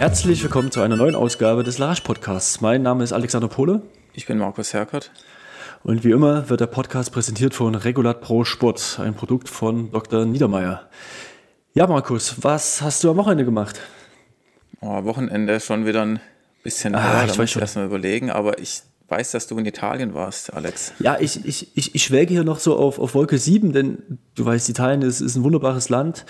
[0.00, 2.62] Herzlich willkommen zu einer neuen Ausgabe des Larsch Podcasts.
[2.62, 3.82] Mein Name ist Alexander Pohle.
[4.14, 5.10] Ich bin Markus Herkert.
[5.82, 10.24] Und wie immer wird der Podcast präsentiert von Regulat Pro Sport, ein Produkt von Dr.
[10.24, 10.88] Niedermeyer.
[11.74, 13.78] Ja, Markus, was hast du am Wochenende gemacht?
[14.80, 16.20] Oh, Wochenende schon wieder ein
[16.62, 18.80] bisschen ah, her, ich da muss ich erstmal überlegen, aber ich
[19.10, 20.92] weiß, dass du in Italien warst, Alex.
[21.00, 24.44] Ja, ich, ich, ich, ich schwelge hier noch so auf, auf Wolke 7, denn du
[24.44, 26.24] weißt, Italien ist, ist ein wunderbares Land,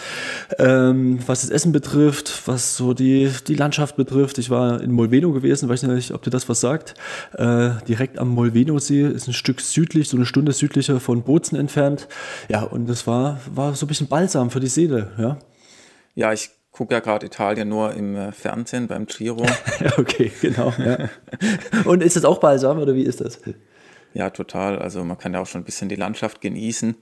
[0.58, 4.38] ähm, was das Essen betrifft, was so die, die Landschaft betrifft.
[4.38, 6.94] Ich war in Molveno gewesen, weiß nicht, ob dir das was sagt.
[7.34, 12.08] Äh, direkt am Molveno-See, ist ein Stück südlich, so eine Stunde südlicher von Bozen entfernt.
[12.48, 15.38] Ja, und das war, war so ein bisschen Balsam für die Seele, ja.
[16.14, 16.50] Ja, ich
[16.80, 19.44] gucke ja gerade Italien nur im äh, Fernsehen beim Giro.
[19.98, 20.72] okay, genau.
[20.78, 21.10] Ja.
[21.84, 23.38] Und ist das auch balsam oder wie ist das?
[24.14, 24.78] Ja, total.
[24.78, 26.94] Also man kann ja auch schon ein bisschen die Landschaft genießen.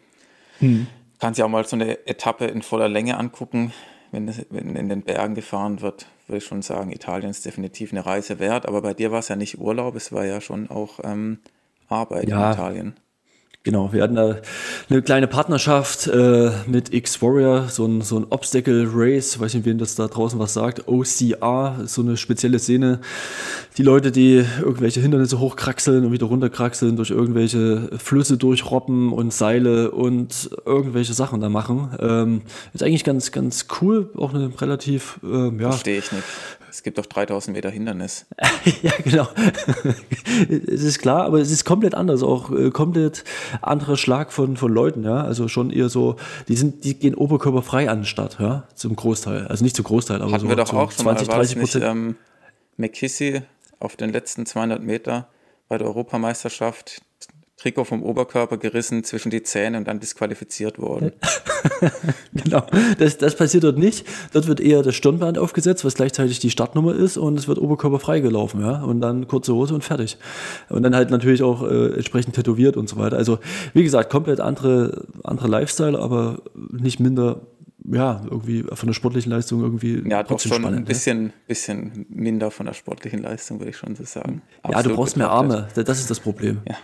[0.58, 0.88] Hm.
[1.20, 3.72] Kann sich auch mal so eine Etappe in voller Länge angucken.
[4.10, 7.92] Wenn, das, wenn in den Bergen gefahren wird, würde ich schon sagen, Italien ist definitiv
[7.92, 8.66] eine Reise wert.
[8.66, 11.38] Aber bei dir war es ja nicht Urlaub, es war ja schon auch ähm,
[11.86, 12.48] Arbeit ja.
[12.48, 12.96] in Italien.
[13.64, 14.36] Genau, wir hatten da
[14.88, 19.78] eine kleine Partnerschaft äh, mit X-Warrior, so ein, so ein Obstacle Race, weiß nicht, wem
[19.78, 23.00] das da draußen was sagt, OCR, so eine spezielle Szene.
[23.76, 29.90] Die Leute, die irgendwelche Hindernisse hochkraxeln und wieder runterkraxeln, durch irgendwelche Flüsse durchroppen und Seile
[29.90, 31.90] und irgendwelche Sachen da machen.
[31.98, 32.42] Ähm,
[32.72, 35.72] ist eigentlich ganz, ganz cool, auch eine relativ, äh, ja.
[35.72, 36.24] Verstehe ich nicht.
[36.70, 38.26] Es gibt doch 3000 Meter Hindernis.
[38.82, 39.28] ja, genau.
[40.48, 43.24] es ist klar, aber es ist komplett anders, auch äh, komplett
[43.62, 45.22] anderer Schlag von, von Leuten, ja.
[45.22, 46.16] Also schon eher so,
[46.48, 49.46] die sind, die gehen oberkörperfrei an den Start, ja, zum Großteil.
[49.46, 51.84] Also nicht zum Großteil, aber Hatten so wir doch auch 20, mal, 30 Prozent.
[51.84, 52.16] Ähm,
[52.76, 53.42] McKissy
[53.80, 55.28] auf den letzten 200 Meter
[55.68, 57.02] bei der Europameisterschaft
[57.58, 61.12] Trikot vom Oberkörper gerissen zwischen die Zähne und dann disqualifiziert worden.
[62.32, 62.64] genau,
[62.98, 64.06] das, das passiert dort nicht.
[64.32, 67.98] Dort wird eher das Stirnband aufgesetzt, was gleichzeitig die Startnummer ist und es wird Oberkörper
[67.98, 70.18] freigelaufen, ja, und dann kurze Hose und fertig.
[70.68, 73.16] Und dann halt natürlich auch äh, entsprechend tätowiert und so weiter.
[73.16, 73.40] Also,
[73.74, 77.40] wie gesagt, komplett andere, andere Lifestyle, aber nicht minder
[77.90, 80.80] ja, irgendwie von der sportlichen Leistung irgendwie ja, trotzdem schon spannend.
[80.80, 81.32] Ein bisschen, ja?
[81.46, 84.42] bisschen minder von der sportlichen Leistung, würde ich schon so sagen.
[84.62, 86.60] Absolut ja, du brauchst mehr Arme, das ist das Problem.
[86.68, 86.76] Ja.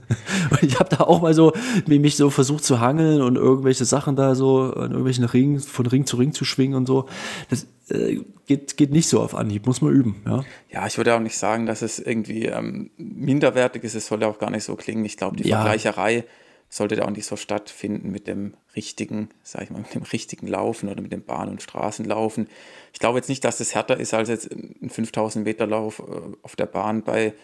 [0.62, 1.52] ich habe da auch mal so
[1.86, 6.06] mich so versucht zu hangeln und irgendwelche Sachen da so an irgendwelchen Ringen, von Ring
[6.06, 7.08] zu Ring zu schwingen und so.
[7.50, 10.22] Das äh, geht, geht nicht so auf Anhieb, muss man üben.
[10.26, 14.22] Ja, ja ich würde auch nicht sagen, dass es irgendwie ähm, minderwertig ist, es soll
[14.22, 15.04] ja auch gar nicht so klingen.
[15.04, 15.60] Ich glaube, die ja.
[15.60, 16.24] Vergleicherei
[16.72, 20.46] sollte da auch nicht so stattfinden mit dem richtigen, sag ich mal, mit dem richtigen
[20.46, 22.48] Laufen oder mit dem Bahn- und Straßenlaufen.
[22.94, 26.02] Ich glaube jetzt nicht, dass das härter ist als jetzt ein 5000 Meter Lauf äh,
[26.40, 27.34] auf der Bahn bei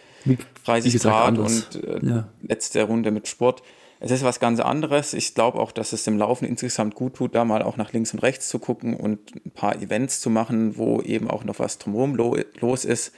[0.65, 1.67] 30 gesagt, Grad anders.
[1.75, 2.29] und äh, ja.
[2.41, 3.61] letzte Runde mit Sport.
[3.99, 5.13] Es ist was ganz anderes.
[5.13, 8.11] Ich glaube auch, dass es dem Laufen insgesamt gut tut, da mal auch nach links
[8.15, 11.77] und rechts zu gucken und ein paar Events zu machen, wo eben auch noch was
[11.77, 13.13] drumherum los ist,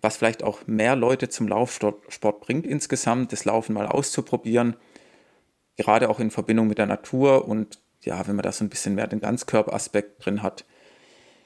[0.00, 4.74] was vielleicht auch mehr Leute zum Laufsport bringt insgesamt, das Laufen mal auszuprobieren
[5.76, 8.94] gerade auch in Verbindung mit der Natur und ja, wenn man da so ein bisschen
[8.94, 10.64] mehr den Ganzkörperaspekt drin hat,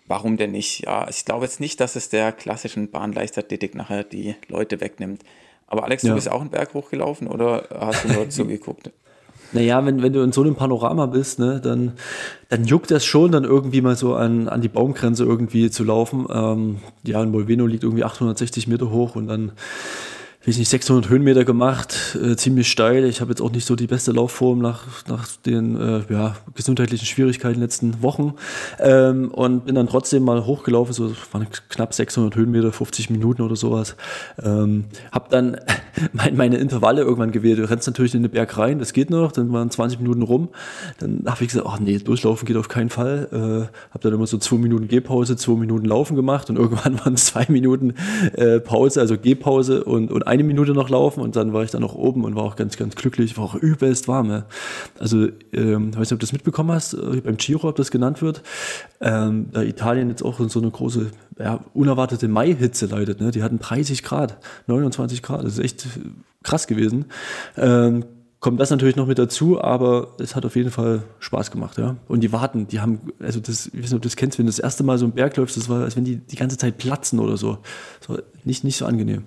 [0.06, 0.84] warum denn nicht?
[0.84, 5.22] Ja, ich glaube jetzt nicht, dass es der klassischen Bahnleichtathletik nachher die Leute wegnimmt.
[5.66, 6.10] Aber Alex, ja.
[6.10, 8.90] du bist auch einen Berg hochgelaufen oder hast du nur zugeguckt?
[9.52, 11.92] Naja, wenn, wenn du in so einem Panorama bist, ne, dann,
[12.48, 16.26] dann juckt das schon, dann irgendwie mal so an, an die Baumgrenze irgendwie zu laufen.
[16.32, 19.52] Ähm, ja, in Molveno liegt irgendwie 860 Meter hoch und dann
[20.46, 23.04] weiß nicht, 600 Höhenmeter gemacht, äh, ziemlich steil.
[23.04, 27.04] Ich habe jetzt auch nicht so die beste Laufform nach, nach den äh, ja, gesundheitlichen
[27.04, 28.34] Schwierigkeiten letzten Wochen
[28.78, 33.56] ähm, und bin dann trotzdem mal hochgelaufen, so waren knapp 600 Höhenmeter, 50 Minuten oder
[33.56, 33.96] sowas.
[34.40, 35.56] Ähm, habe dann
[36.12, 37.58] mein, meine Intervalle irgendwann gewählt.
[37.58, 40.50] Du rennst natürlich in den Berg rein, das geht noch, dann waren 20 Minuten rum.
[41.00, 43.28] Dann habe ich gesagt, ach nee, durchlaufen geht auf keinen Fall.
[43.32, 47.14] Äh, habe dann immer so zwei Minuten Gehpause, zwei Minuten Laufen gemacht und irgendwann waren
[47.14, 47.94] es zwei Minuten
[48.34, 51.82] äh, Pause, also Gehpause und, und eine Minute noch laufen und dann war ich dann
[51.82, 54.30] noch oben und war auch ganz, ganz glücklich, war auch übelst warm.
[54.30, 54.46] Ja.
[54.98, 57.90] Also, ähm, ich weiß nicht, ob du das mitbekommen hast, äh, beim Giro, ob das
[57.90, 58.42] genannt wird,
[59.00, 63.20] ähm, da Italien jetzt auch in so eine große, ja, unerwartete Mai-Hitze leidet.
[63.20, 63.30] Ne?
[63.30, 65.86] Die hatten 30 Grad, 29 Grad, das ist echt
[66.42, 67.06] krass gewesen.
[67.56, 68.04] Ähm,
[68.40, 71.96] kommt das natürlich noch mit dazu, aber es hat auf jeden Fall Spaß gemacht, ja.
[72.06, 74.46] Und die warten, die haben, also das, ich weiß nicht, ob du das kennst, wenn
[74.46, 76.56] du das erste Mal so einen Berg läufst, das war, als wenn die die ganze
[76.56, 77.58] Zeit platzen oder so.
[78.00, 79.24] So nicht, nicht so angenehm.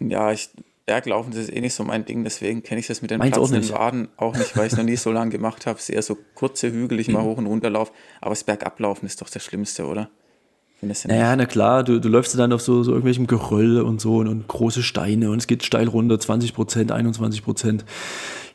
[0.00, 0.50] Ja, ich,
[0.86, 3.32] Berglaufen das ist eh nicht so mein Ding, deswegen kenne ich das mit den Meins
[3.32, 5.78] platzenden Waden auch nicht, weil ich es noch nie so lange gemacht habe.
[5.78, 7.92] Es ist eher so kurze Hügel, ich mal hoch und runter laufe.
[8.20, 10.08] Aber das Bergablaufen ist doch das Schlimmste, oder?
[11.06, 14.28] Naja, na klar, du, du läufst dann auf so, so irgendwelchem Geröll und so und,
[14.28, 17.84] und, große Steine und es geht steil runter, 20 Prozent, 21 Prozent.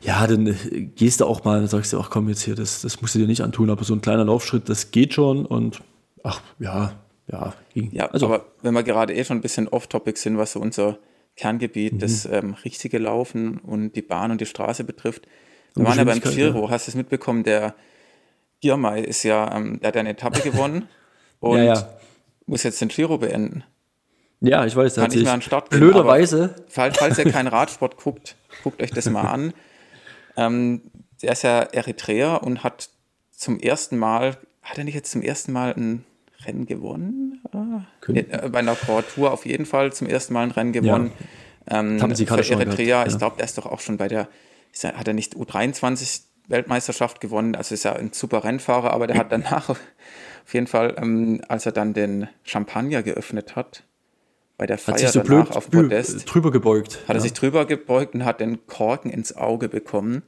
[0.00, 0.54] Ja, dann äh,
[0.94, 3.18] gehst du auch mal, dann sagst du, ach komm jetzt hier, das, das musst du
[3.18, 5.82] dir nicht antun, aber so ein kleiner Laufschritt, das geht schon und
[6.22, 6.92] ach ja,
[7.30, 7.90] ja, ging.
[7.92, 10.98] Ja, also, aber wenn wir gerade eh schon ein bisschen off-topic sind, was so unser
[11.42, 11.98] Kerngebiet, mhm.
[11.98, 15.26] das ähm, richtige Laufen und die Bahn und die Straße betrifft.
[15.74, 16.70] Wir waren ja beim Giro, ja.
[16.70, 17.74] hast du es mitbekommen, der
[18.60, 20.88] Girmay ist ja, ähm, der hat eine Etappe gewonnen
[21.40, 21.88] und ja, ja.
[22.46, 23.64] muss jetzt den Giro beenden.
[24.38, 26.54] Ja, ich weiß, Kann nicht mehr an Start gehen, blöderweise.
[26.68, 29.52] Falls, falls ihr keinen Radsport guckt, guckt euch das mal an.
[30.34, 30.80] Ähm,
[31.20, 32.88] der ist ja Eritreer und hat
[33.32, 36.06] zum ersten Mal, hat er nicht jetzt zum ersten Mal ein
[36.46, 37.40] Rennen gewonnen?
[37.52, 41.12] Ah, äh, bei einer Tour auf jeden Fall zum ersten Mal ein Rennen gewonnen.
[41.68, 41.80] Ja.
[41.80, 43.12] Ähm, haben Sie gerade für Eritrea, gehört, ja.
[43.12, 44.28] ich glaube, der ist doch auch schon bei der,
[44.82, 49.30] hat er nicht U23 Weltmeisterschaft gewonnen, also ist ja ein super Rennfahrer, aber der hat
[49.30, 49.68] danach
[50.44, 53.84] auf jeden Fall, ähm, als er dann den Champagner geöffnet hat,
[54.58, 57.00] bei der Feier so danach auf dem Podest, drüber gebeugt.
[57.08, 60.22] Hat er sich drüber gebeugt und hat den Korken ins Auge bekommen.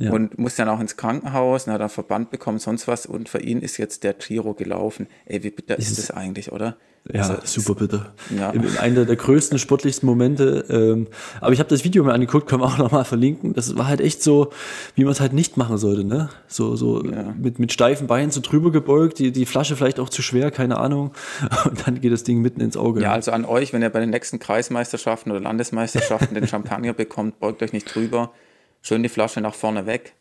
[0.00, 0.12] Ja.
[0.12, 3.04] Und musste dann auch ins Krankenhaus und hat einen Verband bekommen, sonst was.
[3.04, 5.08] Und für ihn ist jetzt der Giro gelaufen.
[5.26, 6.76] Ey, wie bitter ist, ist das eigentlich, oder?
[7.12, 8.12] Ja, also, super bitter.
[8.36, 8.52] Ja.
[8.80, 10.64] Einer der größten, sportlichsten Momente.
[10.68, 11.06] Ähm,
[11.40, 13.54] aber ich habe das Video mir angeguckt, können wir auch nochmal verlinken.
[13.54, 14.50] Das war halt echt so,
[14.94, 16.28] wie man es halt nicht machen sollte, ne?
[16.46, 17.34] So, so ja.
[17.36, 20.76] mit, mit steifen Beinen so drüber gebeugt, die, die Flasche vielleicht auch zu schwer, keine
[20.78, 21.12] Ahnung.
[21.64, 23.00] Und dann geht das Ding mitten ins Auge.
[23.00, 27.40] Ja, also an euch, wenn ihr bei den nächsten Kreismeisterschaften oder Landesmeisterschaften den Champagner bekommt,
[27.40, 28.32] beugt euch nicht drüber
[28.82, 30.14] schön die Flasche nach vorne weg,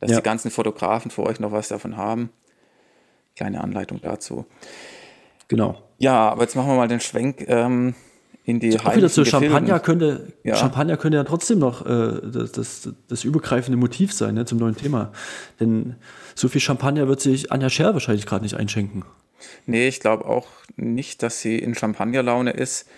[0.00, 0.16] dass ja.
[0.18, 2.30] die ganzen Fotografen vor euch noch was davon haben.
[3.34, 4.46] Kleine Anleitung dazu.
[5.48, 5.82] Genau.
[5.98, 7.94] Ja, aber jetzt machen wir mal den Schwenk ähm,
[8.44, 10.56] in die Auch wieder zu Champagner könnte, ja.
[10.56, 14.76] Champagner könnte ja trotzdem noch äh, das, das, das, übergreifende Motiv sein ne, zum neuen
[14.76, 15.12] Thema.
[15.58, 15.96] Denn
[16.34, 19.04] so viel Champagner wird sich Anja Scher wahrscheinlich gerade nicht einschenken.
[19.66, 20.46] Nee, ich glaube auch
[20.76, 22.88] nicht, dass sie in Champagnerlaune ist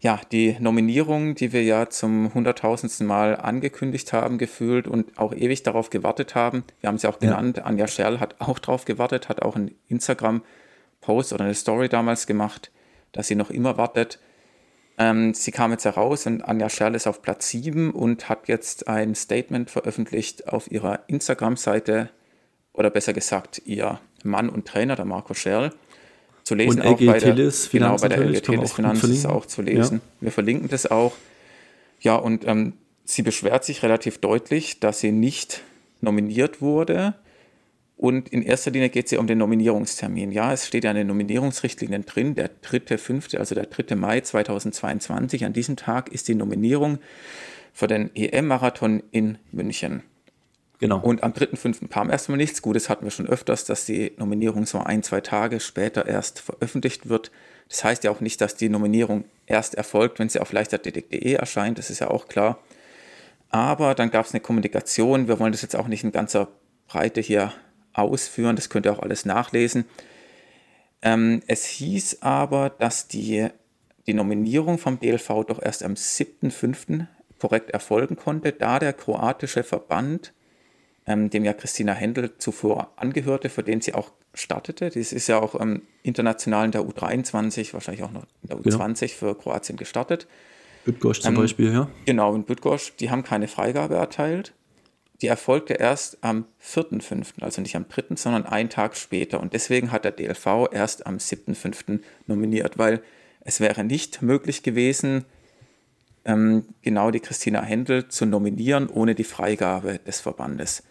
[0.00, 5.64] ja, die Nominierung, die wir ja zum hunderttausendsten Mal angekündigt haben, gefühlt und auch ewig
[5.64, 6.62] darauf gewartet haben.
[6.80, 7.56] Wir haben sie auch genannt.
[7.56, 7.64] Ja.
[7.64, 12.70] Anja Scherl hat auch darauf gewartet, hat auch einen Instagram-Post oder eine Story damals gemacht,
[13.10, 14.20] dass sie noch immer wartet.
[14.98, 18.86] Ähm, sie kam jetzt heraus und Anja Scherl ist auf Platz 7 und hat jetzt
[18.86, 22.10] ein Statement veröffentlicht auf ihrer Instagram-Seite
[22.72, 25.72] oder besser gesagt ihr Mann und Trainer, der Marco Scherl
[26.48, 26.80] zu lesen.
[26.80, 30.00] Und auch bei der, Finanz genau, bei der LG Teles Finanz ist auch zu lesen.
[30.02, 30.24] Ja.
[30.24, 31.14] Wir verlinken das auch.
[32.00, 32.72] Ja, und ähm,
[33.04, 35.62] sie beschwert sich relativ deutlich, dass sie nicht
[36.00, 37.14] nominiert wurde.
[37.96, 40.32] Und in erster Linie geht es ja um den Nominierungstermin.
[40.32, 43.96] Ja, es steht ja in den Nominierungsrichtlinien drin, der 3.5., also der 3.
[43.96, 45.44] Mai 2022.
[45.44, 46.98] An diesem Tag ist die Nominierung
[47.74, 50.02] für den EM-Marathon in München.
[50.78, 51.00] Genau.
[51.00, 51.88] Und am 3.5.
[51.88, 52.62] kam erstmal nichts.
[52.62, 56.40] Gut, das hatten wir schon öfters, dass die Nominierung so ein, zwei Tage später erst
[56.40, 57.32] veröffentlicht wird.
[57.68, 61.78] Das heißt ja auch nicht, dass die Nominierung erst erfolgt, wenn sie auf leichtathletik.de erscheint.
[61.78, 62.58] Das ist ja auch klar.
[63.50, 65.26] Aber dann gab es eine Kommunikation.
[65.26, 66.48] Wir wollen das jetzt auch nicht in ganzer
[66.86, 67.52] Breite hier
[67.92, 68.54] ausführen.
[68.54, 69.84] Das könnt ihr auch alles nachlesen.
[71.02, 73.48] Ähm, es hieß aber, dass die,
[74.06, 77.06] die Nominierung vom DLV doch erst am 7.5.
[77.40, 80.32] korrekt erfolgen konnte, da der kroatische Verband
[81.08, 84.90] ähm, dem ja Christina Händel zuvor angehörte, für den sie auch startete.
[84.90, 89.00] Das ist ja auch ähm, international in der U23, wahrscheinlich auch noch in der U20
[89.00, 89.12] genau.
[89.12, 90.26] für Kroatien gestartet.
[90.84, 91.88] Bydgoszcz zum ähm, Beispiel, ja.
[92.04, 94.52] Genau, in Bydgoszcz, die haben keine Freigabe erteilt.
[95.20, 99.40] Die erfolgte erst am 4.5., also nicht am 3., sondern einen Tag später.
[99.40, 102.00] Und deswegen hat der DLV erst am 7.5.
[102.26, 103.02] nominiert, weil
[103.40, 105.24] es wäre nicht möglich gewesen,
[106.24, 110.84] ähm, genau die Christina Händel zu nominieren ohne die Freigabe des Verbandes.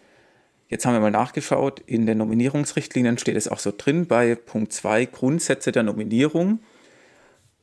[0.68, 1.80] Jetzt haben wir mal nachgeschaut.
[1.86, 6.60] In den Nominierungsrichtlinien steht es auch so drin bei Punkt 2 Grundsätze der Nominierung.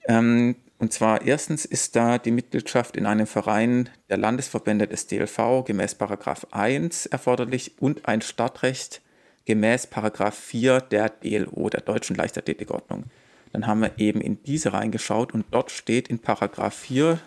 [0.08, 5.64] Ähm, und zwar erstens ist da die Mitgliedschaft in einem Verein der Landesverbände des DLV
[5.66, 9.02] gemäß Paragraph 1 erforderlich und ein Startrecht
[9.46, 13.06] gemäß Paragraph 4 der DLO, der Deutschen Leichtathletikordnung.
[13.54, 17.20] Dann haben wir eben in diese reingeschaut und dort steht in Paragraph 4,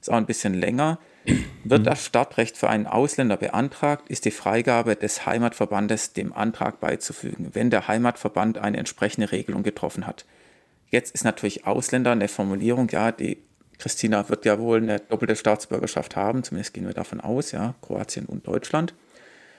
[0.00, 0.98] ist auch ein bisschen länger,
[1.64, 7.50] wird das Startrecht für einen Ausländer beantragt, ist die Freigabe des Heimatverbandes dem Antrag beizufügen,
[7.52, 10.24] wenn der Heimatverband eine entsprechende Regelung getroffen hat.
[10.88, 13.38] Jetzt ist natürlich Ausländer eine Formulierung, ja, die
[13.78, 18.26] Christina wird ja wohl eine doppelte Staatsbürgerschaft haben, zumindest gehen wir davon aus, ja, Kroatien
[18.26, 18.94] und Deutschland.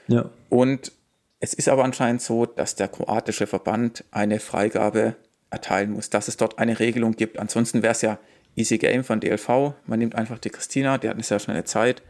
[0.08, 0.30] Ja.
[0.50, 0.92] Und
[1.40, 5.16] es ist aber anscheinend so, dass der kroatische Verband eine Freigabe
[5.50, 7.40] erteilen muss, dass es dort eine Regelung gibt.
[7.40, 8.20] Ansonsten wäre es ja
[8.62, 9.74] Easy Game von DLV.
[9.86, 12.02] Man nimmt einfach die Christina, die hat eine sehr schnelle Zeit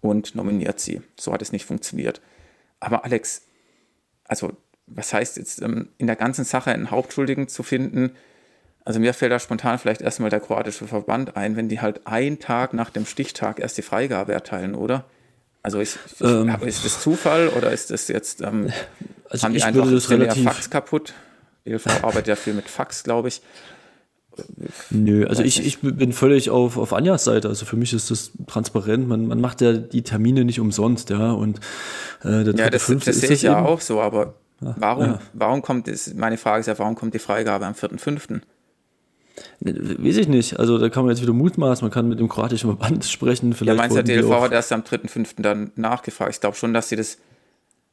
[0.00, 1.02] und nominiert sie.
[1.18, 2.20] So hat es nicht funktioniert.
[2.80, 3.42] Aber Alex,
[4.24, 4.52] also
[4.86, 8.12] was heißt jetzt ähm, in der ganzen Sache einen Hauptschuldigen zu finden?
[8.84, 12.38] Also mir fällt da spontan vielleicht erstmal der kroatische Verband ein, wenn die halt einen
[12.38, 15.04] Tag nach dem Stichtag erst die Freigabe erteilen, oder?
[15.62, 18.72] Also ist, ähm, ist das Zufall oder ist das jetzt, ähm,
[19.28, 21.14] also haben die einfach das relativ, Fax kaputt?
[21.66, 23.42] DLV arbeitet ja viel mit Fax, glaube ich.
[24.90, 27.48] Nö, also ich, ich bin völlig auf, auf Anjas Seite.
[27.48, 29.08] Also für mich ist das transparent.
[29.08, 31.32] Man, man macht ja die Termine nicht umsonst, ja.
[31.32, 31.60] Und
[32.22, 35.18] äh, der ja, das, das sehe ich ja auch so, aber warum, ja.
[35.32, 38.40] warum kommt es, meine Frage ist ja, warum kommt die Freigabe am 4.5.?
[39.60, 40.58] Ne, weiß ich nicht.
[40.58, 43.52] Also da kann man jetzt wieder mutmaßen, man kann mit dem kroatischen Verband sprechen.
[43.52, 45.42] Vielleicht ja, meinst du, der DLV hat erst am 3.5.
[45.42, 46.32] dann nachgefragt?
[46.32, 47.18] Ich glaube schon, dass sie das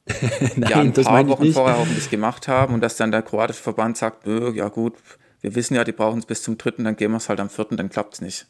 [0.57, 3.95] Nein, ja, ein paar Wochen vorher hoffentlich gemacht haben und dass dann der kroatische Verband
[3.95, 4.95] sagt, ja gut,
[5.43, 7.50] wir wissen ja, die brauchen es bis zum dritten, dann gehen wir es halt am
[7.50, 8.47] vierten, dann klappt es nicht.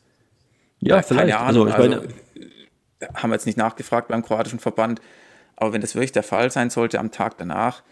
[0.79, 1.31] Ja, ja vielleicht.
[1.31, 2.07] Keine Ahnung, also, also,
[3.15, 5.01] haben wir jetzt nicht nachgefragt beim kroatischen Verband,
[5.57, 7.83] aber wenn das wirklich der Fall sein sollte am Tag danach,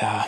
[0.00, 0.26] ja,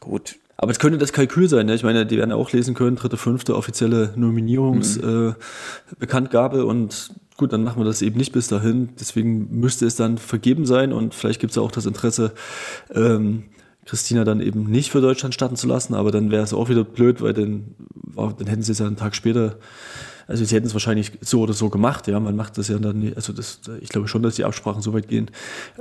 [0.00, 0.36] gut.
[0.58, 1.74] Aber es könnte das Kalkül sein, ne?
[1.74, 6.62] Ich meine, die werden auch lesen können, dritte, fünfte offizielle Nominierungsbekanntgabe mhm.
[6.62, 8.90] äh, und gut, dann machen wir das eben nicht bis dahin.
[9.00, 12.32] Deswegen müsste es dann vergeben sein und vielleicht gibt es ja auch das Interesse,
[12.94, 13.44] ähm,
[13.84, 16.84] Christina dann eben nicht für Deutschland starten zu lassen, aber dann wäre es auch wieder
[16.84, 17.74] blöd, weil dann,
[18.14, 19.56] dann hätten sie es ja einen Tag später,
[20.28, 23.00] also sie hätten es wahrscheinlich so oder so gemacht, ja, man macht das ja dann,
[23.00, 25.30] nicht, also das, ich glaube schon, dass die Absprachen so weit gehen,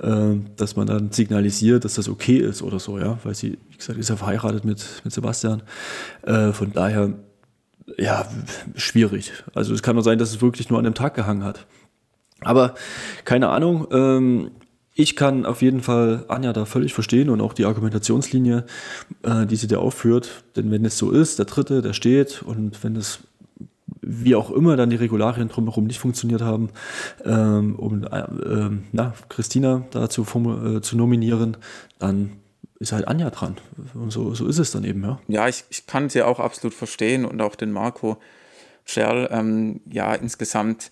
[0.01, 3.77] äh, dass man dann signalisiert, dass das okay ist oder so, ja, weil sie, wie
[3.77, 5.61] gesagt, ist ja verheiratet mit, mit Sebastian,
[6.23, 7.13] äh, von daher,
[7.97, 8.25] ja,
[8.75, 9.31] schwierig.
[9.53, 11.65] Also es kann nur sein, dass es wirklich nur an dem Tag gehangen hat.
[12.41, 12.73] Aber
[13.25, 14.51] keine Ahnung, ähm,
[15.01, 18.65] ich kann auf jeden Fall Anja da völlig verstehen und auch die Argumentationslinie,
[19.23, 20.43] äh, die sie da aufführt.
[20.55, 23.19] Denn wenn es so ist, der Dritte, der steht und wenn es
[24.01, 26.69] wie auch immer dann die Regularien drumherum nicht funktioniert haben,
[27.25, 31.57] ähm, um äh, äh, na, Christina da zu, äh, zu nominieren,
[31.99, 32.31] dann
[32.79, 33.57] ist halt Anja dran.
[33.93, 35.19] Und so, so ist es dann eben, ja.
[35.27, 38.17] Ja, ich, ich kann sie auch absolut verstehen und auch den Marco
[38.85, 40.91] Scherl, ähm, ja, insgesamt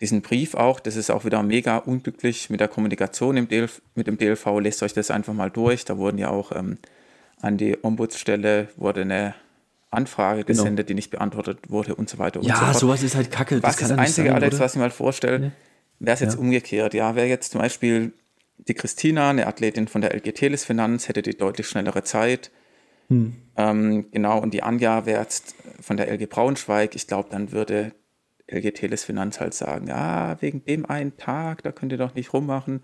[0.00, 0.80] diesen Brief auch.
[0.80, 4.60] Das ist auch wieder mega unglücklich mit der Kommunikation im DLV, mit dem DLV.
[4.60, 5.84] Lest euch das einfach mal durch.
[5.84, 6.78] Da wurden ja auch ähm,
[7.40, 9.34] an die Ombudsstelle wurde eine
[9.90, 10.46] Anfrage genau.
[10.46, 10.88] gesendet, genau.
[10.88, 12.78] die nicht beantwortet wurde und so weiter und ja, so fort.
[12.78, 13.62] sowas ist halt kacke.
[13.62, 14.64] Was das, das Einzige, sein, Alex, oder?
[14.64, 15.50] was ich mal vorstelle, nee.
[16.00, 16.40] wäre es jetzt ja.
[16.40, 16.94] umgekehrt.
[16.94, 18.12] Ja, wäre jetzt zum Beispiel
[18.58, 22.50] die Christina, eine Athletin von der LG Teles Finanz, hätte die deutlich schnellere Zeit.
[23.08, 23.34] Hm.
[23.56, 26.94] Ähm, genau, und die Anja wäre jetzt von der LG Braunschweig.
[26.94, 27.92] Ich glaube, dann würde
[28.48, 32.32] LG Teles Finanz halt sagen, ja, wegen dem einen Tag, da könnt ihr doch nicht
[32.32, 32.80] rummachen.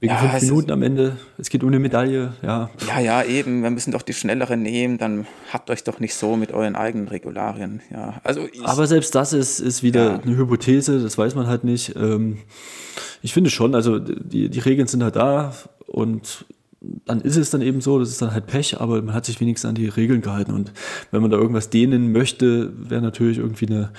[0.00, 2.70] Wegen ja, fünf Minuten am Ende, es geht um eine Medaille, ja.
[2.88, 6.36] Ja, ja, eben, wir müssen doch die schnellere nehmen, dann habt euch doch nicht so
[6.36, 8.20] mit euren eigenen Regularien, ja.
[8.24, 10.18] Also ich, Aber selbst das ist, ist wieder ja.
[10.18, 11.94] eine Hypothese, das weiß man halt nicht.
[11.94, 12.38] Ähm,
[13.22, 15.54] ich finde schon, also die, die Regeln sind halt da
[15.86, 16.46] und
[17.06, 19.40] dann ist es dann eben so, das ist dann halt Pech, aber man hat sich
[19.40, 20.52] wenigstens an die Regeln gehalten.
[20.52, 20.72] Und
[21.10, 23.92] wenn man da irgendwas dehnen möchte, wäre natürlich irgendwie eine,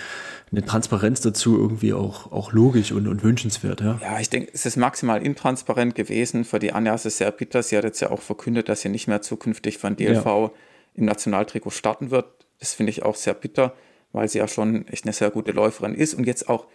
[0.54, 3.82] eine Transparenz dazu irgendwie auch, auch logisch und, und wünschenswert.
[3.82, 6.46] Ja, ja ich denke, es ist maximal intransparent gewesen.
[6.46, 7.64] Für die Anja ist es sehr bitter.
[7.64, 10.52] Sie hat jetzt ja auch verkündet, dass sie nicht mehr zukünftig von DLV ja.
[10.94, 12.26] im Nationaltrikot starten wird.
[12.60, 13.74] Das finde ich auch sehr bitter,
[14.12, 16.68] weil sie ja schon echt eine sehr gute Läuferin ist und jetzt auch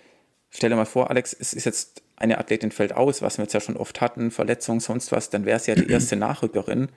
[0.50, 3.54] stell dir mal vor, Alex, es ist jetzt eine Athletin fällt aus, was wir jetzt
[3.54, 6.88] ja schon oft hatten, Verletzung, sonst was, dann wäre sie ja die erste Nachrückerin,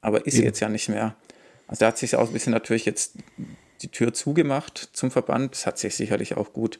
[0.00, 1.14] aber ist sie jetzt ja nicht mehr.
[1.66, 3.16] Also da hat sich auch ein bisschen natürlich jetzt
[3.82, 5.52] die Tür zugemacht zum Verband.
[5.52, 6.78] Das hat sich sicherlich auch gut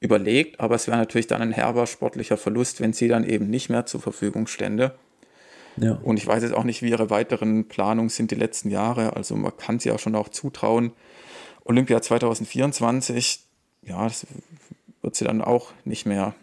[0.00, 3.68] überlegt, aber es wäre natürlich dann ein herber sportlicher Verlust, wenn sie dann eben nicht
[3.68, 4.94] mehr zur Verfügung stände.
[5.76, 5.98] Ja.
[6.02, 9.16] Und ich weiß jetzt auch nicht, wie ihre weiteren Planungen sind die letzten Jahre.
[9.16, 10.92] Also man kann sie auch schon auch zutrauen.
[11.64, 13.40] Olympia 2024,
[13.82, 14.26] ja, das
[15.02, 16.34] wird sie dann auch nicht mehr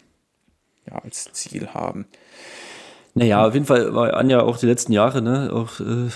[0.88, 2.06] ja, als Ziel haben.
[3.16, 6.10] Naja, auf jeden Fall war Anja auch die letzten Jahre, ne, auch äh,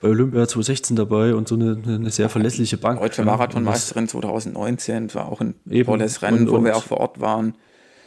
[0.00, 3.00] bei Olympia 2016 dabei und so eine, eine sehr verlässliche Bank.
[3.00, 7.54] Deutsche Marathonmeisterin 2019 war auch ein tolles Rennen, und, wo wir auch vor Ort waren.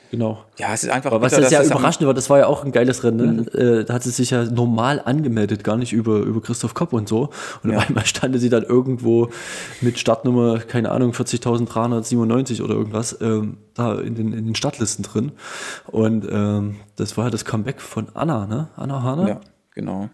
[0.10, 0.44] Genau.
[0.58, 1.12] Ja, es ist einfach.
[1.12, 3.18] Aber was bitter, ja überraschend war, das war ja auch ein geiles Rennen.
[3.18, 3.42] Ne?
[3.42, 3.80] Mhm.
[3.80, 7.10] Äh, da hat sie sich ja normal angemeldet, gar nicht über, über Christoph Kopp und
[7.10, 7.30] so.
[7.64, 7.78] Und ja.
[7.78, 9.30] auf einmal stand sie dann irgendwo
[9.82, 15.32] mit Startnummer, keine Ahnung, 40.397 oder irgendwas, ähm, da in den, in den Startlisten drin.
[15.88, 18.70] Und ähm, das war ja das Comeback von Anna, ne?
[18.76, 19.28] Anna Hahner.
[19.28, 19.42] Ja,
[19.74, 20.10] genau.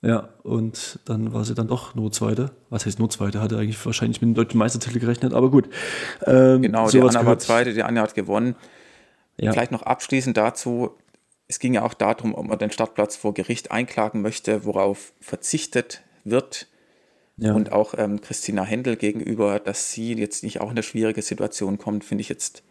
[0.00, 2.52] Ja, und dann war sie dann doch nur Zweite.
[2.70, 3.40] Was heißt nur Zweite?
[3.40, 5.68] Hatte eigentlich wahrscheinlich mit dem deutschen Meistertitel gerechnet, aber gut.
[6.24, 7.26] Ähm, genau, die Anna gehört.
[7.26, 8.54] war Zweite, die Anja hat gewonnen.
[9.40, 9.52] Ja.
[9.52, 10.96] Vielleicht noch abschließend dazu,
[11.48, 16.02] es ging ja auch darum, ob man den Stadtplatz vor Gericht einklagen möchte, worauf verzichtet
[16.24, 16.68] wird.
[17.38, 17.54] Ja.
[17.54, 21.78] Und auch ähm, Christina Händel gegenüber, dass sie jetzt nicht auch in eine schwierige Situation
[21.78, 22.62] kommt, finde ich jetzt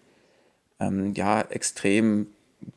[0.79, 2.27] ähm, ja extrem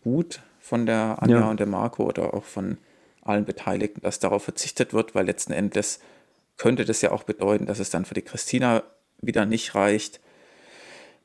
[0.02, 1.50] gut von der Anja ja.
[1.50, 2.78] und der Marco oder auch von
[3.23, 6.00] allen Beteiligten, dass darauf verzichtet wird, weil letzten Endes
[6.56, 8.85] könnte das ja auch bedeuten, dass es dann für die Christina
[9.20, 10.20] wieder nicht reicht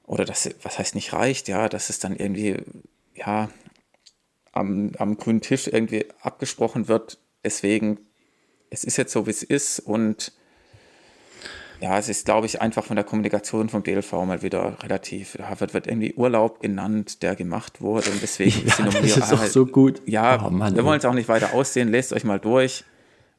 [0.06, 2.58] oder das, was heißt nicht reicht, ja, dass es dann irgendwie,
[3.16, 3.50] ja,
[4.52, 7.18] am, am grünen Tisch irgendwie abgesprochen wird.
[7.44, 8.00] Deswegen
[8.70, 10.32] es ist jetzt so, wie es ist und
[11.82, 15.38] ja, es ist, glaube ich, einfach von der Kommunikation vom DLV mal wieder relativ.
[15.38, 19.20] Da wird, wird irgendwie Urlaub genannt, der gemacht wurde und deswegen ja, ist die Nummerierung.
[19.20, 20.02] Das ist doch so gut.
[20.06, 21.90] Ja, oh, Mann, wir wollen es auch nicht weiter aussehen.
[21.90, 22.86] Lest euch mal durch.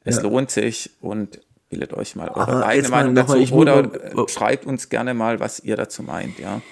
[0.05, 0.23] Es ja.
[0.23, 1.41] lohnt sich und
[1.77, 3.83] bildet euch mal eure eigene Meinung dazu oder
[4.15, 6.63] mal, schreibt uns gerne mal, was ihr dazu meint, ja.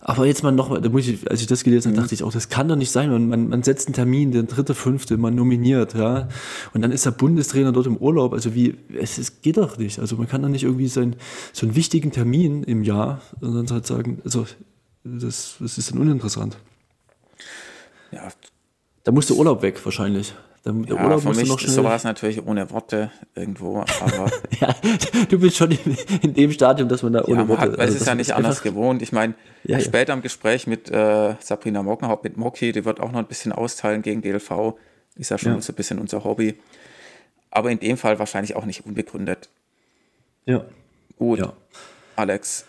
[0.00, 2.02] Aber jetzt mal noch, da muss ich, als ich das gelesen habe, mhm.
[2.02, 3.10] dachte ich auch, das kann doch nicht sein.
[3.10, 6.28] Man, man, man setzt einen Termin, den dritte, fünfte, man nominiert, ja.
[6.72, 8.32] Und dann ist der Bundestrainer dort im Urlaub.
[8.32, 9.98] Also wie, es, es geht doch nicht.
[9.98, 11.16] Also man kann doch nicht irgendwie sein,
[11.52, 14.46] so einen wichtigen Termin im Jahr und dann halt sagen, also
[15.02, 16.56] das, das ist dann uninteressant.
[18.12, 18.28] Ja.
[19.02, 20.32] Da du Urlaub weg, wahrscheinlich.
[20.68, 21.72] Der ja, Urlaub für mich noch schnell...
[21.72, 24.30] so war es natürlich ohne Worte irgendwo, aber...
[24.60, 24.74] ja,
[25.28, 25.70] du bist schon
[26.22, 27.62] in, dem Stadium, dass man da ohne ja, Worte...
[27.62, 29.00] Hat, also es ist ja nicht anders gewohnt.
[29.00, 29.34] Ich meine,
[29.64, 33.26] ja, später im Gespräch mit äh, Sabrina Mockenhaupt, mit Moki, die wird auch noch ein
[33.26, 34.74] bisschen austeilen gegen DLV.
[35.16, 36.58] Ist ja schon so ein bisschen unser Hobby.
[37.50, 39.48] Aber in dem Fall wahrscheinlich auch nicht unbegründet.
[40.44, 40.64] Ja.
[41.16, 41.40] Gut.
[42.14, 42.66] Alex,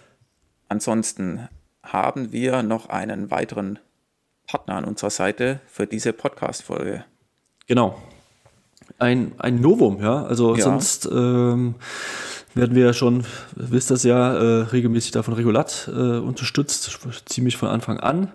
[0.70, 1.50] ansonsten
[1.84, 3.78] haben wir noch einen weiteren
[4.48, 7.04] Partner an unserer Seite für diese Podcast-Folge.
[7.70, 7.96] Genau.
[8.98, 10.24] Ein, ein Novum, ja.
[10.24, 10.64] Also ja.
[10.64, 11.76] sonst ähm,
[12.56, 13.24] werden wir ja schon,
[13.56, 18.30] wisst das ja, äh, regelmäßig davon Regulat äh, unterstützt, ziemlich von Anfang an.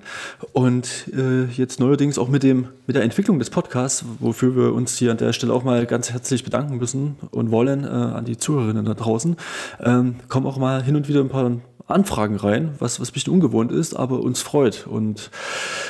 [0.52, 4.96] Und äh, jetzt neuerdings auch mit, dem, mit der Entwicklung des Podcasts, wofür wir uns
[4.96, 8.38] hier an der Stelle auch mal ganz herzlich bedanken müssen und wollen äh, an die
[8.38, 9.36] Zuhörerinnen da draußen,
[9.82, 11.50] ähm, kommen auch mal hin und wieder ein paar
[11.88, 14.86] Anfragen rein, was, was ein bisschen ungewohnt ist, aber uns freut.
[14.86, 15.30] Und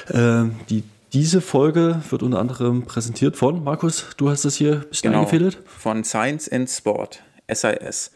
[0.09, 0.83] äh, die
[1.15, 5.21] diese Folge wird unter anderem präsentiert von, Markus, du hast das hier ein bisschen genau,
[5.21, 5.63] eingefädelt?
[5.65, 8.11] Von Science in Sport, SIS.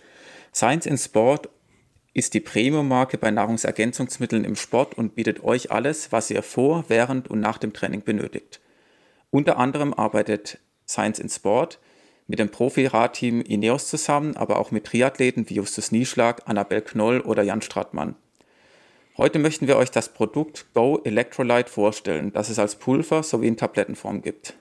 [0.53, 1.49] Science in Sport
[2.13, 7.29] ist die Premium-Marke bei Nahrungsergänzungsmitteln im Sport und bietet euch alles, was ihr vor, während
[7.29, 8.59] und nach dem Training benötigt.
[9.31, 11.79] Unter anderem arbeitet Science in Sport
[12.27, 17.45] mit dem Profi-Radteam Ineos zusammen, aber auch mit Triathleten wie Justus Nieschlag, Annabel Knoll oder
[17.45, 18.17] Jan Stratmann.
[19.19, 23.57] Heute möchten wir euch das Produkt Go Electrolyte vorstellen, das es als Pulver sowie in
[23.57, 24.55] Tablettenform gibt.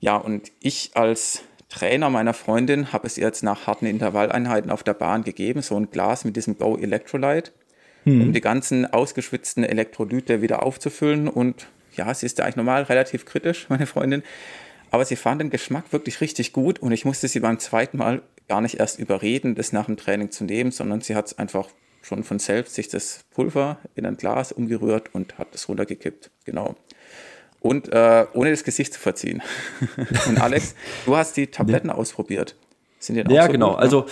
[0.00, 4.82] Ja, und ich als Trainer meiner Freundin habe es ihr jetzt nach harten Intervalleinheiten auf
[4.82, 7.52] der Bahn gegeben, so ein Glas mit diesem Go Electrolyte,
[8.02, 8.22] hm.
[8.22, 11.28] um die ganzen ausgeschwitzten Elektrolyte wieder aufzufüllen.
[11.28, 14.24] Und ja, sie ist ja eigentlich normal relativ kritisch, meine Freundin.
[14.90, 18.22] Aber sie fand den Geschmack wirklich richtig gut und ich musste sie beim zweiten Mal
[18.48, 21.68] gar nicht erst überreden, das nach dem Training zu nehmen, sondern sie hat es einfach
[22.06, 26.30] schon von selbst sich das Pulver in ein Glas umgerührt und hat es runtergekippt.
[26.44, 26.76] Genau.
[27.60, 29.42] Und äh, ohne das Gesicht zu verziehen.
[30.28, 32.54] und Alex, du hast die Tabletten ausprobiert.
[33.08, 33.70] Ja, so genau.
[33.70, 33.82] Gut, ne?
[33.82, 34.06] Also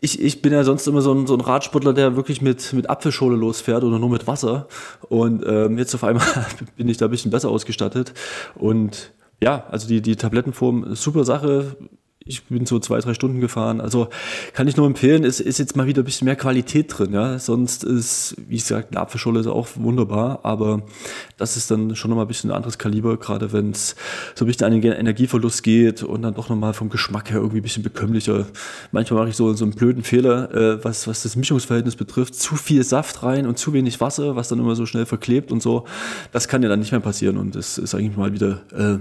[0.00, 2.88] ich, ich bin ja sonst immer so ein, so ein Radsportler, der wirklich mit, mit
[2.88, 4.68] Apfelschorle losfährt oder nur mit Wasser.
[5.08, 6.24] Und ähm, jetzt auf einmal
[6.76, 8.14] bin ich da ein bisschen besser ausgestattet.
[8.54, 11.76] Und ja, also die, die Tablettenform, super Sache
[12.26, 13.80] ich bin so zwei, drei Stunden gefahren.
[13.80, 14.08] Also
[14.52, 17.14] kann ich nur empfehlen, es ist jetzt mal wieder ein bisschen mehr Qualität drin.
[17.14, 17.38] Ja?
[17.38, 20.82] Sonst ist, wie gesagt, eine Apfelschorle ist auch wunderbar, aber
[21.38, 23.96] das ist dann schon nochmal ein bisschen ein anderes Kaliber, gerade wenn es
[24.34, 27.60] so ein bisschen an den Energieverlust geht und dann doch nochmal vom Geschmack her irgendwie
[27.60, 28.46] ein bisschen bekömmlicher.
[28.92, 32.34] Manchmal mache ich so, so einen blöden Fehler, äh, was, was das Mischungsverhältnis betrifft.
[32.34, 35.62] Zu viel Saft rein und zu wenig Wasser, was dann immer so schnell verklebt und
[35.62, 35.86] so.
[36.32, 38.60] Das kann ja dann nicht mehr passieren und das ist eigentlich mal wieder...
[38.76, 38.98] Äh,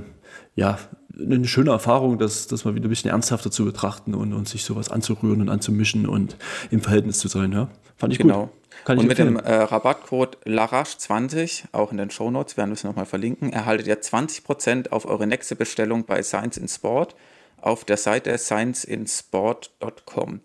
[0.56, 0.78] ja,
[1.20, 4.64] eine schöne Erfahrung, das, das mal wieder ein bisschen ernsthafter zu betrachten und, und sich
[4.64, 6.38] sowas anzurühren und anzumischen und
[6.72, 7.52] im Verhältnis zu sein.
[7.52, 7.70] Ja?
[7.98, 8.44] Fand ich genau.
[8.44, 8.50] gut.
[8.86, 9.44] Kann und mit empfehlen.
[9.44, 14.02] dem äh, Rabattcode LARASH20, auch in den Shownotes, werden wir es nochmal verlinken, erhaltet ihr
[14.02, 17.16] 20% auf eure nächste Bestellung bei Science in Sport
[17.62, 20.42] auf der Seite scienceinsport.com.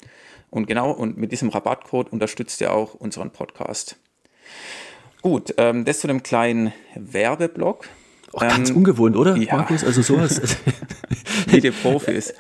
[0.51, 3.97] Und genau, und mit diesem Rabattcode unterstützt ihr auch unseren Podcast.
[5.23, 7.87] Gut, ähm, das zu dem kleinen Werbeblock.
[8.35, 9.57] Auch ganz ähm, ungewohnt, oder, ja.
[9.57, 9.85] Markus?
[9.85, 10.41] Also sowas.
[11.47, 12.35] Wie die Profis.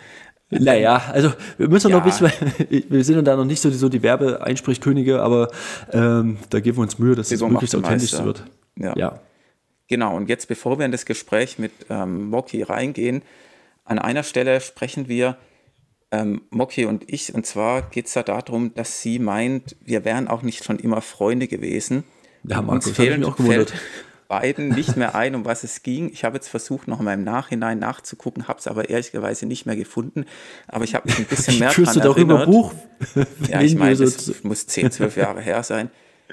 [0.51, 1.97] Naja, also wir müssen ja.
[1.97, 2.31] noch ein bisschen,
[2.89, 5.51] wir sind da noch nicht so die, so die Werbeeinsprechkönige, aber
[5.93, 8.27] ähm, da geben wir uns Mühe, dass es das möglichst authentisch Meister.
[8.27, 8.45] wird.
[8.77, 8.95] Ja.
[8.97, 9.21] ja.
[9.89, 13.23] Genau, und jetzt bevor wir in das Gespräch mit ähm, Moki reingehen,
[13.85, 15.37] an einer Stelle sprechen wir,
[16.11, 20.29] ähm, Moki und ich, und zwar geht es da darum, dass sie meint, wir wären
[20.29, 22.05] auch nicht schon immer Freunde gewesen.
[22.45, 23.71] Ja, Markus, uns fehlen, auch gewundert.
[23.71, 23.83] Fällt,
[24.29, 26.11] beiden nicht mehr ein, um was es ging.
[26.11, 29.77] Ich habe jetzt versucht, noch mal im Nachhinein nachzugucken, habe es aber ehrlicherweise nicht mehr
[29.77, 30.25] gefunden.
[30.69, 32.19] Aber ich habe mich ein bisschen mehr daran erinnert.
[32.19, 32.75] Über Buch?
[33.49, 35.91] ja, ich meine, das muss 10, 12 Jahre her sein.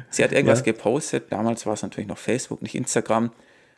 [0.09, 0.65] Sie hat irgendwas ja.
[0.65, 1.31] gepostet.
[1.31, 3.31] Damals war es natürlich noch Facebook, nicht Instagram.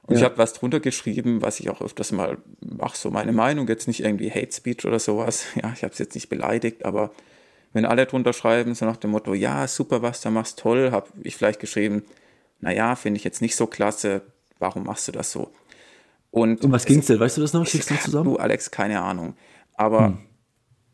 [0.05, 0.19] Und ja.
[0.19, 3.87] ich habe was drunter geschrieben, was ich auch öfters mal mache, so meine Meinung, jetzt
[3.87, 5.45] nicht irgendwie Hate Speech oder sowas.
[5.61, 7.11] Ja, ich habe es jetzt nicht beleidigt, aber
[7.71, 11.07] wenn alle drunter schreiben, so nach dem Motto, ja, super, was du machst, toll, habe
[11.23, 12.03] ich vielleicht geschrieben,
[12.63, 14.21] naja, finde ich jetzt nicht so klasse,
[14.59, 15.51] warum machst du das so?
[16.31, 17.19] Und um was ging es denn?
[17.19, 17.67] Weißt du das noch?
[17.67, 18.25] Schickst du zusammen?
[18.25, 19.35] Du, Alex, keine Ahnung.
[19.75, 20.17] Aber hm.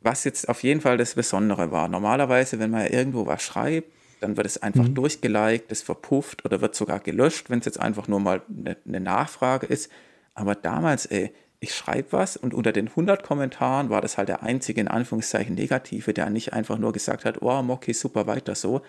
[0.01, 1.88] was jetzt auf jeden Fall das Besondere war.
[1.88, 4.95] Normalerweise, wenn man irgendwo was schreibt, dann wird es einfach mhm.
[4.95, 8.99] durchgeliked, es verpufft oder wird sogar gelöscht, wenn es jetzt einfach nur mal eine, eine
[8.99, 9.89] Nachfrage ist.
[10.34, 14.43] Aber damals, ey, ich schreibe was und unter den 100 Kommentaren war das halt der
[14.43, 18.82] einzige, in Anführungszeichen, Negative, der nicht einfach nur gesagt hat, oh, Mocky, super, weiter so.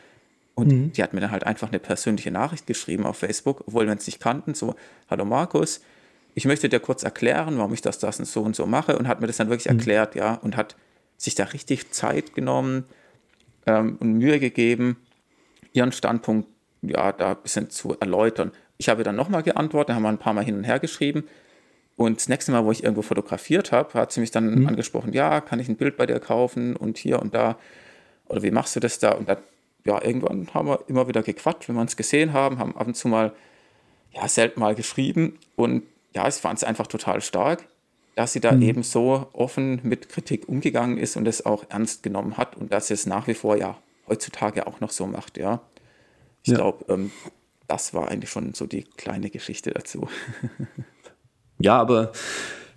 [0.55, 0.93] Und mhm.
[0.93, 4.07] die hat mir dann halt einfach eine persönliche Nachricht geschrieben auf Facebook, obwohl wir uns
[4.07, 4.75] nicht kannten, so,
[5.09, 5.81] hallo Markus,
[6.35, 9.09] ich möchte dir kurz erklären, warum ich das, das und so und so mache und
[9.09, 9.79] hat mir das dann wirklich mhm.
[9.79, 10.77] erklärt, ja, und hat
[11.17, 12.85] sich da richtig Zeit genommen
[13.67, 14.97] ähm, und Mühe gegeben,
[15.73, 16.49] ihren Standpunkt
[16.83, 18.53] ja da ein bisschen zu erläutern.
[18.79, 21.25] Ich habe dann nochmal geantwortet, haben wir ein paar Mal hin und her geschrieben
[22.01, 24.67] und das nächste Mal, wo ich irgendwo fotografiert habe, hat sie mich dann mhm.
[24.67, 27.59] angesprochen, ja, kann ich ein Bild bei dir kaufen und hier und da.
[28.27, 29.11] Oder wie machst du das da?
[29.11, 29.37] Und dann,
[29.85, 32.95] ja, irgendwann haben wir immer wieder gequatscht, wenn wir uns gesehen haben, haben ab und
[32.95, 33.33] zu mal,
[34.13, 35.39] ja, selten mal geschrieben.
[35.57, 35.83] Und
[36.15, 37.67] ja, ich fand es einfach total stark,
[38.15, 38.63] dass sie da mhm.
[38.63, 42.89] eben so offen mit Kritik umgegangen ist und es auch ernst genommen hat und dass
[42.89, 45.61] sie es nach wie vor ja heutzutage auch noch so macht, ja.
[46.43, 46.57] Ich ja.
[46.57, 47.13] glaube, ähm,
[47.69, 50.09] das war eigentlich schon so die kleine Geschichte dazu.
[51.61, 52.13] Ja, aber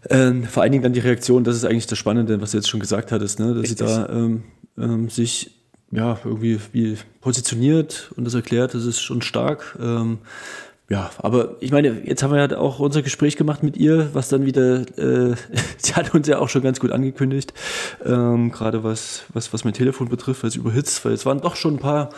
[0.10, 2.70] äh, vor allen Dingen dann die Reaktion, das ist eigentlich das Spannende, was du jetzt
[2.70, 3.54] schon gesagt hattest, ne?
[3.54, 3.78] dass Richtig.
[3.78, 4.44] sie da ähm,
[4.78, 5.63] ähm, sich
[5.94, 9.78] ja irgendwie wie positioniert und das erklärt, das ist schon stark.
[9.82, 10.20] Ähm,
[10.90, 14.28] ja, aber ich meine, jetzt haben wir ja auch unser Gespräch gemacht mit ihr, was
[14.28, 15.34] dann wieder, äh,
[15.78, 17.54] sie hat uns ja auch schon ganz gut angekündigt,
[18.06, 21.56] ähm, gerade was, was, was mein Telefon betrifft, weil es überhitzt, weil es waren doch
[21.56, 22.10] schon ein paar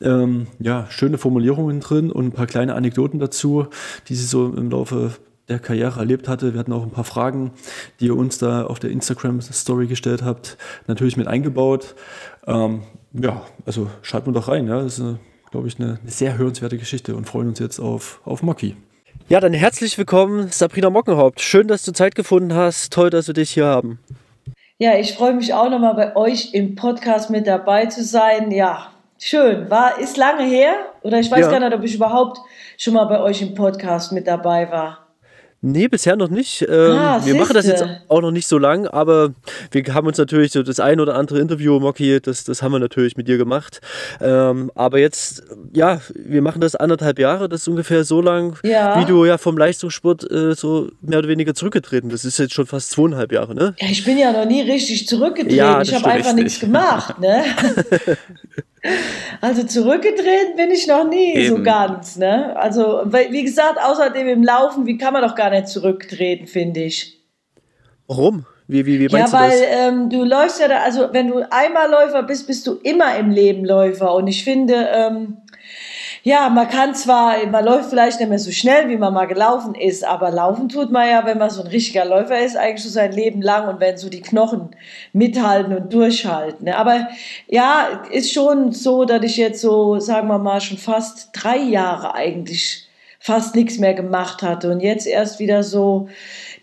[0.00, 3.66] ähm, ja, schöne Formulierungen drin und ein paar kleine Anekdoten dazu,
[4.08, 5.12] die sie so im Laufe
[5.48, 6.54] der Karriere erlebt hatte.
[6.54, 7.52] Wir hatten auch ein paar Fragen,
[8.00, 11.94] die ihr uns da auf der Instagram-Story gestellt habt, natürlich mit eingebaut.
[12.46, 14.66] Ähm, ja, also schalten wir doch rein.
[14.66, 14.82] Ja.
[14.82, 15.16] Das ist,
[15.50, 18.76] glaube ich, eine, sehr hörenswerte Geschichte und freuen uns jetzt auf, auf Mocky.
[19.28, 21.40] Ja, dann herzlich willkommen, Sabrina Mockenhaupt.
[21.40, 22.92] Schön, dass du Zeit gefunden hast.
[22.92, 23.98] Toll, dass wir dich hier haben.
[24.78, 28.50] Ja, ich freue mich auch nochmal bei euch im Podcast mit dabei zu sein.
[28.50, 29.70] Ja, schön.
[29.70, 31.50] War, ist lange her oder ich weiß ja.
[31.50, 32.40] gar nicht, ob ich überhaupt
[32.76, 35.03] schon mal bei euch im Podcast mit dabei war.
[35.66, 36.60] Nee, bisher noch nicht.
[36.68, 39.32] Ähm, ah, wir machen das jetzt auch noch nicht so lang, aber
[39.70, 42.80] wir haben uns natürlich so das ein oder andere Interview, Mocky, das, das haben wir
[42.80, 43.80] natürlich mit dir gemacht.
[44.20, 49.00] Ähm, aber jetzt, ja, wir machen das anderthalb Jahre, das ist ungefähr so lang, ja.
[49.00, 52.26] wie du ja vom Leistungssport äh, so mehr oder weniger zurückgetreten bist.
[52.26, 53.74] Das ist jetzt schon fast zweieinhalb Jahre, ne?
[53.78, 55.56] Ja, ich bin ja noch nie richtig zurückgetreten.
[55.56, 56.44] Ja, ich habe einfach richtig.
[56.44, 57.42] nichts gemacht, ne?
[59.40, 61.56] Also zurückgedreht bin ich noch nie Eben.
[61.56, 62.16] so ganz.
[62.16, 62.54] Ne?
[62.56, 67.20] Also, wie gesagt, außerdem im Laufen, wie kann man doch gar nicht zurücktreten, finde ich.
[68.06, 68.44] Warum?
[68.66, 71.90] Wie, wie, wie meinst ja, weil ähm, du läufst ja da, also wenn du einmal
[71.90, 74.14] Läufer bist, bist du immer im Leben Läufer.
[74.14, 75.36] Und ich finde, ähm,
[76.26, 79.74] ja, man kann zwar, man läuft vielleicht nicht mehr so schnell, wie man mal gelaufen
[79.74, 82.88] ist, aber laufen tut man ja, wenn man so ein richtiger Läufer ist, eigentlich so
[82.88, 84.70] sein Leben lang und wenn so die Knochen
[85.12, 86.64] mithalten und durchhalten.
[86.64, 86.78] Ne?
[86.78, 87.08] Aber
[87.46, 92.14] ja, ist schon so, dass ich jetzt so, sagen wir mal, schon fast drei Jahre
[92.14, 92.88] eigentlich
[93.20, 96.08] fast nichts mehr gemacht hatte und jetzt erst wieder so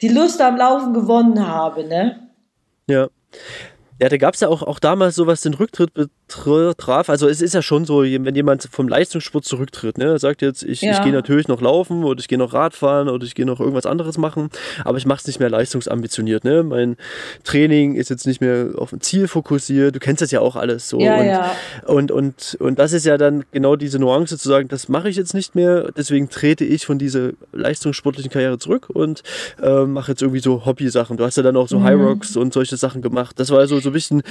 [0.02, 2.28] die Lust am Laufen gewonnen habe, ne?
[2.88, 3.10] Ja.
[4.02, 7.08] Ja, da gab es ja auch, auch damals so, was den Rücktritt betraf.
[7.08, 10.82] Also es ist ja schon so, wenn jemand vom Leistungssport zurücktritt, ne, sagt jetzt, ich,
[10.82, 10.94] ja.
[10.94, 13.86] ich gehe natürlich noch laufen oder ich gehe noch Radfahren oder ich gehe noch irgendwas
[13.86, 14.50] anderes machen,
[14.86, 16.44] aber ich mache es nicht mehr leistungsambitioniert.
[16.46, 16.64] Ne?
[16.64, 16.98] Mein
[17.44, 19.94] Training ist jetzt nicht mehr auf ein Ziel fokussiert.
[19.94, 21.00] Du kennst das ja auch alles so.
[21.00, 21.56] Ja, und, ja.
[21.86, 25.16] Und, und, und das ist ja dann genau diese Nuance zu sagen, das mache ich
[25.16, 29.22] jetzt nicht mehr, deswegen trete ich von dieser leistungssportlichen Karriere zurück und
[29.62, 31.18] äh, mache jetzt irgendwie so Hobby-Sachen.
[31.18, 31.84] Du hast ja dann auch so mhm.
[31.84, 33.40] High Rocks und solche Sachen gemacht.
[33.40, 34.24] Das war so, so ein bisschen,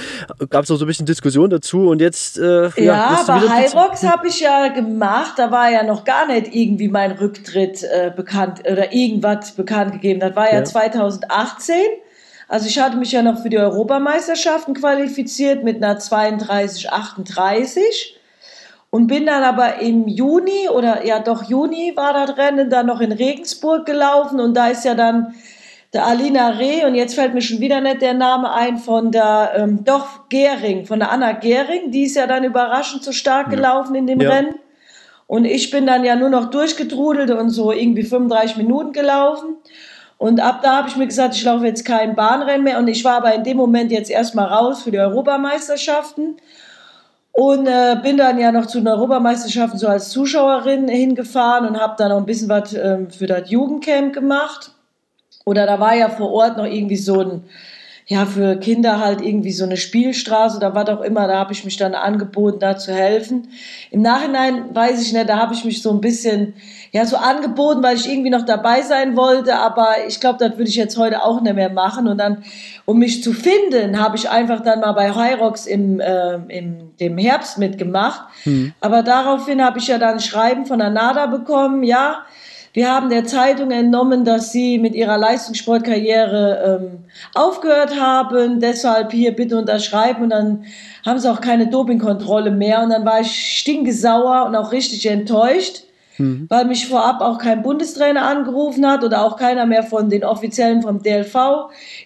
[0.49, 2.37] gab es auch so ein bisschen Diskussion dazu und jetzt.
[2.37, 6.27] Äh, ja, ja aber High Rocks habe ich ja gemacht, da war ja noch gar
[6.27, 10.19] nicht irgendwie mein Rücktritt äh, bekannt oder irgendwas bekannt gegeben.
[10.19, 11.75] Das war ja, ja 2018.
[12.47, 17.79] Also ich hatte mich ja noch für die Europameisterschaften qualifiziert mit einer 32,38
[18.89, 22.99] und bin dann aber im Juni oder ja doch Juni war das Rennen dann noch
[22.99, 25.33] in Regensburg gelaufen und da ist ja dann
[25.93, 29.51] der Alina Reh, und jetzt fällt mir schon wieder nicht der Name ein, von der,
[29.57, 33.55] ähm, doch, Gehring, von der Anna Gehring, die ist ja dann überraschend so stark ja.
[33.55, 34.29] gelaufen in dem ja.
[34.29, 34.55] Rennen.
[35.27, 39.55] Und ich bin dann ja nur noch durchgetrudelt und so irgendwie 35 Minuten gelaufen.
[40.17, 42.77] Und ab da habe ich mir gesagt, ich laufe jetzt kein Bahnrennen mehr.
[42.77, 46.35] Und ich war aber in dem Moment jetzt erstmal raus für die Europameisterschaften.
[47.31, 51.95] Und äh, bin dann ja noch zu den Europameisterschaften so als Zuschauerin hingefahren und habe
[51.97, 54.71] dann noch ein bisschen was äh, für das Jugendcamp gemacht.
[55.45, 57.43] Oder da war ja vor Ort noch irgendwie so ein,
[58.07, 61.27] ja, für Kinder halt irgendwie so eine Spielstraße oder was auch immer.
[61.27, 63.47] Da habe ich mich dann angeboten, da zu helfen.
[63.89, 66.53] Im Nachhinein weiß ich nicht, da habe ich mich so ein bisschen,
[66.91, 70.69] ja so angeboten, weil ich irgendwie noch dabei sein wollte, aber ich glaube, das würde
[70.69, 72.07] ich jetzt heute auch nicht mehr machen.
[72.07, 72.43] Und dann,
[72.85, 77.17] um mich zu finden, habe ich einfach dann mal bei Hyrox im, äh, im dem
[77.17, 78.21] Herbst mitgemacht.
[78.45, 78.73] Mhm.
[78.79, 82.25] Aber daraufhin habe ich ja dann ein Schreiben von der NADA bekommen, ja,
[82.73, 86.99] wir haben der Zeitung entnommen, dass Sie mit Ihrer Leistungssportkarriere ähm,
[87.35, 88.61] aufgehört haben.
[88.61, 90.23] Deshalb hier bitte unterschreiben.
[90.23, 90.63] Und dann
[91.05, 92.81] haben Sie auch keine Dopingkontrolle mehr.
[92.83, 95.83] Und dann war ich stinkesauer und auch richtig enttäuscht,
[96.17, 96.45] mhm.
[96.47, 100.81] weil mich vorab auch kein Bundestrainer angerufen hat oder auch keiner mehr von den Offiziellen
[100.81, 101.35] vom DLV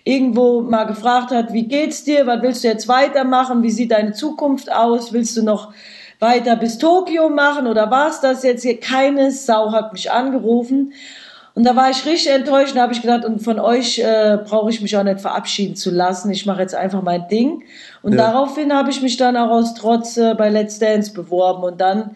[0.04, 2.26] irgendwo mal gefragt hat, wie geht's dir?
[2.26, 3.62] Was willst du jetzt weitermachen?
[3.62, 5.14] Wie sieht deine Zukunft aus?
[5.14, 5.74] Willst du noch
[6.20, 8.80] weiter bis Tokio machen oder war es das jetzt hier?
[8.80, 10.94] Keine Sau hat mich angerufen.
[11.56, 14.70] Und da war ich richtig enttäuscht und habe ich gedacht, und von euch äh, brauche
[14.70, 16.30] ich mich auch nicht verabschieden zu lassen.
[16.30, 17.64] Ich mache jetzt einfach mein Ding.
[18.02, 18.18] Und ja.
[18.18, 21.64] daraufhin habe ich mich dann auch aus Trotz äh, bei Let's Dance beworben.
[21.64, 22.12] Und dann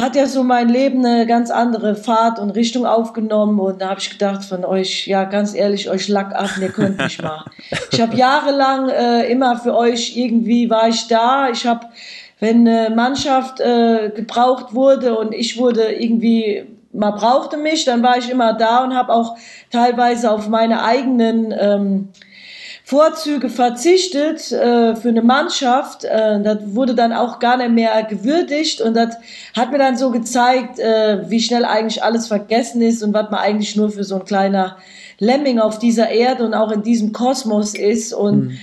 [0.00, 3.60] hat ja so mein Leben eine ganz andere Fahrt und Richtung aufgenommen.
[3.60, 6.98] Und da habe ich gedacht von euch, ja, ganz ehrlich, euch lack ab, ihr könnt
[6.98, 7.44] nicht mal.
[7.92, 11.50] Ich habe jahrelang äh, immer für euch irgendwie war ich da.
[11.50, 11.86] Ich habe
[12.44, 18.18] wenn eine Mannschaft äh, gebraucht wurde und ich wurde irgendwie, man brauchte mich, dann war
[18.18, 19.38] ich immer da und habe auch
[19.70, 22.08] teilweise auf meine eigenen ähm,
[22.84, 26.04] Vorzüge verzichtet äh, für eine Mannschaft.
[26.04, 29.16] Äh, das wurde dann auch gar nicht mehr gewürdigt und das
[29.56, 33.40] hat mir dann so gezeigt, äh, wie schnell eigentlich alles vergessen ist und was man
[33.40, 34.76] eigentlich nur für so ein kleiner
[35.18, 38.58] Lemming auf dieser Erde und auch in diesem Kosmos ist und mhm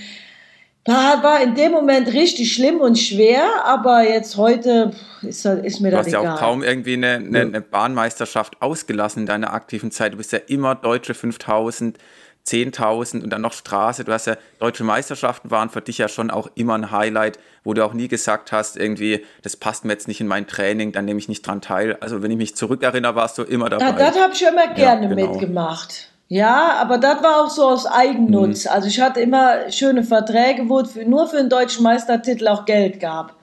[0.86, 4.92] war in dem Moment richtig schlimm und schwer, aber jetzt heute
[5.22, 6.22] ist, ist mir das egal.
[6.22, 10.14] Du hast ja auch kaum irgendwie eine, eine, eine, Bahnmeisterschaft ausgelassen in deiner aktiven Zeit.
[10.14, 11.98] Du bist ja immer deutsche 5000,
[12.46, 14.04] 10.000 und dann noch Straße.
[14.04, 17.72] Du hast ja, deutsche Meisterschaften waren für dich ja schon auch immer ein Highlight, wo
[17.74, 21.04] du auch nie gesagt hast, irgendwie, das passt mir jetzt nicht in mein Training, dann
[21.04, 21.96] nehme ich nicht dran teil.
[22.00, 23.84] Also wenn ich mich zurückerinnere, warst du immer dabei.
[23.84, 25.30] Ja, das habe ich immer gerne ja, genau.
[25.30, 26.11] mitgemacht.
[26.32, 28.64] Ja, aber das war auch so aus Eigennutz.
[28.64, 28.70] Mhm.
[28.70, 33.00] Also ich hatte immer schöne Verträge, wo es nur für den deutschen Meistertitel auch Geld
[33.00, 33.34] gab.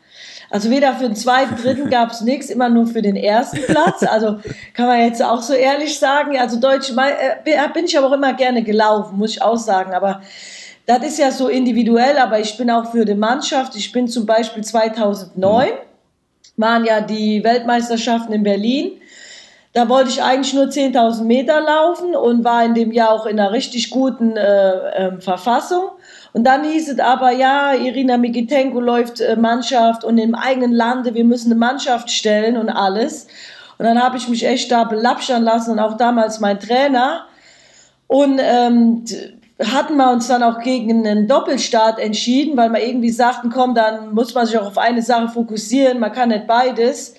[0.49, 4.02] Also weder für den zweiten, dritten gab es nichts, immer nur für den ersten Platz.
[4.02, 4.39] Also
[4.73, 6.36] kann man jetzt auch so ehrlich sagen.
[6.39, 9.93] Also deutsche äh, bin ich aber auch immer gerne gelaufen, muss ich auch sagen.
[9.93, 10.23] Aber
[10.88, 12.17] das ist ja so individuell.
[12.17, 13.75] Aber ich bin auch für die Mannschaft.
[13.75, 15.71] Ich bin zum Beispiel 2009 mhm.
[16.58, 18.93] waren ja die Weltmeisterschaften in Berlin.
[19.73, 23.39] Da wollte ich eigentlich nur 10.000 Meter laufen und war in dem Jahr auch in
[23.39, 25.91] einer richtig guten äh, äh, Verfassung.
[26.34, 31.13] Und dann hieß es aber, ja, Irina Mikitenko läuft äh, Mannschaft und im eigenen Lande,
[31.13, 33.27] wir müssen eine Mannschaft stellen und alles.
[33.77, 37.25] Und dann habe ich mich echt da belapschern lassen und auch damals mein Trainer.
[38.08, 39.05] Und ähm,
[39.63, 44.13] hatten wir uns dann auch gegen einen Doppelstart entschieden, weil wir irgendwie sagten, komm, dann
[44.13, 47.15] muss man sich auch auf eine Sache fokussieren, man kann nicht beides.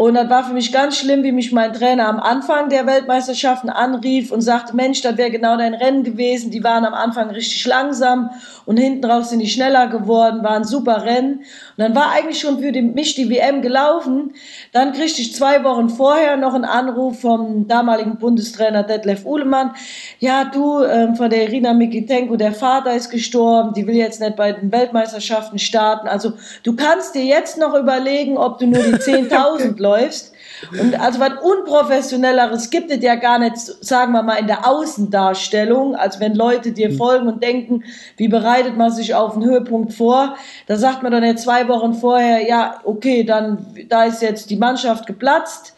[0.00, 3.68] Und das war für mich ganz schlimm, wie mich mein Trainer am Anfang der Weltmeisterschaften
[3.68, 6.52] anrief und sagte, Mensch, das wäre genau dein Rennen gewesen.
[6.52, 8.30] Die waren am Anfang richtig langsam
[8.64, 11.38] und hinten raus sind die schneller geworden, waren super Rennen.
[11.38, 11.44] Und
[11.78, 14.34] dann war eigentlich schon für mich die WM gelaufen.
[14.72, 19.72] Dann kriegte ich zwei Wochen vorher noch einen Anruf vom damaligen Bundestrainer Detlef Uhlemann.
[20.20, 24.36] Ja, du, ähm, von der Irina Mikitenko, der Vater ist gestorben, die will jetzt nicht
[24.36, 26.06] bei den Weltmeisterschaften starten.
[26.06, 30.32] Also du kannst dir jetzt noch überlegen, ob du nur die 10.000 läufst.
[30.78, 35.94] Und also was Unprofessionelleres gibt es ja gar nicht, sagen wir mal, in der Außendarstellung,
[35.94, 37.84] als wenn Leute dir folgen und denken,
[38.16, 40.36] wie bereitet man sich auf einen Höhepunkt vor.
[40.66, 44.56] Da sagt man dann ja zwei Wochen vorher, ja, okay, dann, da ist jetzt die
[44.56, 45.74] Mannschaft geplatzt.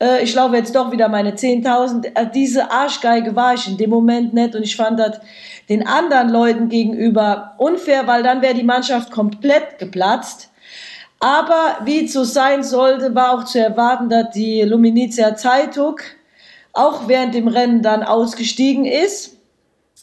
[0.00, 2.06] Äh, ich laufe jetzt doch wieder meine 10.000.
[2.14, 5.20] Äh, diese Arschgeige war ich in dem Moment nicht und ich fand das
[5.68, 10.51] den anderen Leuten gegenüber unfair, weil dann wäre die Mannschaft komplett geplatzt.
[11.22, 16.00] Aber wie es so sein sollte, war auch zu erwarten, dass die Luminizia Zeitung
[16.72, 19.36] auch während dem Rennen dann ausgestiegen ist.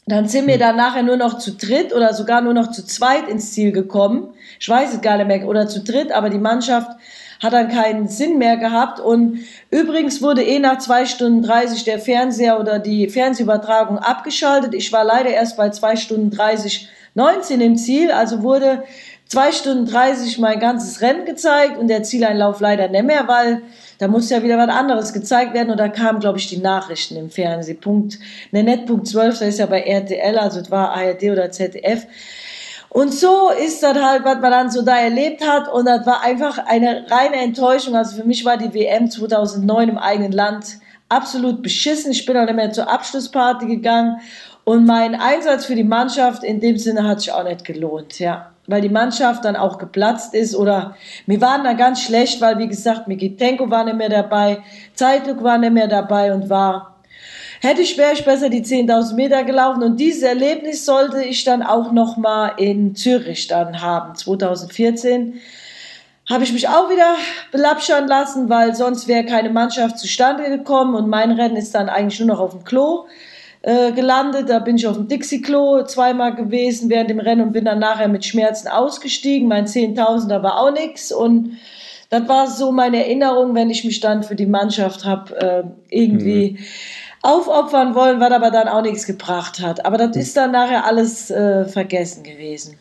[0.07, 0.61] Dann sind wir hm.
[0.61, 4.29] dann nachher nur noch zu dritt oder sogar nur noch zu zweit ins Ziel gekommen.
[4.61, 6.89] Ich weiß es gar nicht mehr, oder zu dritt, aber die Mannschaft
[7.43, 9.01] hat dann keinen Sinn mehr gehabt.
[9.01, 9.39] Und
[9.71, 14.73] übrigens wurde eh nach zwei Stunden 30 der Fernseher oder die Fernsehübertragung abgeschaltet.
[14.73, 18.83] Ich war leider erst bei zwei Stunden 30, 19 im Ziel, also wurde
[19.29, 23.61] zwei Stunden 30 mein ganzes Rennen gezeigt und der Zieleinlauf leider nicht mehr, weil
[23.99, 27.15] da muss ja wieder was anderes gezeigt werden und da kamen, glaube ich, die Nachrichten
[27.15, 27.79] im Fernsehen.
[27.79, 28.17] Punkt,
[28.51, 32.05] ne, nicht Punkt 12, das ist ja bei RTL, also es war ARD oder ZDF.
[32.89, 36.23] Und so ist das halt, was man dann so da erlebt hat und das war
[36.23, 37.95] einfach eine reine Enttäuschung.
[37.95, 42.11] Also für mich war die WM 2009 im eigenen Land absolut beschissen.
[42.11, 44.21] Ich bin auch nicht mehr zur Abschlussparty gegangen
[44.63, 48.51] und mein Einsatz für die Mannschaft in dem Sinne hat sich auch nicht gelohnt, ja.
[48.69, 52.67] Weil die Mannschaft dann auch geplatzt ist oder wir waren da ganz schlecht, weil wie
[52.67, 54.59] gesagt, Mikitenko war nicht mehr dabei,
[54.93, 56.95] Zeitluk war nicht mehr dabei und war
[57.61, 59.83] Hätte ich, wäre ich besser die 10.000 Meter gelaufen.
[59.83, 65.41] Und dieses Erlebnis sollte ich dann auch nochmal in Zürich dann haben, 2014
[66.29, 67.15] habe ich mich auch wieder
[67.51, 72.19] belapschern lassen, weil sonst wäre keine Mannschaft zustande gekommen und mein Rennen ist dann eigentlich
[72.19, 73.07] nur noch auf dem Klo
[73.61, 74.49] äh, gelandet.
[74.49, 78.07] Da bin ich auf dem Dixie-Klo zweimal gewesen während dem Rennen und bin dann nachher
[78.07, 79.47] mit Schmerzen ausgestiegen.
[79.47, 81.57] Mein 10.000er war auch nichts und
[82.09, 86.51] das war so meine Erinnerung, wenn ich mich dann für die Mannschaft habe äh, irgendwie
[86.53, 86.65] mhm.
[87.21, 89.85] aufopfern wollen, was aber dann auch nichts gebracht hat.
[89.85, 92.77] Aber das ist dann nachher alles äh, vergessen gewesen.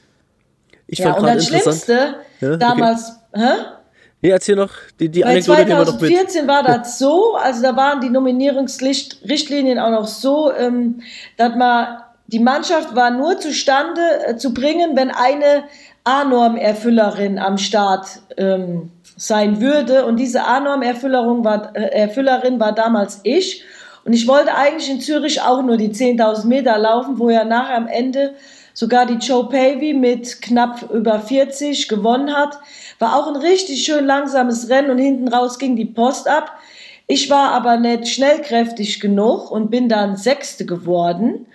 [0.86, 3.77] Ich ja, fand und das Schlimmste ja, damals Hä?
[4.20, 9.78] Nee, erzähl noch die, die Bei 2014 war das so, also da waren die Nominierungsrichtlinien
[9.78, 11.02] auch noch so, ähm,
[11.36, 15.64] dass man die Mannschaft war nur zustande äh, zu bringen, wenn eine
[16.04, 20.04] A-Norm-Erfüllerin am Start ähm, sein würde.
[20.04, 23.64] Und diese A-Norm-Erfüllerin war, äh, war damals ich.
[24.04, 27.76] Und ich wollte eigentlich in Zürich auch nur die 10.000 Meter laufen, wo ja nachher
[27.76, 28.34] am Ende
[28.74, 32.58] sogar die Joe Pavey mit knapp über 40 gewonnen hat.
[32.98, 36.58] War auch ein richtig schön langsames Rennen und hinten raus ging die Post ab.
[37.06, 41.46] Ich war aber nicht schnellkräftig genug und bin dann Sechste geworden.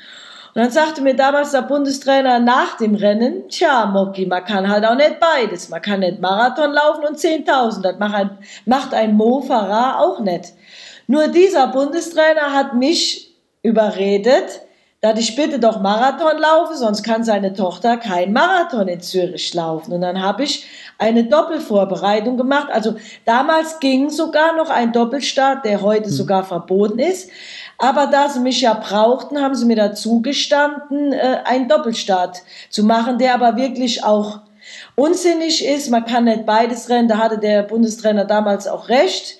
[0.55, 4.85] Und dann sagte mir damals der Bundestrainer nach dem Rennen, tja, Moki, man kann halt
[4.85, 5.69] auch nicht beides.
[5.69, 7.81] Man kann nicht Marathon laufen und 10.000.
[7.81, 10.53] Das macht ein, macht ein Mo Farah auch nicht.
[11.07, 14.61] Nur dieser Bundestrainer hat mich überredet,
[15.03, 19.91] dass ich bitte doch Marathon laufe, sonst kann seine Tochter kein Marathon in Zürich laufen.
[19.91, 20.65] Und dann habe ich
[20.97, 22.69] eine Doppelvorbereitung gemacht.
[22.71, 26.13] Also damals ging sogar noch ein Doppelstart, der heute mhm.
[26.13, 27.29] sogar verboten ist.
[27.77, 32.85] Aber da sie mich ja brauchten, haben sie mir dazu gestanden, äh, einen Doppelstart zu
[32.85, 34.39] machen, der aber wirklich auch
[34.95, 35.89] unsinnig ist.
[35.89, 37.09] Man kann nicht beides rennen.
[37.09, 39.37] Da hatte der Bundestrainer damals auch recht.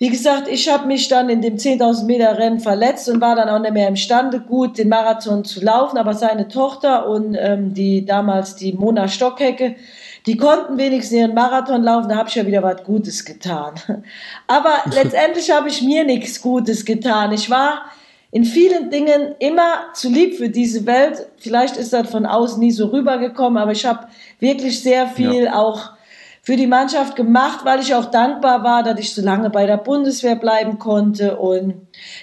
[0.00, 3.48] Wie gesagt, ich habe mich dann in dem 10.000 Meter Rennen verletzt und war dann
[3.48, 5.98] auch nicht mehr imstande, gut den Marathon zu laufen.
[5.98, 9.74] Aber seine Tochter und ähm, die damals die Mona Stockhecke,
[10.26, 12.08] die konnten wenigstens ihren Marathon laufen.
[12.10, 13.74] Da habe ich ja wieder was Gutes getan.
[14.46, 17.32] Aber letztendlich habe ich mir nichts Gutes getan.
[17.32, 17.82] Ich war
[18.30, 21.26] in vielen Dingen immer zu lieb für diese Welt.
[21.38, 24.06] Vielleicht ist das von außen nie so rübergekommen, aber ich habe
[24.38, 25.56] wirklich sehr viel ja.
[25.56, 25.90] auch
[26.48, 29.76] für die Mannschaft gemacht, weil ich auch dankbar war, dass ich so lange bei der
[29.76, 31.36] Bundeswehr bleiben konnte.
[31.36, 31.74] Und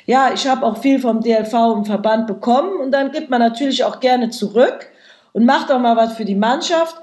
[0.08, 2.80] ja, ich habe auch viel vom DLV im Verband bekommen.
[2.80, 4.88] Und dann gibt man natürlich auch gerne zurück
[5.34, 6.96] und macht auch mal was für die Mannschaft.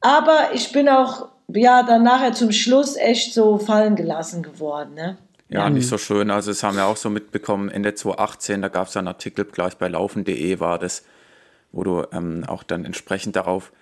[0.00, 4.94] Aber ich bin auch ja dann nachher zum Schluss echt so fallen gelassen geworden.
[4.94, 5.18] Ne?
[5.48, 6.30] Ja, nicht so schön.
[6.30, 7.68] Also das haben wir auch so mitbekommen.
[7.68, 11.02] Ende 2018, da gab es einen Artikel gleich bei laufen.de war das,
[11.72, 13.72] wo du ähm, auch dann entsprechend darauf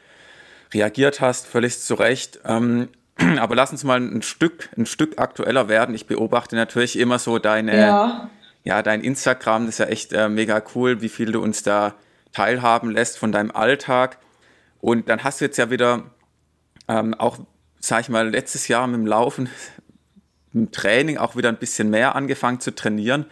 [0.72, 2.40] reagiert hast, völlig zu Recht.
[2.44, 2.88] Ähm,
[3.38, 5.94] aber lass uns mal ein Stück, ein Stück aktueller werden.
[5.94, 8.31] Ich beobachte natürlich immer so deine, ja,
[8.64, 11.94] ja dein Instagram, das ist ja echt äh, mega cool, wie viel du uns da
[12.33, 14.18] teilhaben lässt von deinem Alltag.
[14.81, 16.04] Und dann hast du jetzt ja wieder
[16.87, 17.38] ähm, auch,
[17.81, 19.48] sag ich mal, letztes Jahr mit dem Laufen,
[20.54, 23.26] im Training auch wieder ein bisschen mehr angefangen zu trainieren.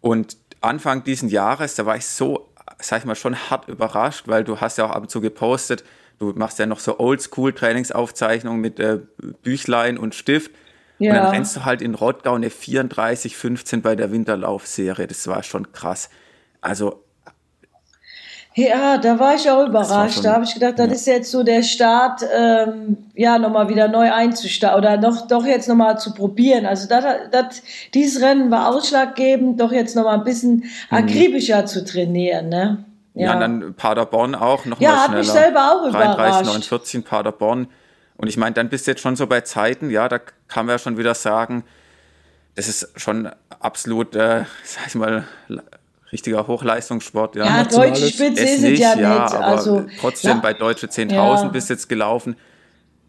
[0.00, 4.44] Und Anfang diesen Jahres, da war ich so, sag ich mal, schon hart überrascht, weil
[4.44, 5.84] du hast ja auch ab und zu gepostet,
[6.20, 8.98] du machst ja noch so Oldschool-Trainingsaufzeichnungen mit äh,
[9.42, 10.52] Büchlein und Stift.
[10.98, 11.12] Ja.
[11.12, 15.06] Und dann rennst du halt in Rottgau eine 34-15 bei der Winterlaufserie.
[15.06, 16.10] Das war schon krass.
[16.60, 17.02] Also.
[18.54, 20.16] Ja, da war ich auch überrascht.
[20.16, 20.92] Schon, da habe ich gedacht, das ja.
[20.92, 25.68] ist jetzt so der Start, ähm, ja, nochmal wieder neu einzustarten oder noch, doch jetzt
[25.68, 26.66] nochmal zu probieren.
[26.66, 27.62] Also das, das,
[27.94, 30.64] dieses Rennen war ausschlaggebend, doch jetzt nochmal ein bisschen mhm.
[30.90, 31.66] akribischer mhm.
[31.66, 32.50] zu trainieren.
[32.50, 32.84] Ne?
[33.14, 35.06] Ja, ja dann Paderborn auch noch ja, mal schneller.
[35.06, 37.68] Ja, hat mich selber auch 33, 49 Paderborn.
[38.16, 40.74] Und ich meine, dann bist du jetzt schon so bei Zeiten, ja, da kann man
[40.74, 41.64] ja schon wieder sagen,
[42.54, 45.24] das ist schon absolut, äh, sag ich mal,
[46.12, 47.36] richtiger Hochleistungssport.
[47.36, 49.34] Ja, ja deutsche Spitze ist es ja, ja nicht.
[49.34, 50.40] Also, trotzdem ja.
[50.40, 51.48] bei Deutsche 10.000 ja.
[51.48, 52.36] bist jetzt gelaufen.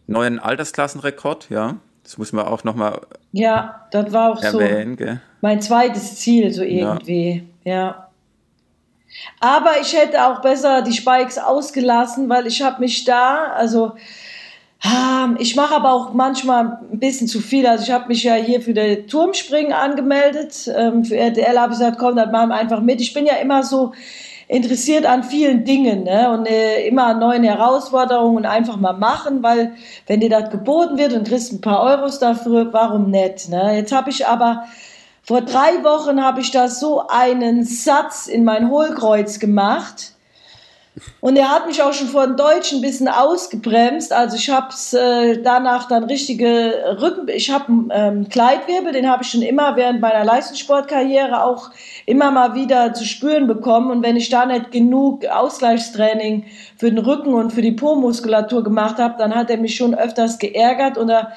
[0.07, 1.77] Neuen Altersklassenrekord, ja.
[2.03, 5.21] Das muss man auch nochmal Ja, das war auch erwähnen, so gell?
[5.41, 7.47] mein zweites Ziel, so irgendwie.
[7.63, 8.07] ja.
[9.39, 13.93] Aber ich hätte auch besser die Spikes ausgelassen, weil ich habe mich da, also
[15.37, 17.67] ich mache aber auch manchmal ein bisschen zu viel.
[17.67, 20.71] Also ich habe mich ja hier für den Turmspringen angemeldet.
[20.75, 22.99] Ähm, für RTL habe ich gesagt, komm, das machen wir einfach mit.
[22.99, 23.93] Ich bin ja immer so
[24.47, 26.29] interessiert an vielen Dingen ne?
[26.31, 29.73] und äh, immer an neuen Herausforderungen und einfach mal machen, weil
[30.07, 33.49] wenn dir das geboten wird und kriegst ein paar Euros dafür, warum nicht?
[33.49, 33.77] Ne?
[33.77, 34.65] Jetzt habe ich aber
[35.23, 40.13] vor drei Wochen habe ich da so einen Satz in mein Hohlkreuz gemacht.
[41.21, 44.11] Und er hat mich auch schon vor den Deutschen ein bisschen ausgebremst.
[44.11, 49.23] Also ich habe äh, danach dann richtige Rücken, ich habe einen ähm, Kleidwirbel, den habe
[49.23, 51.69] ich schon immer während meiner Leistungssportkarriere auch
[52.05, 53.89] immer mal wieder zu spüren bekommen.
[53.89, 56.45] Und wenn ich da nicht genug Ausgleichstraining
[56.75, 60.39] für den Rücken und für die Po-Muskulatur gemacht habe, dann hat er mich schon öfters
[60.39, 61.31] geärgert und da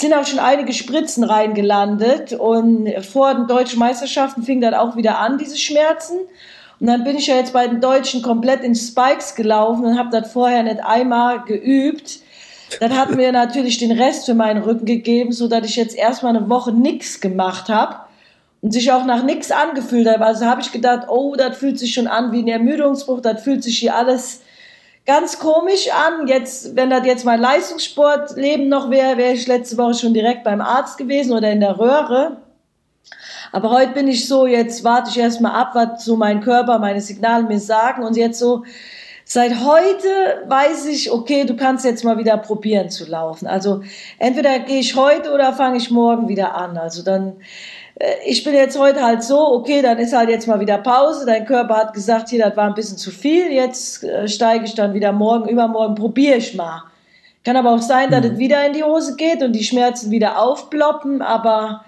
[0.00, 2.32] sind auch schon einige Spritzen reingelandet.
[2.32, 6.18] Und vor den deutschen Meisterschaften fing dann auch wieder an, diese Schmerzen.
[6.80, 10.10] Und dann bin ich ja jetzt bei den Deutschen komplett in Spikes gelaufen und habe
[10.10, 12.20] das vorher nicht einmal geübt.
[12.80, 16.36] Dann hat mir natürlich den Rest für meinen Rücken gegeben, so dass ich jetzt erstmal
[16.36, 17.96] eine Woche nichts gemacht habe
[18.60, 20.24] und sich auch nach nichts angefühlt habe.
[20.24, 23.64] Also habe ich gedacht, oh, das fühlt sich schon an wie ein Ermüdungsbruch, das fühlt
[23.64, 24.42] sich hier alles
[25.08, 26.26] ganz komisch an.
[26.28, 30.60] Jetzt, wenn das jetzt mein Leistungssportleben noch wäre, wäre ich letzte Woche schon direkt beim
[30.60, 32.36] Arzt gewesen oder in der Röhre.
[33.50, 37.00] Aber heute bin ich so, jetzt warte ich erstmal ab, was so mein Körper, meine
[37.00, 38.04] Signale mir sagen.
[38.04, 38.64] Und jetzt so,
[39.24, 43.46] seit heute weiß ich, okay, du kannst jetzt mal wieder probieren zu laufen.
[43.46, 43.80] Also
[44.18, 46.76] entweder gehe ich heute oder fange ich morgen wieder an.
[46.76, 47.36] Also dann,
[48.24, 51.26] ich bin jetzt heute halt so, okay, dann ist halt jetzt mal wieder Pause.
[51.26, 53.52] Dein Körper hat gesagt, hier, das war ein bisschen zu viel.
[53.52, 56.84] Jetzt äh, steige ich dann wieder morgen, übermorgen, probiere ich mal.
[57.44, 58.32] Kann aber auch sein, dass mhm.
[58.32, 61.84] es wieder in die Hose geht und die Schmerzen wieder aufploppen, aber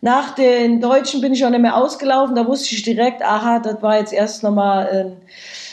[0.00, 2.36] nach den Deutschen bin ich auch nicht mehr ausgelaufen.
[2.36, 5.16] Da wusste ich direkt, aha, das war jetzt erst nochmal ein,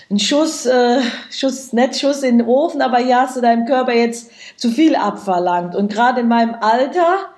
[0.09, 3.93] ein Schuss, äh, Schuss, nicht Schuss in den Ofen, aber hier hast du deinem Körper
[3.93, 5.75] jetzt zu viel abverlangt.
[5.75, 7.34] Und gerade in meinem Alter,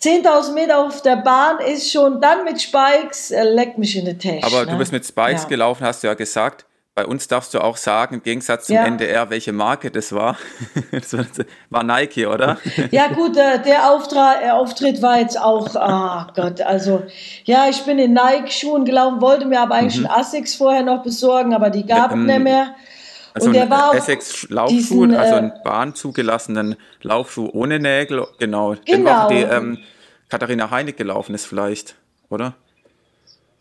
[0.00, 4.18] 10.000 Meter auf der Bahn ist schon dann mit Spikes, äh, leckt mich in die
[4.18, 4.44] Tasche.
[4.44, 4.72] Aber ne?
[4.72, 5.48] du bist mit Spikes ja.
[5.48, 6.66] gelaufen, hast du ja gesagt.
[6.94, 8.84] Bei uns darfst du auch sagen, im Gegensatz zum ja.
[8.84, 10.38] NDR, welche Marke das war.
[10.90, 11.14] das
[11.68, 12.56] war Nike, oder?
[12.90, 17.02] Ja, gut, der, der Auftritt, der Auftritt war jetzt auch, ah Gott, also,
[17.44, 20.06] ja, ich bin in Nike-Schuhen gelaufen, wollte mir aber eigentlich mhm.
[20.06, 22.74] einen Asics vorher noch besorgen, aber die gab es ähm, nicht mehr.
[23.36, 28.70] Also und der war Essex Laufschuh, diesen, also einen äh, bahnzugelassenen Laufschuh ohne Nägel, genau.
[28.70, 28.74] genau.
[28.86, 29.78] Den war die ähm,
[30.30, 31.96] Katharina Heinig gelaufen ist vielleicht,
[32.30, 32.54] oder?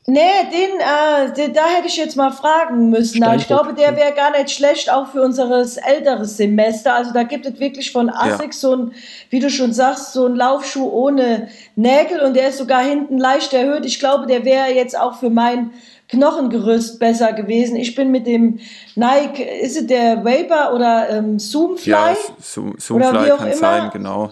[0.07, 3.17] Nee, den, äh, den, da hätte ich jetzt mal fragen müssen.
[3.17, 3.41] Steinbock.
[3.41, 6.93] Ich glaube, der wäre gar nicht schlecht, auch für unser älteres Semester.
[6.93, 8.69] Also da gibt es wirklich von Asics ja.
[8.69, 8.91] so ein,
[9.29, 13.51] wie du schon sagst, so ein Laufschuh ohne Nägel und der ist sogar hinten leicht
[13.53, 13.83] erhöht.
[13.83, 15.71] Ich glaube, der wäre jetzt auch für mein
[16.09, 17.75] Knochengerüst besser gewesen.
[17.75, 18.59] Ich bin mit dem
[18.95, 21.91] Nike, ist es der Vapor oder ähm, Zoomfly?
[21.91, 23.55] Ja, Zoomfly kann immer.
[23.55, 24.31] sein, genau.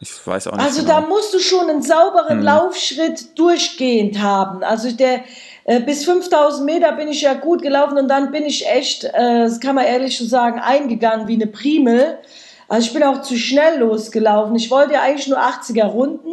[0.00, 0.64] Ich weiß auch nicht.
[0.64, 1.00] Also genau.
[1.00, 2.44] da musst du schon einen sauberen hm.
[2.44, 4.64] Laufschritt durchgehend haben.
[4.64, 5.20] Also der
[5.64, 9.44] äh, bis 5000 Meter bin ich ja gut gelaufen und dann bin ich echt, äh,
[9.44, 12.18] das kann man ehrlich so sagen, eingegangen wie eine Primel.
[12.68, 14.56] Also ich bin auch zu schnell losgelaufen.
[14.56, 16.32] Ich wollte ja eigentlich nur 80er Runden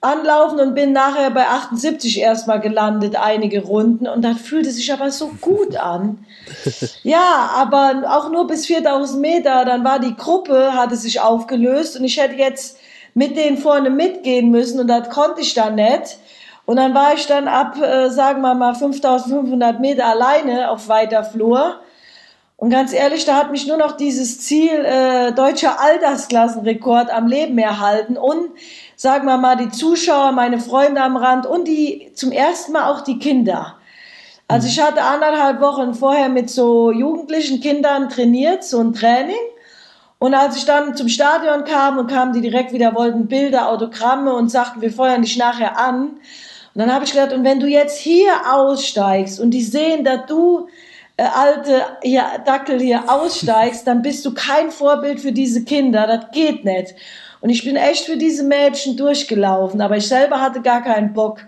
[0.00, 4.06] anlaufen und bin nachher bei 78 erstmal gelandet, einige Runden.
[4.06, 6.24] Und das fühlte sich aber so gut an.
[7.02, 9.64] Ja, aber auch nur bis 4000 Meter.
[9.64, 12.78] Dann war die Gruppe, hatte sich aufgelöst und ich hätte jetzt
[13.14, 16.18] mit denen vorne mitgehen müssen und das konnte ich dann nicht.
[16.66, 21.24] Und dann war ich dann ab, äh, sagen wir mal, 5500 Meter alleine auf weiter
[21.24, 21.80] Flur.
[22.58, 27.58] Und ganz ehrlich, da hat mich nur noch dieses Ziel äh, deutscher Altersklassenrekord am Leben
[27.58, 28.48] erhalten und
[28.96, 33.02] sagen wir mal, die Zuschauer, meine Freunde am Rand und die zum ersten Mal auch
[33.02, 33.76] die Kinder.
[34.48, 39.34] Also ich hatte anderthalb Wochen vorher mit so jugendlichen Kindern trainiert, so ein Training.
[40.18, 44.32] Und als ich dann zum Stadion kam und kamen die direkt wieder, wollten Bilder, Autogramme
[44.32, 46.20] und sagten, wir feuern dich nachher an.
[46.74, 50.24] Und dann habe ich gedacht, und wenn du jetzt hier aussteigst und die sehen, dass
[50.26, 50.68] du
[51.16, 56.06] äh, alte hier, Dackel hier aussteigst, dann bist du kein Vorbild für diese Kinder.
[56.06, 56.94] Das geht nicht.
[57.40, 61.40] Und ich bin echt für diese Mädchen durchgelaufen, aber ich selber hatte gar keinen Bock.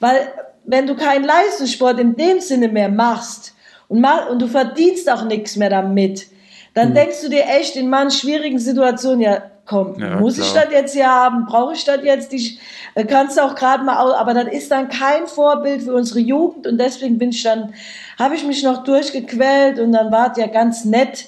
[0.00, 0.32] Weil
[0.64, 3.54] wenn du keinen Leistungssport in dem Sinne mehr machst
[3.88, 6.26] und, mach, und du verdienst auch nichts mehr damit,
[6.74, 6.94] dann hm.
[6.94, 10.46] denkst du dir echt in manchen schwierigen Situationen, ja, komm, ja, muss klar.
[10.46, 11.46] ich das jetzt hier haben?
[11.46, 12.32] Brauche ich das jetzt?
[12.32, 12.58] Ich,
[12.94, 16.66] äh, kannst du auch gerade mal, aber das ist dann kein Vorbild für unsere Jugend
[16.66, 17.74] und deswegen bin ich dann,
[18.18, 21.26] habe ich mich noch durchgequält und dann war es ja ganz nett,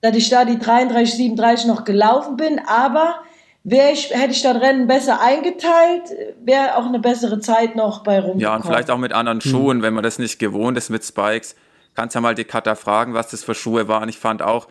[0.00, 3.20] dass ich da die 33, 37 noch gelaufen bin, aber
[3.70, 6.04] Wäre ich, hätte ich das Rennen besser eingeteilt,
[6.42, 8.38] wäre auch eine bessere Zeit noch bei rum.
[8.38, 9.50] Ja, und vielleicht auch mit anderen hm.
[9.50, 9.82] Schuhen, hm.
[9.82, 11.54] wenn man das nicht gewohnt ist mit Spikes.
[11.94, 14.08] Kannst ja mal die Cutter fragen, was das für Schuhe waren.
[14.08, 14.68] Ich fand auch,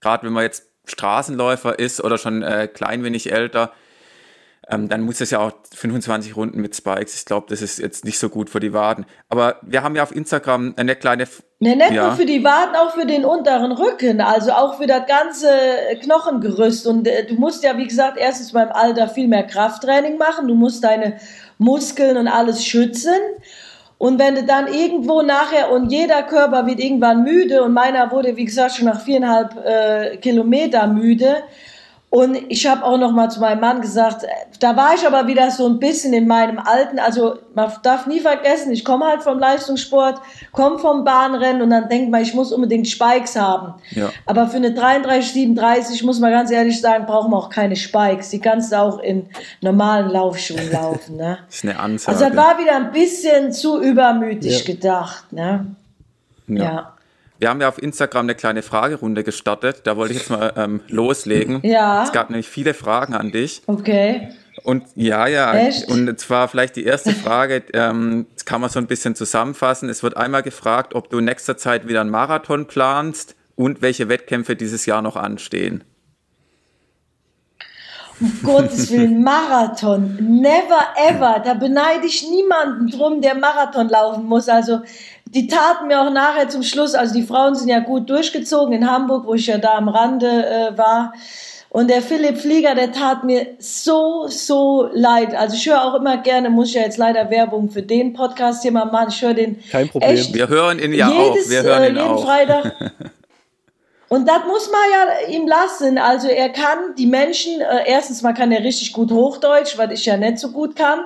[0.00, 3.72] gerade wenn man jetzt Straßenläufer ist oder schon äh, klein wenig älter,
[4.70, 7.14] ähm, dann muss es ja auch 25 Runden mit Spikes.
[7.14, 9.06] Ich glaube, das ist jetzt nicht so gut für die Waden.
[9.28, 11.26] Aber wir haben ja auf Instagram eine kleine.
[11.60, 12.08] Ne, nicht ja.
[12.08, 15.48] nur für die Waden, auch für den unteren Rücken, also auch für das ganze
[16.02, 16.86] Knochengerüst.
[16.86, 20.48] Und äh, du musst ja, wie gesagt, erstens beim Alter viel mehr Krafttraining machen.
[20.48, 21.18] Du musst deine
[21.56, 23.18] Muskeln und alles schützen.
[23.96, 28.36] Und wenn du dann irgendwo nachher und jeder Körper wird irgendwann müde und meiner wurde,
[28.36, 31.42] wie gesagt, schon nach viereinhalb äh, Kilometer müde,
[32.10, 34.24] und ich habe auch noch mal zu meinem Mann gesagt,
[34.60, 38.20] da war ich aber wieder so ein bisschen in meinem alten, also man darf nie
[38.20, 40.18] vergessen, ich komme halt vom Leistungssport,
[40.52, 43.74] komme vom Bahnrennen und dann denkt man, ich muss unbedingt Spikes haben.
[43.90, 44.10] Ja.
[44.24, 48.30] Aber für eine 33, 37 muss man ganz ehrlich sagen, brauchen wir auch keine Spikes.
[48.30, 49.28] Die kannst du auch in
[49.60, 51.16] normalen Laufschuhen laufen.
[51.16, 51.38] Ne?
[51.46, 52.16] das ist eine Ansage.
[52.16, 54.74] Also das war wieder ein bisschen zu übermütig ja.
[54.74, 55.30] gedacht.
[55.30, 55.66] Ne?
[56.46, 56.64] ja.
[56.64, 56.92] ja.
[57.38, 59.82] Wir haben ja auf Instagram eine kleine Fragerunde gestartet.
[59.84, 61.60] Da wollte ich jetzt mal ähm, loslegen.
[61.62, 62.02] Ja.
[62.02, 63.62] Es gab nämlich viele Fragen an dich.
[63.66, 64.30] Okay.
[64.64, 65.54] Und ja, ja.
[65.54, 65.88] Echt?
[65.88, 69.88] Und zwar vielleicht die erste Frage, ähm, das kann man so ein bisschen zusammenfassen.
[69.88, 74.08] Es wird einmal gefragt, ob du in nächster Zeit wieder einen Marathon planst und welche
[74.08, 75.84] Wettkämpfe dieses Jahr noch anstehen.
[78.20, 80.16] Um Gottes Willen, Marathon.
[80.20, 81.40] Never ever.
[81.44, 84.48] Da beneide ich niemanden drum, der Marathon laufen muss.
[84.48, 84.80] Also,
[85.30, 88.90] die taten mir auch nachher zum Schluss, also die Frauen sind ja gut durchgezogen in
[88.90, 91.12] Hamburg, wo ich ja da am Rande äh, war.
[91.70, 95.34] Und der Philipp Flieger, der tat mir so, so leid.
[95.34, 98.62] Also ich höre auch immer gerne, muss ich ja jetzt leider Werbung für den Podcast
[98.62, 99.08] hier mal machen.
[99.10, 99.62] Ich höre den.
[99.70, 100.10] Kein Problem.
[100.10, 101.50] Echt Wir hören ihn ja jedes, auch.
[101.50, 102.24] Wir hören ihn äh, jeden auch.
[102.24, 102.72] Freitag.
[104.08, 105.98] Und das muss man ja ihm lassen.
[105.98, 110.06] Also er kann die Menschen, äh, erstens mal kann er richtig gut Hochdeutsch, was ich
[110.06, 111.00] ja nicht so gut kann.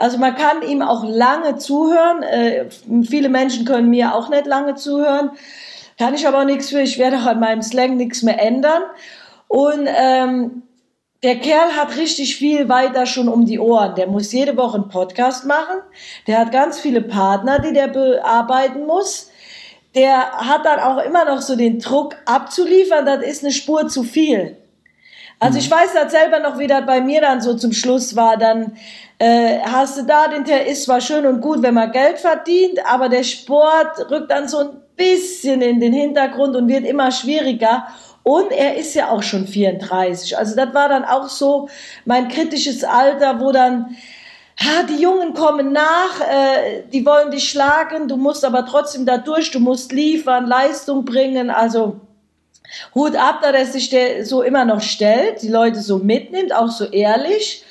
[0.00, 2.22] Also man kann ihm auch lange zuhören.
[2.22, 2.66] Äh,
[3.08, 5.30] viele Menschen können mir auch nicht lange zuhören.
[5.98, 6.80] Kann ich aber auch nichts für.
[6.80, 8.82] Ich werde auch an meinem Slang nichts mehr ändern.
[9.48, 10.62] Und ähm,
[11.22, 13.94] der Kerl hat richtig viel weiter schon um die Ohren.
[13.94, 15.82] Der muss jede Woche einen Podcast machen.
[16.26, 19.30] Der hat ganz viele Partner, die der bearbeiten muss
[19.94, 24.02] der hat dann auch immer noch so den Druck abzuliefern, das ist eine Spur zu
[24.02, 24.56] viel.
[25.38, 25.74] Also ich mhm.
[25.74, 28.36] weiß das selber noch, wie das bei mir dann so zum Schluss war.
[28.36, 28.76] Dann
[29.20, 32.80] äh, hast du da den, der ist zwar schön und gut, wenn man Geld verdient,
[32.86, 37.86] aber der Sport rückt dann so ein bisschen in den Hintergrund und wird immer schwieriger.
[38.22, 40.38] Und er ist ja auch schon 34.
[40.38, 41.68] Also das war dann auch so
[42.06, 43.94] mein kritisches Alter, wo dann
[44.58, 49.18] ha, die Jungen kommen nach, äh, die wollen dich schlagen, du musst aber trotzdem da
[49.18, 52.00] durch, du musst liefern, Leistung bringen, also
[52.94, 56.70] Hut ab, da er sich der so immer noch stellt, die Leute so mitnimmt, auch
[56.70, 57.66] so ehrlich.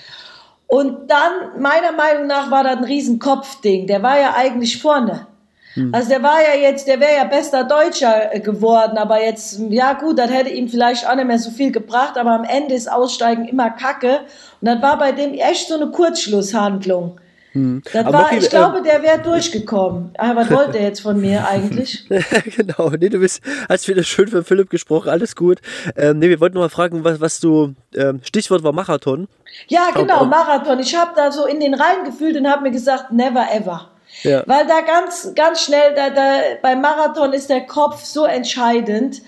[0.70, 3.88] Und dann, meiner Meinung nach, war das ein Riesenkopfding.
[3.88, 5.26] Der war ja eigentlich vorne.
[5.74, 5.94] Hm.
[5.94, 9.94] Also der war ja jetzt, der wäre ja bester Deutscher äh, geworden, aber jetzt, ja
[9.94, 12.92] gut, das hätte ihm vielleicht auch nicht mehr so viel gebracht, aber am Ende ist
[12.92, 14.20] Aussteigen immer Kacke.
[14.62, 17.20] Und das war bei dem echt so eine Kurzschlusshandlung.
[17.54, 17.82] Hm.
[17.92, 20.12] Das war, okay, ich ähm, glaube, der wäre durchgekommen.
[20.18, 22.06] Aber ah, was wollte er jetzt von mir eigentlich?
[22.56, 25.60] genau, nee, du bist, hast wieder schön für Philipp gesprochen, alles gut.
[25.96, 29.28] Ähm, nee, wir wollten noch mal fragen, was, was du, ähm, Stichwort war Marathon.
[29.68, 30.80] Ja, genau, Marathon.
[30.80, 33.90] Ich habe da so in den Reihen gefühlt und habe mir gesagt, never ever.
[34.24, 34.44] Ja.
[34.46, 39.22] Weil da ganz, ganz schnell, da, da, beim Marathon ist der Kopf so entscheidend.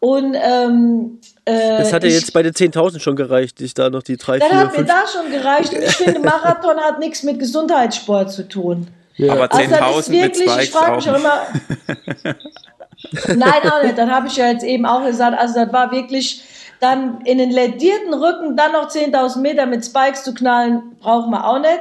[0.00, 4.02] Und ähm, äh, das hat ja jetzt bei den 10.000 schon gereicht, ich da noch
[4.02, 5.72] die drei, Dann vier, hat mir da schon gereicht.
[5.74, 8.88] Und ich finde, Marathon hat nichts mit Gesundheitssport zu tun.
[9.16, 9.32] Ja.
[9.32, 11.46] Aber 10.000 also mit Spikes ich frage mich auch immer.
[13.28, 13.98] Nein, auch nicht.
[13.98, 15.38] Das habe ich ja jetzt eben auch gesagt.
[15.38, 16.42] Also das war wirklich
[16.80, 21.42] dann in den ledierten Rücken dann noch 10.000 Meter mit Spikes zu knallen, braucht man
[21.42, 21.80] auch nicht.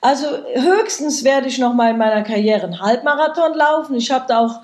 [0.00, 3.94] Also höchstens werde ich noch mal in meiner Karriere einen Halbmarathon laufen.
[3.96, 4.60] Ich habe da auch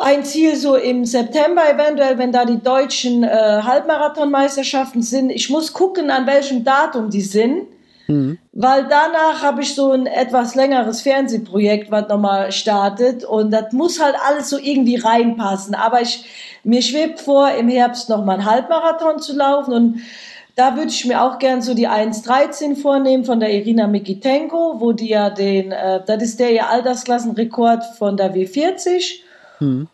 [0.00, 5.30] ein Ziel so im September eventuell, wenn da die deutschen äh, Halbmarathonmeisterschaften sind.
[5.30, 7.66] Ich muss gucken, an welchem Datum die sind.
[8.08, 8.38] Mhm.
[8.52, 13.24] Weil danach habe ich so ein etwas längeres Fernsehprojekt, was nochmal startet.
[13.24, 15.74] Und das muss halt alles so irgendwie reinpassen.
[15.74, 16.24] Aber ich,
[16.64, 19.74] mir schwebt vor, im Herbst nochmal einen Halbmarathon zu laufen.
[19.74, 20.00] Und
[20.56, 24.92] da würde ich mir auch gern so die 1.13 vornehmen von der Irina Mikitenko, wo
[24.92, 29.20] die ja den, äh, das ist der ihr Altersklassenrekord von der W40.
[29.60, 29.88] Hm.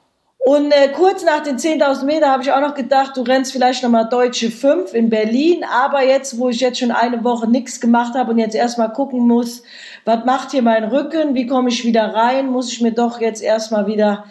[0.46, 3.82] Und äh, kurz nach den 10.000 Meter habe ich auch noch gedacht, du rennst vielleicht
[3.82, 5.64] nochmal Deutsche 5 in Berlin.
[5.64, 9.26] Aber jetzt, wo ich jetzt schon eine Woche nichts gemacht habe und jetzt erstmal gucken
[9.26, 9.64] muss,
[10.04, 13.42] was macht hier mein Rücken, wie komme ich wieder rein, muss ich mir doch jetzt
[13.42, 14.26] erstmal wieder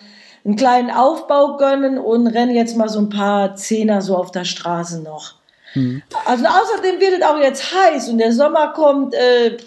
[0.46, 4.46] einen kleinen Aufbau gönnen und renne jetzt mal so ein paar Zehner so auf der
[4.46, 5.34] Straße noch.
[5.74, 6.02] Mhm.
[6.24, 9.14] Also außerdem wird es auch jetzt heiß und der Sommer kommt.
[9.14, 9.58] Äh,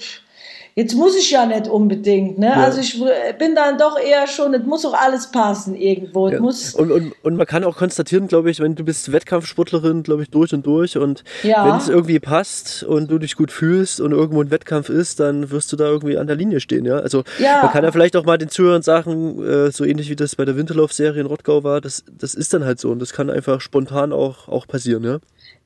[0.79, 2.39] jetzt muss ich ja nicht unbedingt.
[2.39, 2.47] Ne?
[2.47, 2.62] Ja.
[2.62, 3.03] Also ich
[3.37, 6.29] bin dann doch eher schon, es muss auch alles passen irgendwo.
[6.29, 6.41] Ja.
[6.41, 10.22] Muss und, und, und man kann auch konstatieren, glaube ich, wenn du bist Wettkampfsportlerin, glaube
[10.22, 11.66] ich, durch und durch und ja.
[11.66, 15.51] wenn es irgendwie passt und du dich gut fühlst und irgendwo ein Wettkampf ist, dann
[15.51, 16.85] wirst du da irgendwie an der Linie stehen.
[16.85, 16.99] Ja?
[16.99, 20.37] Also man kann ja vielleicht auch mal den Zuhörern sagen, äh, so ähnlich wie das
[20.37, 23.31] bei der Winterlauf-Serie in Rottgau war, das, das ist dann halt so und das kann
[23.31, 25.03] einfach spontan auch, auch passieren.
[25.03, 25.18] Ja?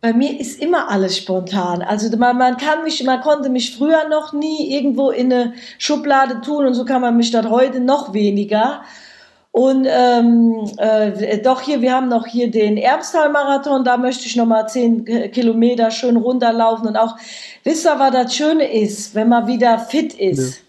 [0.03, 1.81] Bei mir ist immer alles spontan.
[1.81, 6.41] Also man, man kann mich, man konnte mich früher noch nie irgendwo in eine Schublade
[6.41, 8.83] tun und so kann man mich dort heute noch weniger.
[9.53, 14.47] Und ähm, äh, doch hier, wir haben noch hier den Erbstal-Marathon, da möchte ich noch
[14.47, 17.17] mal zehn Kilometer schön runterlaufen und auch,
[17.63, 20.57] wisst ihr, was das Schöne ist, wenn man wieder fit ist.
[20.57, 20.63] Ja.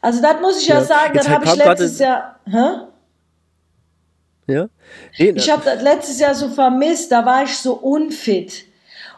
[0.00, 2.40] Also das muss ich ja, ja sagen, das habe ich letztes Jahr.
[2.44, 2.87] Hä?
[4.48, 4.68] Ja?
[5.18, 8.64] Nee, ich habe das letztes Jahr so vermisst, da war ich so unfit.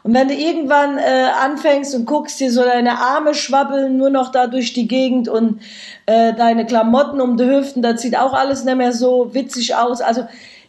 [0.03, 4.33] Und wenn du irgendwann äh, anfängst und guckst dir so deine Arme schwabbeln nur noch
[4.33, 5.61] da durch die Gegend und
[6.07, 10.01] äh, deine Klamotten um die Hüften, das sieht auch alles nicht mehr so witzig aus.
[10.01, 10.27] Also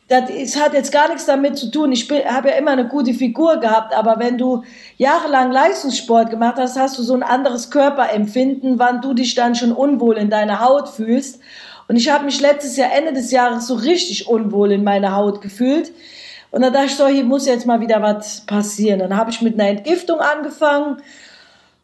[0.10, 1.94] das ist, hat jetzt gar nichts damit zu tun.
[1.94, 4.64] Ich habe ja immer eine gute Figur gehabt, aber wenn du
[4.98, 9.72] jahrelang Leistungssport gemacht hast, hast du so ein anderes Körperempfinden, wann du dich dann schon
[9.72, 11.40] unwohl in deiner Haut fühlst.
[11.92, 15.42] Und ich habe mich letztes Jahr, Ende des Jahres, so richtig unwohl in meiner Haut
[15.42, 15.92] gefühlt.
[16.50, 19.00] Und dann dachte ich so, hier muss jetzt mal wieder was passieren.
[19.00, 21.02] Dann habe ich mit einer Entgiftung angefangen.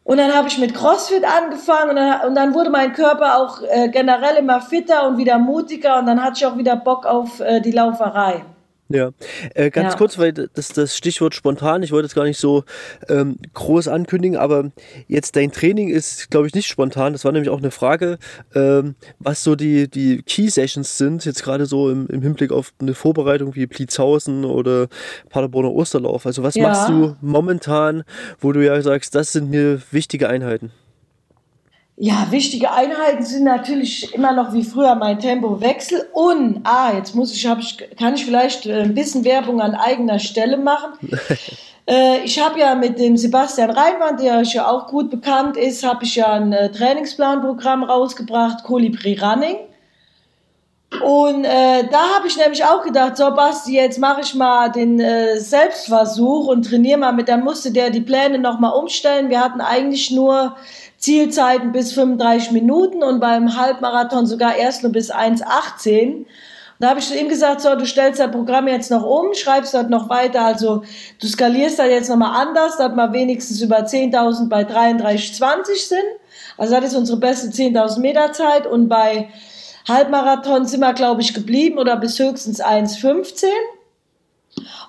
[0.04, 3.60] Und dann habe ich mit CrossFit angefangen und dann, und dann wurde mein Körper auch
[3.60, 7.40] äh, generell immer fitter und wieder mutiger und dann hatte ich auch wieder Bock auf
[7.40, 8.46] äh, die Lauferei.
[8.90, 9.10] Ja,
[9.54, 9.98] äh, ganz ja.
[9.98, 12.64] kurz, weil das, das Stichwort spontan, ich wollte es gar nicht so
[13.08, 14.70] ähm, groß ankündigen, aber
[15.08, 17.12] jetzt dein Training ist, glaube ich, nicht spontan.
[17.12, 18.18] Das war nämlich auch eine Frage,
[18.54, 22.72] ähm, was so die, die Key Sessions sind, jetzt gerade so im, im Hinblick auf
[22.80, 24.88] eine Vorbereitung wie Blitzhausen oder
[25.28, 26.24] Paderborner Osterlauf.
[26.24, 26.68] Also was ja.
[26.68, 28.04] machst du momentan,
[28.40, 30.72] wo du ja sagst, das sind mir wichtige Einheiten?
[32.00, 37.34] Ja, wichtige Einheiten sind natürlich immer noch wie früher mein Tempowechsel und ah, jetzt muss
[37.34, 40.92] ich, hab ich kann ich vielleicht äh, ein bisschen Werbung an eigener Stelle machen.
[41.90, 46.04] äh, ich habe ja mit dem Sebastian Reinwand, der ja auch gut bekannt ist, habe
[46.04, 49.56] ich ja ein äh, Trainingsplanprogramm rausgebracht, Colibri Running.
[51.02, 55.00] Und äh, da habe ich nämlich auch gedacht, so Basti, jetzt mache ich mal den
[55.00, 57.28] äh, Selbstversuch und trainiere mal mit.
[57.28, 59.28] Dann musste der die Pläne nochmal umstellen.
[59.28, 60.56] Wir hatten eigentlich nur
[60.98, 66.26] Zielzeiten bis 35 Minuten und beim Halbmarathon sogar erst nur bis 1,18.
[66.80, 69.74] Da habe ich zu ihm gesagt, so, du stellst das Programm jetzt noch um, schreibst
[69.74, 70.82] das noch weiter, also
[71.20, 75.98] du skalierst das jetzt nochmal anders, dass wir wenigstens über 10.000 bei 33,20 sind.
[76.56, 79.28] Also das ist unsere beste 10.000 Meter Zeit und bei
[79.88, 83.46] Halbmarathon sind wir, glaube ich, geblieben oder bis höchstens 1,15.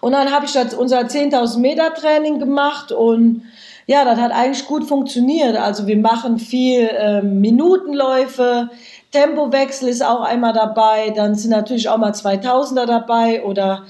[0.02, 3.44] Und dann habe ich das unser 10.000 Meter Training gemacht und
[3.90, 5.58] ja, das hat eigentlich gut funktioniert.
[5.58, 8.70] Also wir machen viel äh, Minutenläufe,
[9.12, 13.86] Tempowechsel ist auch einmal dabei, dann sind natürlich auch mal 2000er dabei oder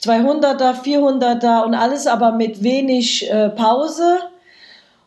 [0.00, 4.20] 200er, 400er und alles aber mit wenig äh, Pause.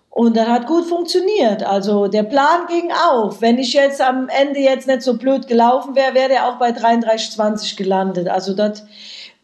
[0.10, 1.64] Und das hat gut funktioniert.
[1.64, 3.42] Also der Plan ging auf.
[3.42, 6.72] Wenn ich jetzt am Ende jetzt nicht so blöd gelaufen wäre, wäre der auch bei
[6.72, 8.28] 33,20 gelandet.
[8.28, 8.84] Also das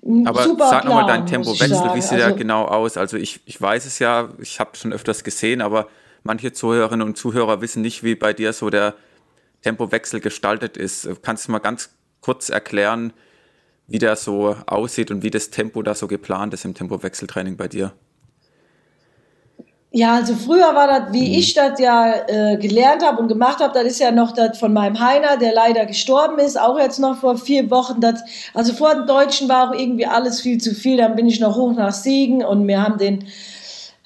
[0.04, 2.98] aber Super sag nochmal dein Tempowechsel, wie sieht also, der genau aus?
[2.98, 5.88] Also ich, ich weiß es ja, ich habe schon öfters gesehen, aber
[6.24, 8.96] manche Zuhörerinnen und Zuhörer wissen nicht, wie bei dir so der
[9.62, 11.10] Tempowechsel gestaltet ist.
[11.22, 11.90] Kannst du mal ganz
[12.22, 13.14] kurz erklären,
[13.88, 17.68] wie der so aussieht und wie das Tempo da so geplant ist im Tempowechseltraining bei
[17.68, 17.94] dir?
[19.92, 21.40] Ja, also früher war das, wie mhm.
[21.40, 24.72] ich das ja äh, gelernt habe und gemacht habe, das ist ja noch das von
[24.72, 28.00] meinem Heiner, der leider gestorben ist, auch jetzt noch vor vier Wochen.
[28.00, 28.22] Das,
[28.54, 30.98] also vor den Deutschen war auch irgendwie alles viel zu viel.
[30.98, 33.26] Dann bin ich noch hoch nach Siegen und wir haben den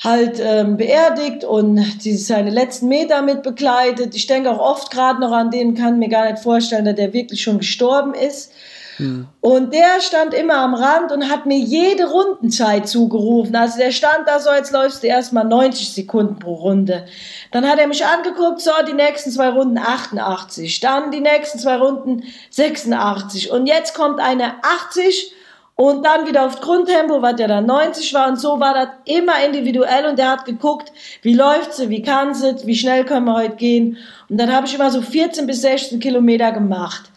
[0.01, 4.15] halt ähm, beerdigt und die, seine letzten Meter mit begleitet.
[4.15, 7.11] Ich denke auch oft gerade noch an den, kann mir gar nicht vorstellen, dass der
[7.11, 8.53] wirklich schon gestorben ist.
[8.97, 9.27] Mhm.
[9.41, 13.55] Und der stand immer am Rand und hat mir jede Rundenzeit zugerufen.
[13.55, 17.05] Also der stand da so, jetzt läufst du erstmal 90 Sekunden pro Runde.
[17.51, 21.77] Dann hat er mich angeguckt, so die nächsten zwei Runden 88, dann die nächsten zwei
[21.77, 25.33] Runden 86 und jetzt kommt eine 80
[25.75, 29.43] und dann wieder aufs Grundtempo, was ja dann 90 war und so war das immer
[29.43, 30.91] individuell und der hat geguckt,
[31.23, 33.97] wie läuft sie, wie kann sie, wie schnell können wir heute gehen
[34.29, 37.09] und dann habe ich immer so 14 bis 16 Kilometer gemacht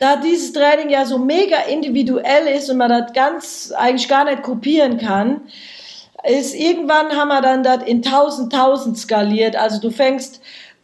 [0.00, 4.42] da dieses Training ja so mega individuell ist und man das ganz eigentlich gar nicht
[4.42, 5.42] kopieren kann,
[6.24, 9.56] ist irgendwann haben wir dann das in 1000, 1000 skaliert.
[9.56, 10.40] Also du fängst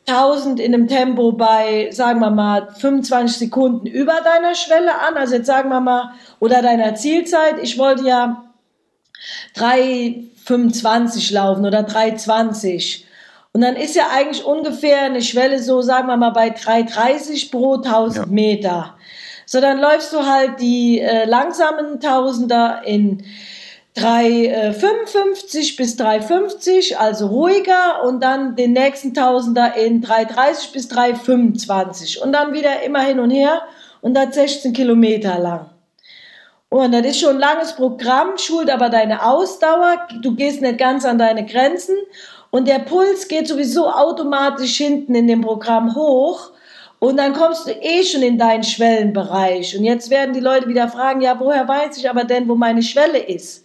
[0.06, 5.16] 1000 in einem Tempo bei, sagen wir mal, 25 Sekunden über deiner Schwelle an.
[5.16, 7.56] Also jetzt sagen wir mal, oder deiner Zielzeit.
[7.62, 8.44] Ich wollte ja
[9.56, 13.04] 3,25 laufen oder 3,20.
[13.54, 17.76] Und dann ist ja eigentlich ungefähr eine Schwelle so, sagen wir mal, bei 3,30 pro
[17.76, 18.30] 1000 ja.
[18.30, 18.95] Meter.
[19.46, 23.22] So, dann läufst du halt die äh, langsamen Tausender in
[23.96, 32.18] 3,55 äh, bis 3,50, also ruhiger, und dann den nächsten Tausender in 3,30 bis 3,25
[32.18, 33.62] und dann wieder immer hin und her
[34.02, 35.70] und das 16 Kilometer lang.
[36.68, 41.04] Und das ist schon ein langes Programm, schult aber deine Ausdauer, du gehst nicht ganz
[41.04, 41.96] an deine Grenzen.
[42.50, 46.50] Und der Puls geht sowieso automatisch hinten in dem Programm hoch
[47.06, 49.78] und dann kommst du eh schon in deinen Schwellenbereich.
[49.78, 52.82] Und jetzt werden die Leute wieder fragen, ja, woher weiß ich aber denn, wo meine
[52.82, 53.64] Schwelle ist?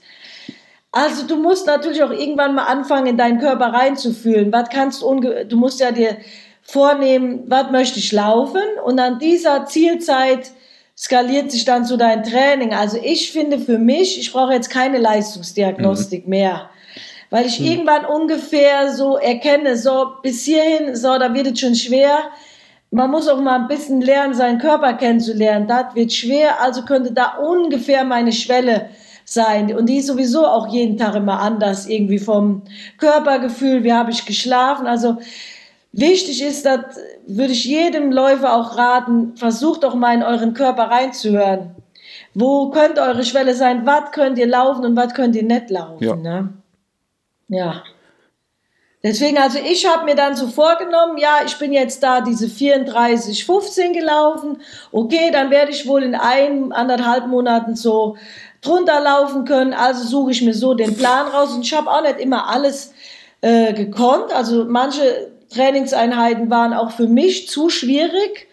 [0.91, 4.53] Also du musst natürlich auch irgendwann mal anfangen, in deinen Körper reinzufühlen.
[4.53, 6.17] Was kannst du, du musst ja dir
[6.61, 8.61] vornehmen, was möchte ich laufen?
[8.85, 10.51] Und an dieser Zielzeit
[10.95, 12.75] skaliert sich dann zu dein Training.
[12.75, 16.29] Also ich finde für mich, ich brauche jetzt keine Leistungsdiagnostik mhm.
[16.29, 16.69] mehr.
[17.31, 17.65] Weil ich mhm.
[17.65, 22.19] irgendwann ungefähr so erkenne, so bis hierhin, so, da wird es schon schwer
[22.91, 25.65] man muss auch mal ein bisschen lernen, seinen Körper kennenzulernen.
[25.65, 28.89] Das wird schwer, also könnte da ungefähr meine Schwelle
[29.23, 29.73] sein.
[29.73, 32.63] Und die ist sowieso auch jeden Tag immer anders, irgendwie vom
[32.97, 34.87] Körpergefühl, wie habe ich geschlafen.
[34.87, 35.17] Also
[35.93, 36.81] wichtig ist, das
[37.25, 41.75] würde ich jedem Läufer auch raten, versucht doch mal in euren Körper reinzuhören.
[42.33, 43.85] Wo könnte eure Schwelle sein?
[43.85, 46.03] Was könnt ihr laufen und was könnt ihr nicht laufen?
[46.03, 46.15] Ja.
[46.15, 46.49] Ne?
[47.47, 47.83] ja.
[49.03, 53.45] Deswegen, also ich habe mir dann so vorgenommen, ja, ich bin jetzt da diese 34,
[53.45, 54.61] 15 gelaufen.
[54.91, 58.15] Okay, dann werde ich wohl in ein, anderthalb Monaten so
[58.61, 59.73] drunter laufen können.
[59.73, 61.51] Also suche ich mir so den Plan raus.
[61.53, 62.93] Und ich habe auch nicht immer alles
[63.41, 64.31] äh, gekonnt.
[64.33, 68.47] Also manche Trainingseinheiten waren auch für mich zu schwierig.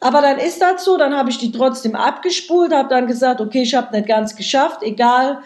[0.00, 3.62] Aber dann ist das so, dann habe ich die trotzdem abgespult, habe dann gesagt, okay,
[3.62, 5.38] ich habe nicht ganz geschafft, egal,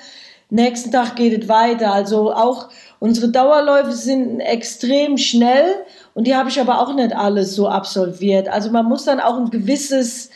[0.48, 1.92] nächsten Tag geht es weiter.
[1.92, 2.70] Also auch
[3.06, 5.76] Unsere Dauerläufe sind extrem schnell
[6.14, 8.48] und die habe ich aber auch nicht alles so absolviert.
[8.48, 10.30] Also man muss dann auch ein gewisses,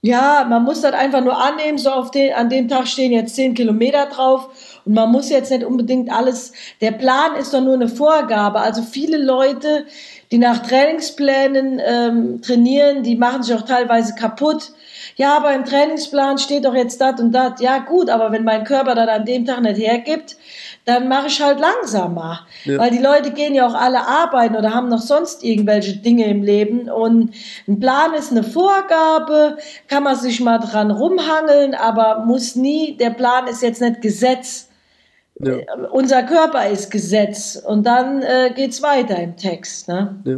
[0.00, 3.34] ja, man muss das einfach nur annehmen, so auf den, an dem Tag stehen jetzt
[3.34, 7.74] zehn Kilometer drauf und man muss jetzt nicht unbedingt alles, der Plan ist doch nur
[7.74, 8.60] eine Vorgabe.
[8.60, 9.84] Also viele Leute,
[10.32, 14.72] die nach Trainingsplänen ähm, trainieren, die machen sich auch teilweise kaputt.
[15.20, 17.60] Ja, aber im Trainingsplan steht doch jetzt das und das.
[17.60, 20.38] Ja, gut, aber wenn mein Körper das an dem Tag nicht hergibt,
[20.86, 22.46] dann mache ich halt langsamer.
[22.64, 22.78] Ja.
[22.78, 26.42] Weil die Leute gehen ja auch alle arbeiten oder haben noch sonst irgendwelche Dinge im
[26.42, 26.88] Leben.
[26.88, 27.34] Und
[27.68, 29.58] ein Plan ist eine Vorgabe,
[29.88, 34.70] kann man sich mal dran rumhangeln, aber muss nie, der Plan ist jetzt nicht Gesetz.
[35.38, 35.58] Ja.
[35.90, 37.56] Unser Körper ist Gesetz.
[37.56, 39.86] Und dann äh, geht es weiter im Text.
[39.86, 40.18] Ne?
[40.24, 40.36] Ja.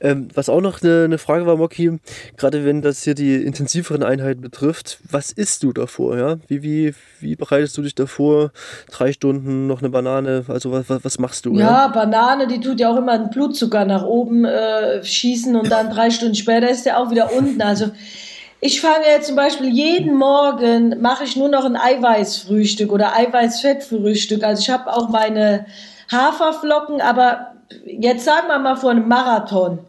[0.00, 1.98] Ähm, was auch noch eine, eine Frage war, Moki,
[2.36, 6.16] gerade wenn das hier die intensiveren Einheiten betrifft, was isst du davor?
[6.16, 6.36] Ja?
[6.48, 8.52] Wie, wie, wie bereitest du dich davor?
[8.90, 11.54] Drei Stunden, noch eine Banane, also was, was machst du?
[11.54, 15.70] Ja, ja, Banane, die tut ja auch immer den Blutzucker nach oben äh, schießen und
[15.70, 17.62] dann drei Stunden später ist der auch wieder unten.
[17.62, 17.90] Also
[18.60, 24.42] ich fange jetzt zum Beispiel jeden Morgen, mache ich nur noch ein Eiweißfrühstück oder Eiweißfettfrühstück.
[24.42, 25.66] Also ich habe auch meine
[26.10, 29.80] Haferflocken, aber jetzt sagen wir mal vor einem Marathon.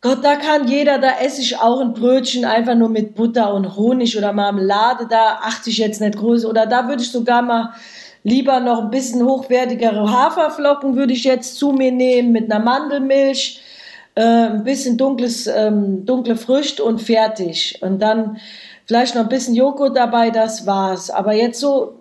[0.00, 3.76] Gott, da kann jeder, da esse ich auch ein Brötchen einfach nur mit Butter und
[3.76, 6.44] Honig oder Marmelade, da achte ich jetzt nicht groß.
[6.44, 7.74] Oder da würde ich sogar mal
[8.22, 13.60] lieber noch ein bisschen hochwertigere Haferflocken würde ich jetzt zu mir nehmen mit einer Mandelmilch,
[14.14, 17.78] äh, ein bisschen dunkles, ähm, dunkle Früchte und fertig.
[17.80, 18.38] Und dann
[18.84, 21.10] vielleicht noch ein bisschen Joghurt dabei, das war's.
[21.10, 21.97] Aber jetzt so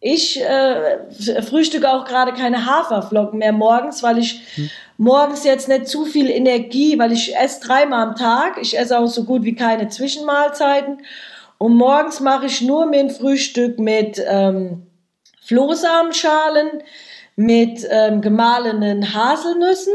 [0.00, 4.70] ich äh, frühstücke auch gerade keine Haferflocken mehr morgens, weil ich hm.
[4.96, 8.56] morgens jetzt nicht zu viel Energie, weil ich esse dreimal am Tag.
[8.60, 11.02] Ich esse auch so gut wie keine Zwischenmahlzeiten.
[11.58, 14.86] Und morgens mache ich nur mir ein Frühstück mit ähm,
[15.42, 16.82] Flohsamenschalen,
[17.36, 19.92] mit ähm, gemahlenen Haselnüssen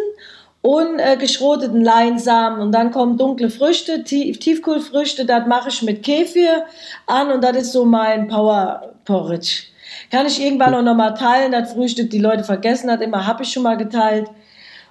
[0.61, 2.59] und äh, geschroteten Leinsamen.
[2.59, 6.65] Und dann kommen dunkle Früchte, Tief Tiefkühlfrüchte, das mache ich mit Kefir
[7.07, 9.74] an und das ist so mein Power Porridge.
[10.11, 13.51] Kann ich irgendwann auch nochmal teilen, das Frühstück die Leute vergessen hat, immer habe ich
[13.51, 14.29] schon mal geteilt.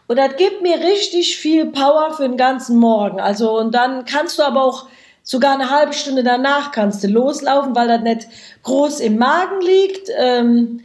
[0.07, 3.21] Und das gibt mir richtig viel Power für den ganzen Morgen.
[3.21, 4.87] Also, und dann kannst du aber auch
[5.23, 8.29] sogar eine halbe Stunde danach kannst du loslaufen, weil das nicht
[8.63, 10.11] groß im Magen liegt.
[10.17, 10.81] Ähm,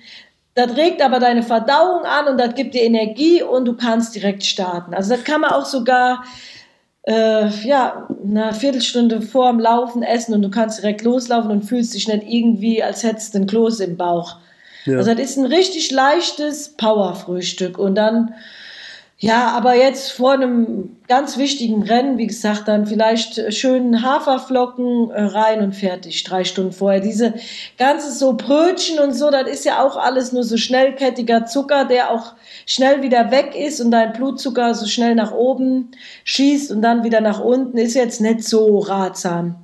[0.55, 4.43] das regt aber deine Verdauung an und das gibt dir Energie und du kannst direkt
[4.45, 4.93] starten.
[4.93, 6.23] Also das kann man auch sogar
[7.09, 11.95] äh, ja, eine Viertelstunde vor dem Laufen essen und du kannst direkt loslaufen und fühlst
[11.95, 14.37] dich nicht irgendwie, als hättest du ein Kloß im Bauch.
[14.85, 14.97] Ja.
[14.97, 18.35] Also das ist ein richtig leichtes Powerfrühstück und dann
[19.21, 25.21] ja, aber jetzt vor einem ganz wichtigen Rennen, wie gesagt, dann vielleicht schön Haferflocken äh,
[25.21, 27.01] rein und fertig, drei Stunden vorher.
[27.01, 27.33] Diese
[27.77, 32.11] ganze so Brötchen und so, das ist ja auch alles nur so schnellkettiger Zucker, der
[32.11, 32.33] auch
[32.65, 35.91] schnell wieder weg ist und dein Blutzucker so schnell nach oben
[36.23, 39.55] schießt und dann wieder nach unten, ist jetzt nicht so ratsam.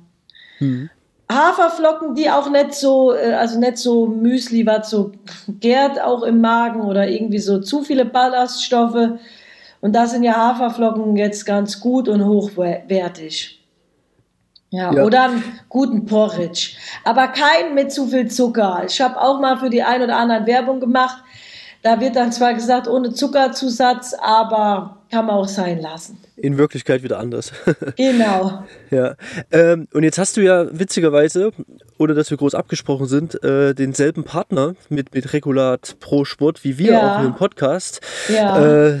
[0.60, 0.90] Mhm.
[1.32, 5.12] Haferflocken, die auch nicht so, äh, also nicht so Müsli, was so
[5.60, 9.18] gärt auch im Magen oder irgendwie so zu viele Ballaststoffe
[9.86, 13.64] und da sind ja Haferflocken jetzt ganz gut und hochwertig.
[14.70, 16.76] Ja, ja, oder einen guten Porridge.
[17.04, 18.82] Aber keinen mit zu viel Zucker.
[18.84, 21.22] Ich habe auch mal für die ein oder anderen Werbung gemacht.
[21.84, 26.18] Da wird dann zwar gesagt, ohne Zuckerzusatz, aber kann man auch sein lassen.
[26.34, 27.52] In Wirklichkeit wieder anders.
[27.96, 28.64] Genau.
[28.90, 29.14] ja.
[29.52, 31.52] Ähm, und jetzt hast du ja witzigerweise,
[31.96, 36.76] ohne dass wir groß abgesprochen sind, äh, denselben Partner mit, mit Regulat Pro Sport wie
[36.76, 37.20] wir ja.
[37.20, 38.00] auch im Podcast.
[38.28, 38.94] Ja.
[38.96, 39.00] Äh,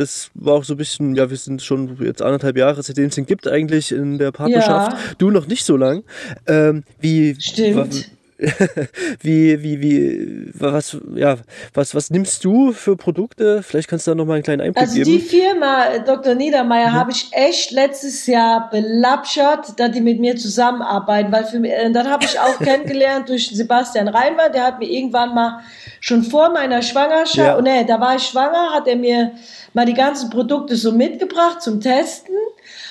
[0.00, 3.14] das war auch so ein bisschen, ja, wir sind schon jetzt anderthalb Jahre, seitdem es
[3.14, 4.92] den gibt, eigentlich in der Partnerschaft.
[4.92, 4.98] Ja.
[5.18, 6.04] Du noch nicht so lang.
[6.46, 8.10] Ähm, wie, Stimmt.
[9.20, 11.36] wie, wie, wie, was, ja,
[11.74, 13.62] was, was nimmst du für Produkte?
[13.62, 15.10] Vielleicht kannst du da nochmal einen kleinen Einblick also geben.
[15.10, 16.34] Also die Firma äh, Dr.
[16.34, 16.94] Niedermeyer mhm.
[16.94, 21.90] habe ich echt letztes Jahr belapschert, dass die mit mir zusammenarbeiten, weil für mich, äh,
[21.90, 25.60] das habe ich auch kennengelernt durch Sebastian Reinwald, der hat mir irgendwann mal
[26.00, 27.58] schon vor meiner Schwangerschaft, ja.
[27.58, 29.32] oh, nee, da war ich schwanger, hat er mir
[29.74, 32.34] mal die ganzen Produkte so mitgebracht zum Testen.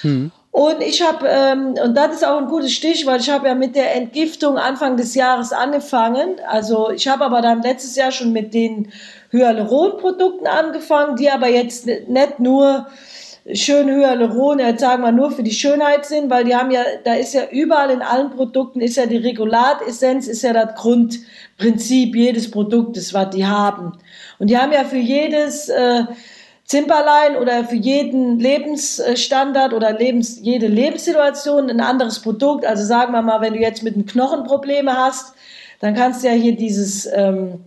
[0.04, 0.32] Mhm.
[0.52, 3.76] Und ich habe, ähm, und das ist auch ein gutes Stichwort, ich habe ja mit
[3.76, 6.38] der Entgiftung Anfang des Jahres angefangen.
[6.48, 8.92] Also ich habe aber dann letztes Jahr schon mit den
[9.32, 12.88] Hyaluron-Produkten angefangen, die aber jetzt nicht nur
[13.54, 17.14] schön Hyaluron, jetzt sagen wir nur für die Schönheit sind, weil die haben ja, da
[17.14, 22.50] ist ja überall in allen Produkten ist ja die Regulat-Essenz, ist ja das Grundprinzip jedes
[22.50, 23.98] Produktes, was die haben.
[24.40, 26.04] Und die haben ja für jedes äh,
[26.70, 32.64] Zimperlein oder für jeden Lebensstandard oder Lebens, jede Lebenssituation ein anderes Produkt.
[32.64, 35.34] Also sagen wir mal, wenn du jetzt mit den Knochen Probleme hast,
[35.80, 37.66] dann kannst du ja hier dieses ähm,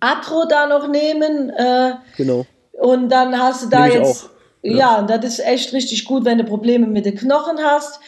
[0.00, 1.50] Atro da noch nehmen.
[1.50, 2.46] Äh, genau.
[2.80, 4.24] Und dann hast du da Nehm jetzt.
[4.24, 4.30] Auch.
[4.62, 4.76] Ja.
[4.76, 8.00] ja, und das ist echt richtig gut, wenn du Probleme mit den Knochen hast.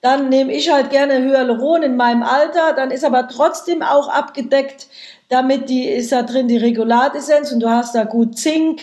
[0.00, 2.72] Dann nehme ich halt gerne Hyaluron in meinem Alter.
[2.74, 4.88] Dann ist aber trotzdem auch abgedeckt,
[5.28, 8.82] damit die ist da drin die Regulatessenz und du hast da gut Zink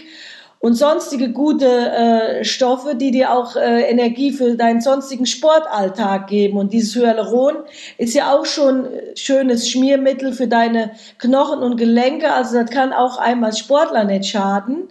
[0.66, 6.58] und sonstige gute äh, Stoffe, die dir auch äh, Energie für deinen sonstigen Sportalltag geben.
[6.58, 7.58] Und dieses Hyaluron
[8.00, 10.90] ist ja auch schon schönes Schmiermittel für deine
[11.20, 12.34] Knochen und Gelenke.
[12.34, 14.90] Also das kann auch einmal Sportler nicht schaden.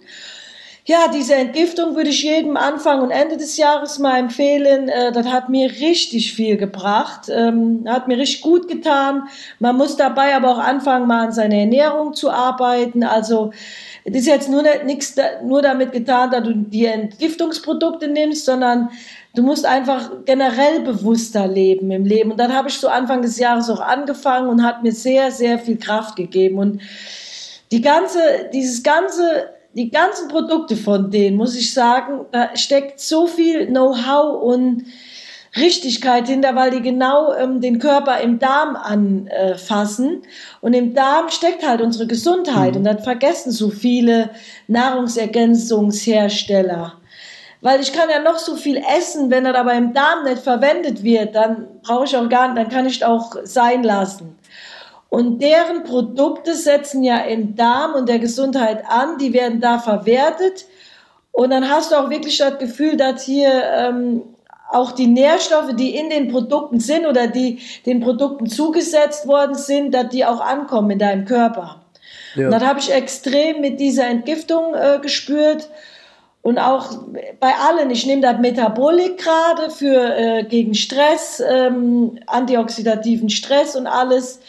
[0.87, 4.87] Ja, diese Entgiftung würde ich jedem Anfang und Ende des Jahres mal empfehlen.
[4.87, 9.23] Äh, das hat mir richtig viel gebracht, ähm, hat mir richtig gut getan.
[9.59, 13.03] Man muss dabei aber auch anfangen, mal an seiner Ernährung zu arbeiten.
[13.03, 13.51] Also
[14.07, 18.89] es ist jetzt nur nichts nur damit getan, dass du die Entgiftungsprodukte nimmst, sondern
[19.33, 22.31] du musst einfach generell bewusster leben im Leben.
[22.31, 25.57] Und dann habe ich so Anfang des Jahres auch angefangen und hat mir sehr, sehr
[25.57, 26.59] viel Kraft gegeben.
[26.59, 26.81] Und
[27.71, 28.19] die ganze,
[28.53, 34.43] dieses ganze, die ganzen Produkte von denen, muss ich sagen, da steckt so viel Know-how
[34.43, 34.85] und
[35.57, 40.23] Richtigkeit hinter, weil die genau ähm, den Körper im Darm anfassen.
[40.61, 42.71] Und im Darm steckt halt unsere Gesundheit.
[42.71, 42.77] Mhm.
[42.77, 44.29] Und das vergessen so viele
[44.67, 46.93] Nahrungsergänzungshersteller.
[47.61, 51.03] Weil ich kann ja noch so viel essen, wenn er aber im Darm nicht verwendet
[51.03, 54.37] wird, dann brauche ich auch gar nicht, dann kann ich auch sein lassen.
[55.09, 60.65] Und deren Produkte setzen ja im Darm und der Gesundheit an, die werden da verwertet.
[61.31, 64.34] Und dann hast du auch wirklich das Gefühl, dass hier ähm,
[64.71, 69.93] auch die Nährstoffe, die in den Produkten sind oder die den Produkten zugesetzt worden sind,
[69.93, 71.81] dass die auch ankommen in deinem Körper.
[72.35, 72.45] Ja.
[72.45, 75.69] Und das habe ich extrem mit dieser Entgiftung äh, gespürt.
[76.41, 76.99] Und auch
[77.39, 83.87] bei allen, ich nehme das Metabolik gerade für äh, gegen Stress, ähm, antioxidativen Stress und
[83.87, 84.41] alles.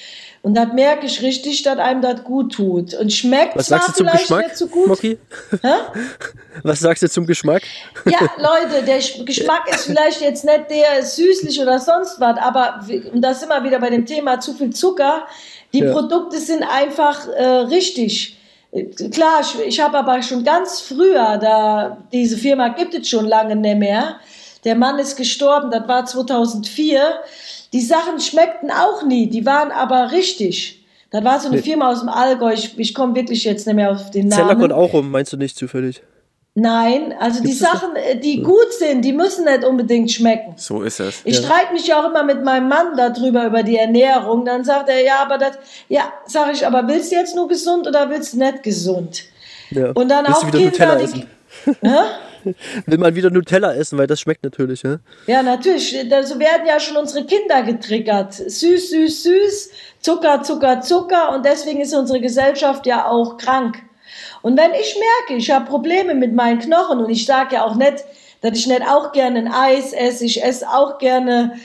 [0.46, 2.94] Und das merke ich richtig, dass einem das gut tut.
[2.94, 4.86] Und schmeckt Was sagst du zum Geschmack, nicht so gut.
[4.86, 5.18] Moki?
[6.62, 7.62] Was sagst du zum Geschmack?
[8.04, 12.80] Ja, Leute, der Geschmack ist vielleicht jetzt nicht der süßlich oder sonst was, aber
[13.12, 15.26] und da sind wir wieder bei dem Thema zu viel Zucker.
[15.72, 15.90] Die ja.
[15.90, 18.38] Produkte sind einfach äh, richtig.
[19.10, 23.56] Klar, ich, ich habe aber schon ganz früher, da diese Firma gibt es schon lange
[23.56, 24.20] nicht mehr.
[24.64, 27.00] Der Mann ist gestorben, das war 2004
[27.76, 30.82] die Sachen schmeckten auch nie, die waren aber richtig.
[31.10, 33.90] Das war so eine Firma aus dem Allgäu, ich, ich komme wirklich jetzt nicht mehr
[33.90, 34.48] auf den Namen.
[34.48, 36.02] Zellack und auch um, meinst du nicht zufällig?
[36.54, 37.94] Nein, also Gibt's die Sachen?
[37.96, 40.54] Äh, die gut sind, die müssen nicht unbedingt schmecken.
[40.56, 41.20] So ist es.
[41.24, 41.42] Ich ja.
[41.42, 44.46] streite mich ja auch immer mit meinem Mann darüber, über die Ernährung.
[44.46, 45.58] Dann sagt er, ja, aber das,
[45.90, 49.24] ja, sage ich, aber willst du jetzt nur gesund oder willst du nicht gesund?
[49.68, 49.90] Ja.
[49.90, 51.26] Und dann willst auch Kinder, die,
[52.86, 54.82] will man wieder Nutella essen, weil das schmeckt natürlich.
[54.82, 55.90] Ja, ja natürlich.
[55.90, 58.34] So werden ja schon unsere Kinder getriggert.
[58.34, 59.70] Süß, süß, süß,
[60.00, 61.34] Zucker, Zucker, Zucker.
[61.34, 63.82] Und deswegen ist unsere Gesellschaft ja auch krank.
[64.42, 67.74] Und wenn ich merke, ich habe Probleme mit meinen Knochen und ich sage ja auch
[67.74, 68.04] nicht,
[68.40, 71.58] dass ich nicht auch gerne ein Eis esse, ich esse auch gerne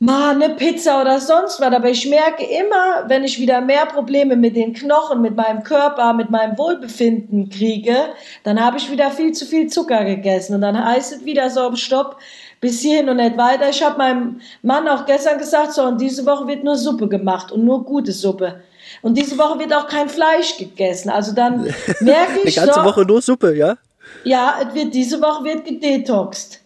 [0.00, 1.72] mal eine Pizza oder sonst was.
[1.72, 6.12] Aber ich merke immer, wenn ich wieder mehr Probleme mit den Knochen, mit meinem Körper,
[6.14, 7.94] mit meinem Wohlbefinden kriege,
[8.42, 10.54] dann habe ich wieder viel zu viel Zucker gegessen.
[10.54, 12.16] Und dann heißt es wieder so, stopp,
[12.60, 13.68] bis hierhin und nicht weiter.
[13.68, 17.52] Ich habe meinem Mann auch gestern gesagt, so, und diese Woche wird nur Suppe gemacht
[17.52, 18.62] und nur gute Suppe.
[19.02, 21.10] Und diese Woche wird auch kein Fleisch gegessen.
[21.10, 21.62] Also dann
[22.00, 22.54] merke ich.
[22.54, 23.76] Die ganze so, Woche nur Suppe, ja?
[24.24, 26.59] Ja, es wird, diese Woche wird gedetoxt.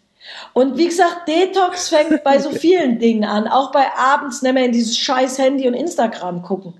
[0.54, 3.48] Und wie gesagt, Detox fängt bei so vielen Dingen an.
[3.48, 6.74] Auch bei abends nicht mehr in dieses scheiß Handy und Instagram gucken.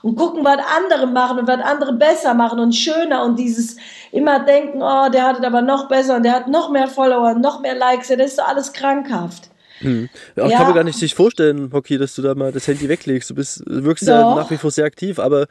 [0.00, 3.76] Und gucken, was andere machen und was andere besser machen und schöner und dieses
[4.12, 7.34] immer denken, oh, der hat es aber noch besser und der hat noch mehr Follower,
[7.34, 9.50] noch mehr Likes, das ist doch alles krankhaft.
[9.80, 10.08] Hm.
[10.36, 10.56] Ja, ja.
[10.56, 13.30] kann man gar nicht sich vorstellen, Hockey, dass du da mal das Handy weglegst.
[13.30, 14.12] Du bist, wirkst Doch.
[14.12, 15.46] ja nach wie vor sehr aktiv, aber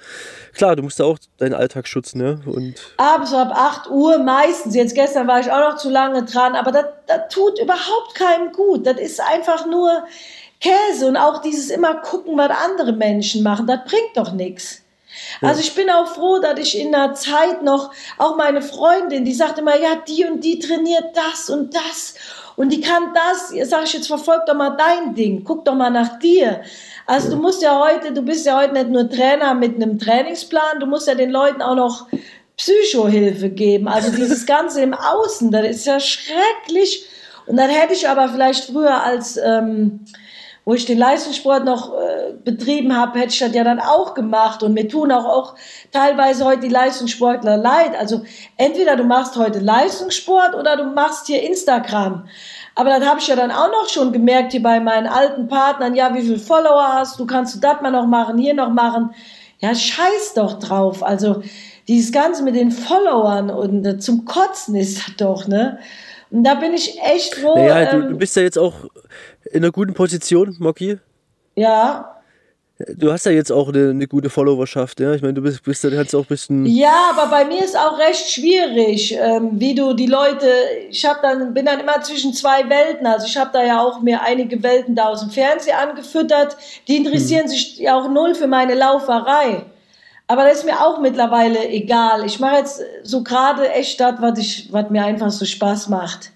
[0.54, 2.42] klar, du musst da auch deinen Alltag schützen, ne?
[2.46, 4.76] Und Abends ab 8 Uhr meistens.
[4.76, 8.52] Jetzt gestern war ich auch noch zu lange dran, aber das, das tut überhaupt keinem
[8.52, 8.86] gut.
[8.86, 10.04] Das ist einfach nur
[10.60, 14.82] Käse und auch dieses immer gucken, was andere Menschen machen, das bringt doch nichts.
[15.42, 19.34] Also ich bin auch froh, dass ich in der Zeit noch, auch meine Freundin, die
[19.34, 22.16] sagt immer, ja, die und die trainiert das und das
[22.58, 25.92] und die kann das, sag ich jetzt, verfolg doch mal dein Ding, guck doch mal
[25.92, 26.62] nach dir.
[27.06, 30.80] Also du musst ja heute, du bist ja heute nicht nur Trainer mit einem Trainingsplan,
[30.80, 32.08] du musst ja den Leuten auch noch
[32.58, 33.88] Psychohilfe geben.
[33.88, 37.06] Also dieses Ganze im Außen, das ist ja schrecklich.
[37.46, 40.00] Und dann hätte ich aber vielleicht früher als ähm,
[40.68, 44.64] wo ich den Leistungssport noch äh, betrieben habe, hätte ich das ja dann auch gemacht.
[44.64, 45.56] Und mir tun auch, auch
[45.94, 47.98] teilweise heute die Leistungssportler leid.
[47.98, 48.24] Also
[48.58, 52.28] entweder du machst heute Leistungssport oder du machst hier Instagram.
[52.76, 55.96] Aber das habe ich ja dann auch noch schon gemerkt hier bei meinen alten Partnern.
[55.96, 57.26] Ja, wie viele Follower hast du?
[57.26, 59.12] Kannst du das mal noch machen, hier noch machen?
[59.60, 61.02] Ja, scheiß doch drauf.
[61.02, 61.44] Also
[61.88, 65.80] dieses Ganze mit den Followern und äh, zum Kotzen ist das doch, ne?
[66.30, 67.56] Und da bin ich echt froh.
[67.56, 68.74] Naja, ähm, du, du bist ja jetzt auch
[69.52, 70.98] in einer guten Position, Moki.
[71.56, 72.14] Ja.
[72.96, 75.14] Du hast ja jetzt auch eine, eine gute Followerschaft, ja.
[75.14, 76.66] Ich meine, du bist, bist da kannst auch ein bisschen.
[76.68, 80.48] Ja, aber bei mir ist auch recht schwierig, ähm, wie du die Leute.
[80.92, 83.08] Ich habe dann bin dann immer zwischen zwei Welten.
[83.08, 86.56] Also ich habe da ja auch mir einige Welten da aus dem Fernsehen angefüttert.
[86.88, 87.50] Die interessieren hm.
[87.50, 89.66] sich ja auch null für meine Lauferei.
[90.28, 92.26] Aber das ist mir auch mittlerweile egal.
[92.26, 96.32] Ich mache jetzt so gerade echt das, was ich, was mir einfach so Spaß macht.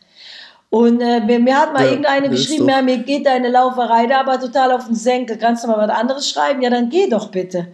[0.72, 4.22] Und äh, mir, mir, hat mal ja, irgendeine geschrieben, ja, mir geht deine Lauferei da
[4.22, 5.38] aber total auf den Senkel.
[5.38, 6.62] Kannst du mal was anderes schreiben?
[6.62, 7.68] Ja, dann geh doch bitte.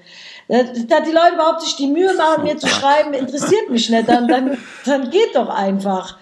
[0.47, 4.09] Dass die Leute überhaupt sich die Mühe machen, mir zu schreiben, interessiert mich nicht.
[4.09, 6.17] Dann, dann, dann geht doch einfach.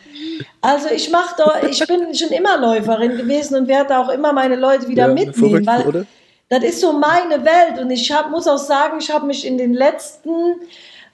[0.59, 4.57] Also ich mache doch, ich bin schon immer Läuferin gewesen und werde auch immer meine
[4.57, 6.05] Leute wieder ja, mitnehmen, verrückt, weil oder?
[6.49, 7.79] das ist so meine Welt.
[7.79, 10.55] Und ich hab, muss auch sagen, ich habe mich in den letzten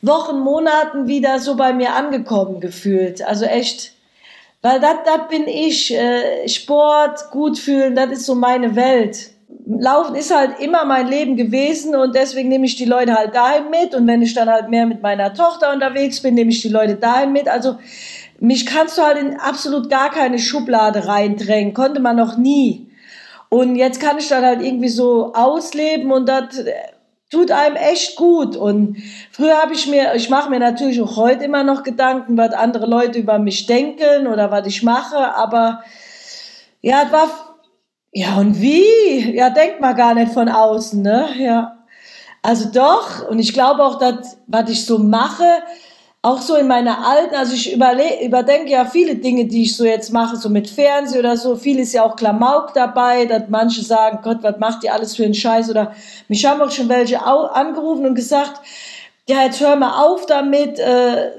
[0.02, 3.22] Wochen, Monaten wieder so bei mir angekommen gefühlt.
[3.22, 3.94] Also echt
[4.62, 5.94] weil das bin ich.
[5.94, 9.32] Äh, Sport, gut fühlen, das ist so meine Welt.
[9.66, 13.70] Laufen ist halt immer mein Leben gewesen und deswegen nehme ich die Leute halt dahin
[13.70, 13.96] mit.
[13.96, 16.96] Und wenn ich dann halt mehr mit meiner Tochter unterwegs bin, nehme ich die Leute
[16.96, 17.48] dahin mit.
[17.48, 17.78] Also
[18.40, 21.74] mich kannst du halt in absolut gar keine Schublade reindrängen.
[21.74, 22.88] Konnte man noch nie.
[23.50, 26.64] Und jetzt kann ich dann halt irgendwie so ausleben und das
[27.32, 28.56] tut einem echt gut.
[28.56, 28.98] Und
[29.32, 32.86] früher habe ich mir, ich mache mir natürlich auch heute immer noch Gedanken, was andere
[32.86, 35.82] Leute über mich denken oder was ich mache, aber
[36.82, 37.30] ja, es war,
[38.12, 39.36] ja und wie?
[39.36, 41.30] Ja, denkt man gar nicht von außen, ne?
[41.38, 41.78] Ja.
[42.42, 45.46] Also doch, und ich glaube auch, dass, was ich so mache,
[46.24, 50.14] auch so in meiner alten, also ich überdenke ja viele Dinge, die ich so jetzt
[50.14, 51.56] mache, so mit Fernsehen oder so.
[51.56, 55.26] Viel ist ja auch Klamauk dabei, dass manche sagen, Gott, was macht ihr alles für
[55.26, 55.72] einen Scheiß?
[55.72, 55.96] Oder
[56.28, 58.62] mich haben auch schon welche angerufen und gesagt,
[59.28, 60.78] ja, jetzt hör mal auf damit.
[60.78, 61.32] Äh,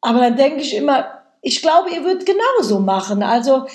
[0.00, 1.06] aber dann denke ich immer,
[1.40, 3.22] ich glaube, ihr würdet genauso machen.
[3.22, 3.66] Also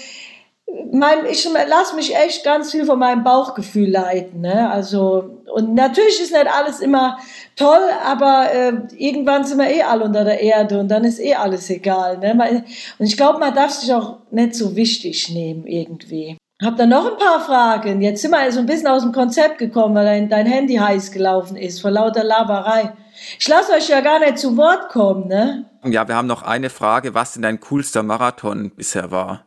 [0.91, 4.41] mein, ich lasse mich echt ganz viel von meinem Bauchgefühl leiten.
[4.41, 4.69] Ne?
[4.69, 7.17] Also, und natürlich ist nicht alles immer
[7.59, 11.35] toll, aber äh, irgendwann sind wir eh alle unter der Erde und dann ist eh
[11.35, 12.17] alles egal.
[12.17, 12.63] Ne?
[12.97, 16.37] Und ich glaube, man darf sich auch nicht so wichtig nehmen irgendwie.
[16.61, 18.01] Hab da noch ein paar Fragen.
[18.01, 21.11] Jetzt sind wir also ein bisschen aus dem Konzept gekommen, weil dein, dein Handy heiß
[21.11, 22.93] gelaufen ist vor lauter Laberei.
[23.39, 25.65] Ich lasse euch ja gar nicht zu Wort kommen, ne?
[25.85, 29.45] Ja, wir haben noch eine Frage, was denn dein coolster Marathon bisher war.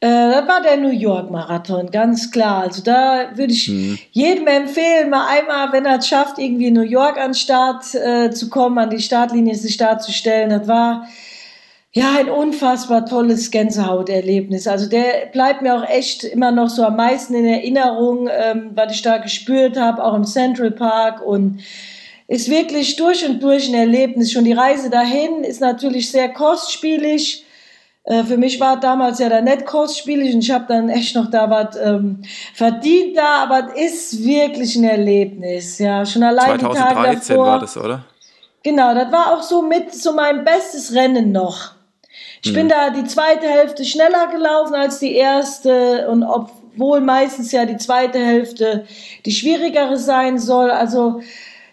[0.00, 2.62] Äh, das war der New York Marathon, ganz klar.
[2.62, 3.98] Also da würde ich mhm.
[4.12, 7.94] jedem empfehlen, mal einmal, wenn er es schafft, irgendwie in New York an den Start
[7.94, 10.50] äh, zu kommen, an die Startlinie sich darzustellen.
[10.50, 11.06] Das war
[11.92, 14.66] ja ein unfassbar tolles Gänsehauterlebnis.
[14.66, 18.92] Also der bleibt mir auch echt immer noch so am meisten in Erinnerung, ähm, was
[18.92, 21.60] ich da gespürt habe, auch im Central Park und
[22.26, 24.32] ist wirklich durch und durch ein Erlebnis.
[24.32, 27.43] Schon die Reise dahin ist natürlich sehr kostspielig
[28.04, 31.30] äh, für mich war damals ja der nicht kostspielig und ich habe dann echt noch
[31.30, 35.78] da was ähm, verdient da, aber es ist wirklich ein Erlebnis.
[35.78, 38.04] Ja, schon allein 2013 die Tage davor, war das, oder?
[38.62, 41.72] Genau, das war auch so mit so mein bestes Rennen noch.
[42.42, 42.56] Ich mhm.
[42.56, 47.78] bin da die zweite Hälfte schneller gelaufen als die erste und obwohl meistens ja die
[47.78, 48.86] zweite Hälfte
[49.24, 50.70] die schwierigere sein soll.
[50.70, 51.22] Also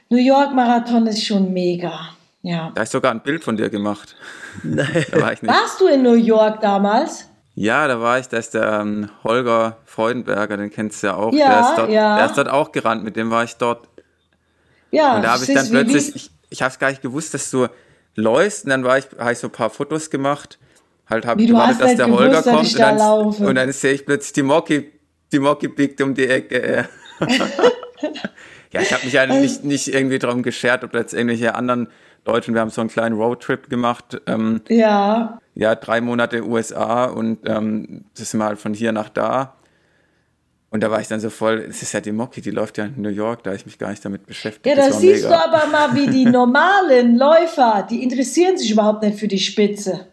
[0.09, 2.09] New York Marathon ist schon mega.
[2.41, 2.71] Ja.
[2.73, 4.15] Da ist sogar ein Bild von dir gemacht.
[4.63, 5.05] Nein.
[5.11, 7.27] War Warst du in New York damals?
[7.55, 11.33] Ja, da war ich, da ist der ähm, Holger Freudenberger, den kennst du ja auch.
[11.33, 12.17] Ja, der, ist dort, ja.
[12.17, 13.87] der ist dort auch gerannt, mit dem war ich dort.
[14.91, 17.49] Ja, und da habe ich dann plötzlich, ich, ich habe es gar nicht gewusst, dass
[17.51, 17.67] du
[18.15, 20.59] läufst und dann war ich, habe ich so ein paar Fotos gemacht,
[21.09, 24.33] halt habe gewartet, dass der gewusst, Holger kommt und dann, und dann sehe ich plötzlich
[24.33, 24.91] die Mocky,
[25.31, 26.87] die Mocky biegt um die Ecke.
[28.71, 31.89] ja, ich habe mich ja nicht, nicht irgendwie darum geschert, ob da jetzt irgendwelche anderen
[32.23, 34.21] Deutschen, wir haben so einen kleinen Roadtrip gemacht.
[34.27, 35.39] Ähm, ja.
[35.55, 39.55] Ja, drei Monate USA und ähm, das sind wir halt von hier nach da.
[40.69, 42.85] Und da war ich dann so voll, es ist ja die Mocky, die läuft ja
[42.85, 44.65] in New York, da ich mich gar nicht damit beschäftigt.
[44.65, 45.37] Ja, da siehst mega.
[45.37, 50.07] du aber mal, wie die normalen Läufer, die interessieren sich überhaupt nicht für die Spitze.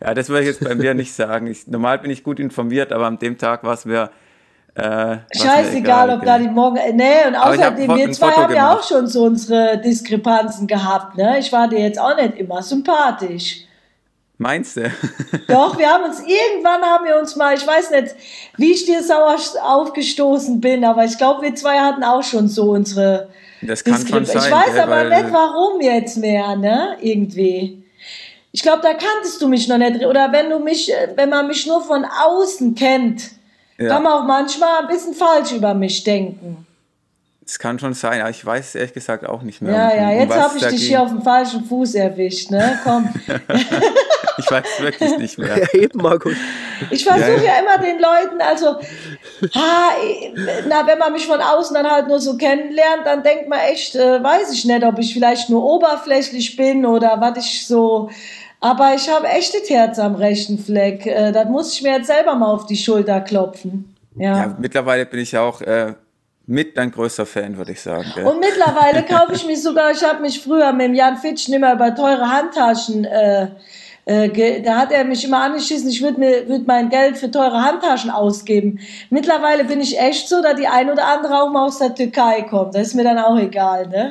[0.00, 1.48] Ja, das würde ich jetzt bei mir nicht sagen.
[1.48, 4.10] Ich, normal bin ich gut informiert, aber an dem Tag war es mir
[4.74, 6.78] äh, Scheißegal, ob da die morgen.
[6.94, 11.16] Nee, und außerdem, wir zwei haben ja auch schon so unsere Diskrepanzen gehabt.
[11.16, 11.38] Ne?
[11.38, 13.64] Ich war dir jetzt auch nicht immer sympathisch.
[14.38, 14.90] Meinst du?
[15.48, 18.14] Doch, wir haben uns irgendwann haben wir uns mal, ich weiß nicht,
[18.56, 22.70] wie ich dir sauer aufgestoßen bin, aber ich glaube, wir zwei hatten auch schon so
[22.70, 23.28] unsere.
[23.60, 24.38] Das kann schon sein.
[24.38, 26.96] Ich weiß aber nicht, warum jetzt mehr, ne?
[27.02, 27.82] Irgendwie.
[28.52, 30.06] Ich glaube, da kanntest du mich noch nicht.
[30.06, 33.32] Oder wenn du mich, wenn man mich nur von außen kennt,
[33.80, 33.88] ja.
[33.88, 36.66] kann man auch manchmal ein bisschen falsch über mich denken.
[37.50, 39.72] Das kann schon sein, aber ich weiß ehrlich gesagt auch nicht mehr.
[39.72, 42.78] Ja, ja, jetzt habe ich dich hier auf dem falschen Fuß erwischt, ne?
[42.84, 43.08] Komm.
[44.38, 45.58] ich weiß wirklich nicht mehr.
[45.58, 46.34] Ja, eben, Markus.
[46.90, 47.54] Ich versuche ja.
[47.54, 47.58] ja.
[47.58, 48.76] immer den Leuten, also,
[49.52, 49.90] ha,
[50.68, 53.96] na, wenn man mich von außen dann halt nur so kennenlernt, dann denkt man echt,
[53.96, 58.10] äh, weiß ich nicht, ob ich vielleicht nur oberflächlich bin oder was ich so
[58.60, 61.06] aber ich habe echt das Herz am rechten Fleck.
[61.06, 63.94] Äh, das muss ich mir jetzt selber mal auf die Schulter klopfen.
[64.16, 65.94] Ja, ja mittlerweile bin ich ja auch äh,
[66.46, 68.06] mit dein größter Fan, würde ich sagen.
[68.14, 68.26] Gell?
[68.26, 71.74] Und mittlerweile kaufe ich mich sogar, ich habe mich früher mit dem Jan Fitschen immer
[71.74, 73.48] über teure Handtaschen äh,
[74.06, 78.10] äh, da hat er mich immer angeschissen, ich würde würd mein Geld für teure Handtaschen
[78.10, 78.80] ausgeben.
[79.10, 82.42] Mittlerweile bin ich echt so, dass die ein oder andere auch mal aus der Türkei
[82.42, 82.74] kommt.
[82.74, 84.10] Das ist mir dann auch egal, ne?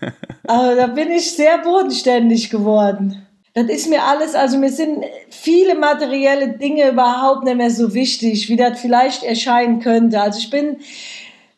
[0.46, 3.25] Aber da bin ich sehr bodenständig geworden.
[3.56, 8.50] Das ist mir alles, also mir sind viele materielle Dinge überhaupt nicht mehr so wichtig,
[8.50, 10.20] wie das vielleicht erscheinen könnte.
[10.20, 10.76] Also ich bin,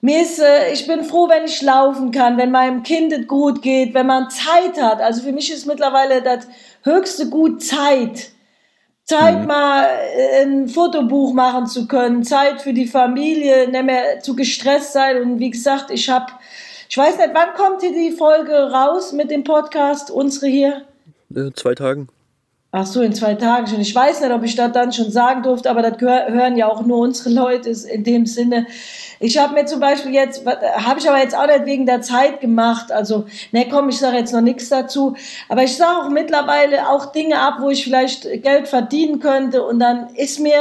[0.01, 3.63] mir ist, äh, ich bin froh, wenn ich laufen kann, wenn meinem Kind es gut
[3.63, 5.01] geht, wenn man Zeit hat.
[5.01, 6.47] Also für mich ist mittlerweile das
[6.85, 8.31] höchste Gut Zeit.
[9.03, 9.47] Zeit mhm.
[9.49, 14.93] mal äh, ein Fotobuch machen zu können, Zeit für die Familie, nicht mehr zu gestresst
[14.93, 15.21] sein.
[15.21, 16.27] Und wie gesagt, ich habe,
[16.89, 20.85] ich weiß nicht, wann kommt hier die Folge raus mit dem Podcast, unsere hier?
[21.35, 22.09] In zwei Tagen.
[22.71, 23.81] Ach so, in zwei Tagen schon.
[23.81, 26.85] Ich weiß nicht, ob ich das dann schon sagen durfte, aber das hören ja auch
[26.85, 28.67] nur unsere Leute in dem Sinne.
[29.21, 32.43] Ich habe mir zum Beispiel jetzt, habe ich aber jetzt auch nicht wegen der Zeit
[32.43, 32.93] gemacht.
[32.93, 35.17] Also, ne, komm, ich sage jetzt noch nichts dazu.
[35.49, 39.65] Aber ich sage auch mittlerweile auch Dinge ab, wo ich vielleicht Geld verdienen könnte.
[39.65, 40.61] Und dann ist mir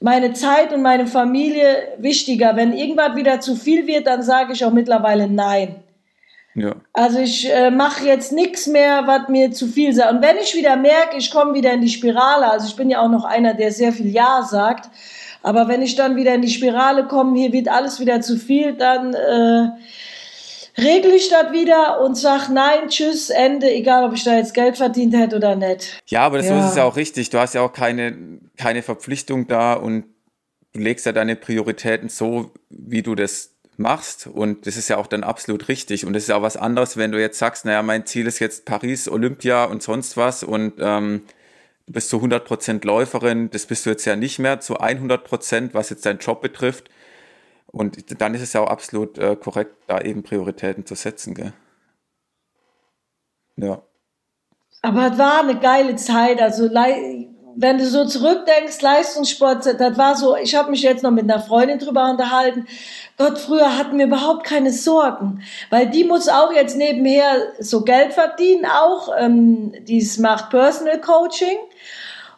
[0.00, 2.56] meine Zeit und meine Familie wichtiger.
[2.56, 5.83] Wenn irgendwas wieder zu viel wird, dann sage ich auch mittlerweile nein.
[6.54, 6.76] Ja.
[6.92, 10.12] Also ich äh, mache jetzt nichts mehr, was mir zu viel sagt.
[10.12, 13.00] Und wenn ich wieder merke, ich komme wieder in die Spirale, also ich bin ja
[13.00, 14.88] auch noch einer, der sehr viel Ja sagt,
[15.42, 18.74] aber wenn ich dann wieder in die Spirale komme, hier wird alles wieder zu viel,
[18.74, 19.68] dann äh,
[20.80, 24.76] regle ich das wieder und sag nein, tschüss, Ende, egal ob ich da jetzt Geld
[24.76, 26.00] verdient hätte oder nicht.
[26.06, 26.68] Ja, aber das ja.
[26.68, 27.30] ist ja auch richtig.
[27.30, 30.04] Du hast ja auch keine, keine Verpflichtung da und
[30.72, 34.26] du legst ja deine Prioritäten so, wie du das machst.
[34.26, 36.06] Und das ist ja auch dann absolut richtig.
[36.06, 38.64] Und das ist auch was anderes, wenn du jetzt sagst, naja, mein Ziel ist jetzt
[38.64, 41.22] Paris, Olympia und sonst was und ähm,
[41.86, 45.90] du bist zu 100% Läuferin, das bist du jetzt ja nicht mehr zu 100%, was
[45.90, 46.90] jetzt deinen Job betrifft.
[47.66, 51.34] Und dann ist es ja auch absolut äh, korrekt, da eben Prioritäten zu setzen.
[51.34, 51.52] Gell?
[53.56, 53.82] Ja.
[54.82, 56.40] Aber es war eine geile Zeit.
[56.40, 56.68] Also
[57.56, 61.40] wenn du so zurückdenkst, Leistungssport, das war so, ich habe mich jetzt noch mit einer
[61.40, 62.66] Freundin drüber unterhalten.
[63.16, 68.12] Gott, früher hatten wir überhaupt keine Sorgen, weil die muss auch jetzt nebenher so Geld
[68.12, 71.58] verdienen, auch ähm, die macht Personal Coaching.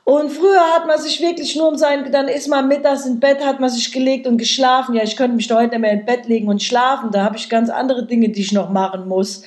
[0.04, 3.44] Und früher hat man sich wirklich nur um sein, dann ist man mittags im Bett,
[3.44, 4.94] hat man sich gelegt und geschlafen.
[4.94, 7.10] Ja, ich könnte mich da heute nicht mehr im Bett legen und schlafen.
[7.10, 9.42] Da habe ich ganz andere Dinge, die ich noch machen muss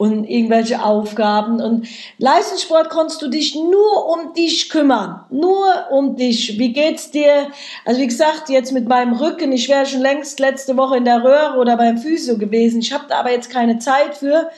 [0.00, 1.60] und irgendwelche Aufgaben.
[1.60, 1.86] Und
[2.16, 5.26] Leistungssport konntest du dich nur um dich kümmern.
[5.28, 6.58] Nur um dich.
[6.58, 7.48] Wie geht's dir?
[7.84, 11.22] Also wie gesagt, jetzt mit meinem Rücken, ich wäre schon längst letzte Woche in der
[11.22, 12.80] Röhre oder beim Physio gewesen.
[12.80, 14.48] Ich habe da aber jetzt keine Zeit für.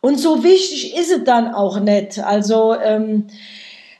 [0.00, 2.18] Und so wichtig ist es dann auch nicht.
[2.18, 3.26] Also ähm,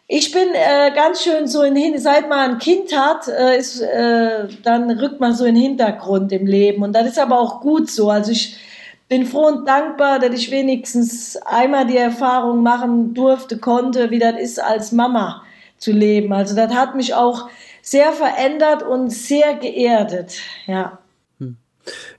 [0.09, 4.49] Ich bin äh, ganz schön so in seit man ein Kind hat, äh, ist, äh,
[4.63, 6.83] dann rückt man so in den Hintergrund im Leben.
[6.83, 8.09] Und das ist aber auch gut so.
[8.09, 8.57] Also ich
[9.09, 14.41] bin froh und dankbar, dass ich wenigstens einmal die Erfahrung machen durfte, konnte, wie das
[14.41, 15.45] ist, als Mama
[15.79, 16.33] zu leben.
[16.33, 17.49] Also das hat mich auch
[17.83, 20.39] sehr verändert und sehr geerdet.
[20.67, 20.99] Ja.
[21.39, 21.57] Hm.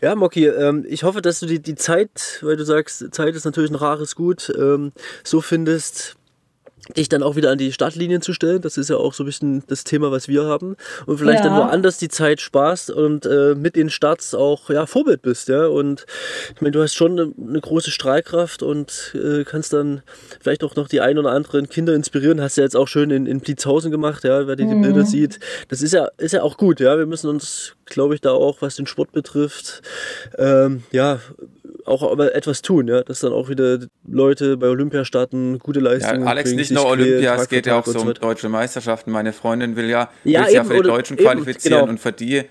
[0.01, 3.72] Ja, Moki, ähm, ich hoffe, dass du die, Zeit, weil du sagst, Zeit ist natürlich
[3.72, 4.93] ein rares Gut, ähm,
[5.23, 6.15] so findest,
[6.95, 8.62] dich dann auch wieder an die Startlinien zu stellen.
[8.62, 10.78] Das ist ja auch so ein bisschen das Thema, was wir haben.
[11.06, 11.49] Und vielleicht ja.
[11.49, 15.49] dann woanders die Zeit sparst und äh, mit den Starts auch ja, Vorbild bist.
[15.49, 15.68] Ja?
[15.68, 16.06] Und
[16.56, 20.02] ich meine, du hast schon eine, eine große Strahlkraft und äh, kannst dann
[20.40, 22.41] vielleicht auch noch die ein oder anderen Kinder inspirieren.
[22.41, 24.82] Hast du ja jetzt auch schön in, in Blitzhausen gemacht, ja, wer die, mhm.
[24.82, 25.40] die Bilder sieht.
[25.68, 26.98] Das ist ja, ist ja auch gut, ja.
[26.98, 29.82] Wir müssen uns, glaube ich, da auch, was den Sport betrifft,
[30.38, 31.20] ähm, ja,
[31.88, 36.23] auch aber etwas tun, ja, dass dann auch wieder Leute bei Olympia starten, gute Leistungen.
[36.23, 39.11] Ja, Alex, nicht nur Olympia, es geht ja auch so um deutsche Meisterschaften.
[39.11, 41.91] Meine Freundin will ja, ja, will ja für die Deutschen qualifizieren genau.
[41.91, 42.43] und für die,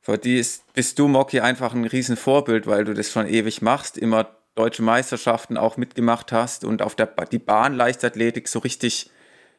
[0.00, 3.98] für die ist, bist du, Moki, einfach ein Riesenvorbild, weil du das schon ewig machst,
[3.98, 9.10] immer deutsche Meisterschaften auch mitgemacht hast und auf der die Bahnleichtathletik so richtig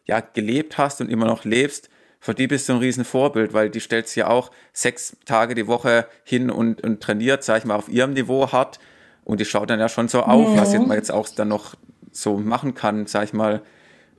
[0.05, 1.89] ja, gelebt hast und immer noch lebst.
[2.19, 6.07] Für die bist du ein Riesenvorbild, weil die stellt ja auch sechs Tage die Woche
[6.23, 8.79] hin und, und trainiert, sag ich mal, auf ihrem Niveau hart
[9.23, 10.61] und die schaut dann ja schon so auf, ja.
[10.61, 11.75] was man jetzt auch dann noch
[12.11, 13.61] so machen kann, sag ich mal,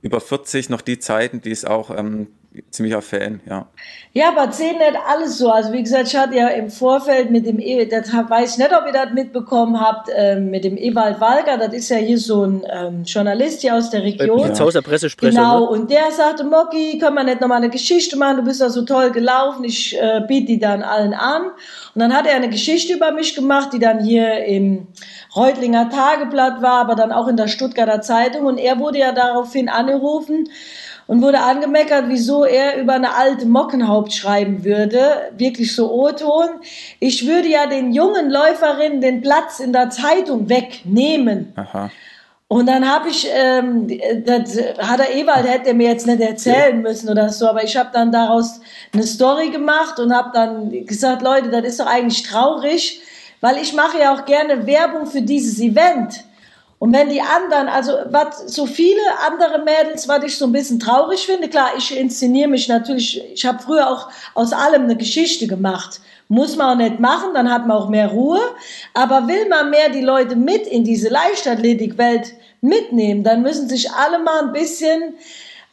[0.01, 2.27] über 40 noch die Zeiten, die es auch ähm,
[2.69, 3.67] ziemlicher Fan, ja.
[4.13, 5.49] Ja, aber sehen nicht alles so.
[5.49, 8.73] Also wie gesagt, ich hatte ja im Vorfeld mit dem, e das weiß ich nicht,
[8.73, 12.43] ob ihr das mitbekommen habt, äh, mit dem Ewald Walger, das ist ja hier so
[12.43, 14.47] ein ähm, Journalist hier aus der Region.
[14.47, 15.31] Jetzt Haus der Pressesprecher.
[15.31, 15.69] Genau, ne?
[15.69, 18.83] und der sagte, Moki, können wir nicht nochmal eine Geschichte machen, du bist ja so
[18.83, 21.43] toll gelaufen, ich äh, biete die dann allen an.
[21.93, 24.87] Und dann hat er eine Geschichte über mich gemacht, die dann hier im
[25.35, 28.45] Reutlinger Tageblatt war, aber dann auch in der Stuttgarter Zeitung.
[28.45, 30.49] Und er wurde ja daraufhin angerufen,
[31.07, 36.49] und wurde angemeckert, wieso er über eine alte Mockenhaupt schreiben würde, wirklich so O-Ton.
[36.99, 41.53] Ich würde ja den jungen Läuferinnen den Platz in der Zeitung wegnehmen.
[41.55, 41.89] Aha.
[42.51, 43.87] Und dann habe ich, ähm,
[44.25, 47.77] das hat er Ewald, hätte er mir jetzt nicht erzählen müssen oder so, aber ich
[47.77, 48.59] habe dann daraus
[48.91, 53.01] eine Story gemacht und habe dann gesagt, Leute, das ist doch eigentlich traurig,
[53.39, 56.25] weil ich mache ja auch gerne Werbung für dieses Event.
[56.81, 60.79] Und wenn die anderen, also was so viele andere Mädels, was ich so ein bisschen
[60.79, 65.45] traurig finde, klar, ich inszeniere mich natürlich, ich habe früher auch aus allem eine Geschichte
[65.45, 66.01] gemacht.
[66.27, 68.39] Muss man auch nicht machen, dann hat man auch mehr Ruhe.
[68.95, 74.17] Aber will man mehr die Leute mit in diese Leichtathletikwelt mitnehmen, dann müssen sich alle
[74.17, 75.13] mal ein bisschen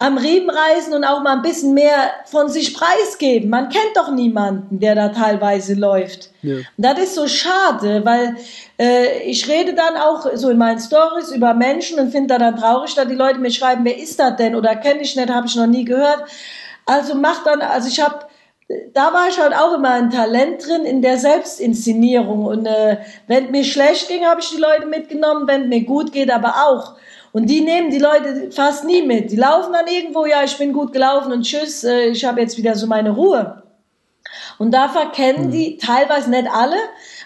[0.01, 3.51] am Riemen reißen und auch mal ein bisschen mehr von sich preisgeben.
[3.51, 6.31] Man kennt doch niemanden, der da teilweise läuft.
[6.43, 6.57] Ja.
[6.77, 8.37] Das ist so schade, weil
[8.79, 12.57] äh, ich rede dann auch so in meinen Stories über Menschen und finde da dann
[12.57, 15.49] traurig, dass die Leute mir schreiben, wer ist das denn oder kenne ich nicht, habe
[15.49, 16.23] ich noch nie gehört.
[16.87, 18.29] Also mach dann, also ich habe
[18.93, 22.45] da war ich halt auch immer ein Talent drin in der Selbstinszenierung.
[22.45, 26.31] Und äh, wenn mir schlecht ging, habe ich die Leute mitgenommen, wenn mir gut geht,
[26.31, 26.97] aber auch.
[27.33, 29.31] Und die nehmen die Leute fast nie mit.
[29.31, 32.57] Die laufen dann irgendwo, ja, ich bin gut gelaufen und tschüss, äh, ich habe jetzt
[32.57, 33.63] wieder so meine Ruhe.
[34.59, 35.51] Und da verkennen mhm.
[35.53, 36.77] die teilweise nicht alle,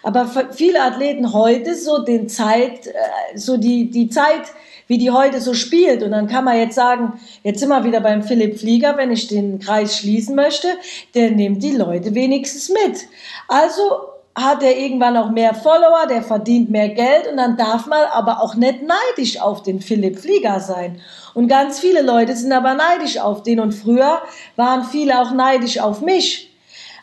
[0.02, 4.42] aber viele Athleten heute so den Zeit, äh, so die, die Zeit,
[4.86, 6.02] wie die heute so spielt.
[6.02, 9.28] Und dann kann man jetzt sagen, jetzt sind wir wieder beim Philipp Flieger, wenn ich
[9.28, 10.68] den Kreis schließen möchte,
[11.14, 13.06] der nimmt die Leute wenigstens mit.
[13.48, 18.04] Also hat er irgendwann auch mehr Follower, der verdient mehr Geld und dann darf man
[18.12, 21.00] aber auch nicht neidisch auf den Philipp Flieger sein.
[21.34, 24.22] Und ganz viele Leute sind aber neidisch auf den und früher
[24.56, 26.48] waren viele auch neidisch auf mich.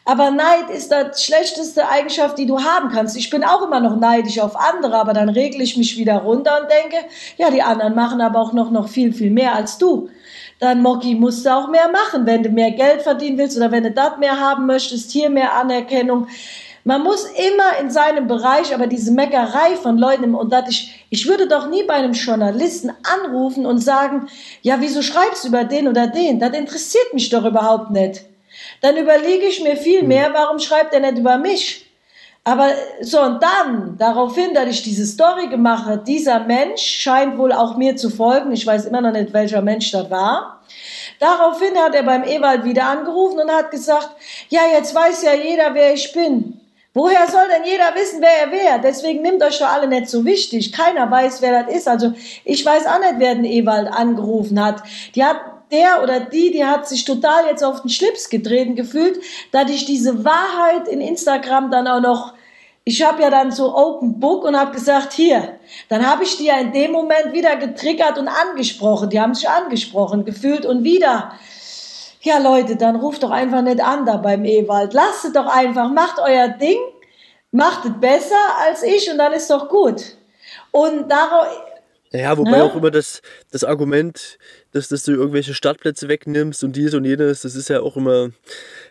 [0.05, 3.15] Aber Neid ist das schlechteste Eigenschaft, die du haben kannst.
[3.15, 6.61] Ich bin auch immer noch neidisch auf andere, aber dann regle ich mich wieder runter
[6.61, 7.05] und denke,
[7.37, 10.09] ja, die anderen machen aber auch noch, noch viel, viel mehr als du.
[10.57, 13.83] Dann, Moki, musst du auch mehr machen, wenn du mehr Geld verdienen willst oder wenn
[13.83, 16.27] du das mehr haben möchtest, hier mehr Anerkennung
[16.83, 21.27] man muss immer in seinem Bereich, aber diese Meckerei von Leuten, und das ich, ich
[21.27, 24.27] würde doch nie bei einem Journalisten anrufen und sagen,
[24.61, 26.39] ja, wieso schreibst du über den oder den?
[26.39, 28.21] Das interessiert mich doch überhaupt nicht.
[28.81, 31.85] Dann überlege ich mir viel mehr, warum schreibt er nicht über mich?
[32.43, 32.69] Aber
[33.01, 37.77] so, und dann, daraufhin, dass ich diese Story gemacht habe, dieser Mensch scheint wohl auch
[37.77, 38.51] mir zu folgen.
[38.51, 40.61] Ich weiß immer noch nicht, welcher Mensch das war.
[41.19, 44.09] Daraufhin hat er beim Ewald wieder angerufen und hat gesagt,
[44.47, 46.58] ja, jetzt weiß ja jeder, wer ich bin.
[46.99, 48.81] Woher soll denn jeder wissen, wer er wäre?
[48.83, 50.73] Deswegen nimmt euch doch alle nicht so wichtig.
[50.73, 51.87] Keiner weiß, wer das ist.
[51.87, 52.11] Also
[52.43, 54.83] ich weiß auch nicht, wer den Ewald angerufen hat.
[55.15, 55.37] Die hat
[55.71, 59.17] der oder die, die hat sich total jetzt auf den Schlips getreten gefühlt,
[59.53, 62.33] dass ich diese Wahrheit in Instagram dann auch noch
[62.83, 65.59] ich habe ja dann so Open Book und habe gesagt, hier,
[65.89, 69.09] dann habe ich die ja in dem Moment wieder getriggert und angesprochen.
[69.09, 71.33] Die haben sich angesprochen, gefühlt und wieder.
[72.21, 74.93] Ja, Leute, dann ruft doch einfach nicht an da beim Ewald.
[74.93, 76.79] Lasst es doch einfach, macht euer Ding,
[77.51, 80.17] macht es besser als ich und dann ist doch gut.
[80.71, 81.47] Und darauf.
[82.11, 82.63] Ja, wobei ne?
[82.63, 83.21] auch immer das,
[83.51, 84.39] das Argument,
[84.71, 88.31] dass, dass du irgendwelche Startplätze wegnimmst und dies und jenes, das ist ja auch immer,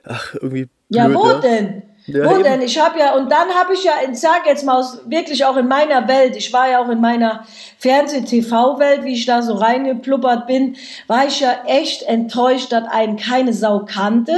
[0.05, 0.65] ach, irgendwie.
[0.65, 1.39] Blöd, ja, wo ja?
[1.41, 1.83] denn?
[2.09, 2.43] Ja, Wo eben.
[2.43, 2.63] denn?
[2.63, 5.59] Ich habe ja, und dann habe ich ja, ich sage jetzt mal, aus, wirklich auch
[5.59, 7.45] in meiner Welt, ich war ja auch in meiner
[7.81, 10.77] Fernseh-TV-Welt, wie ich da so reingepluppert bin,
[11.07, 14.33] war ich ja echt enttäuscht, dass einen keine Sau kannte.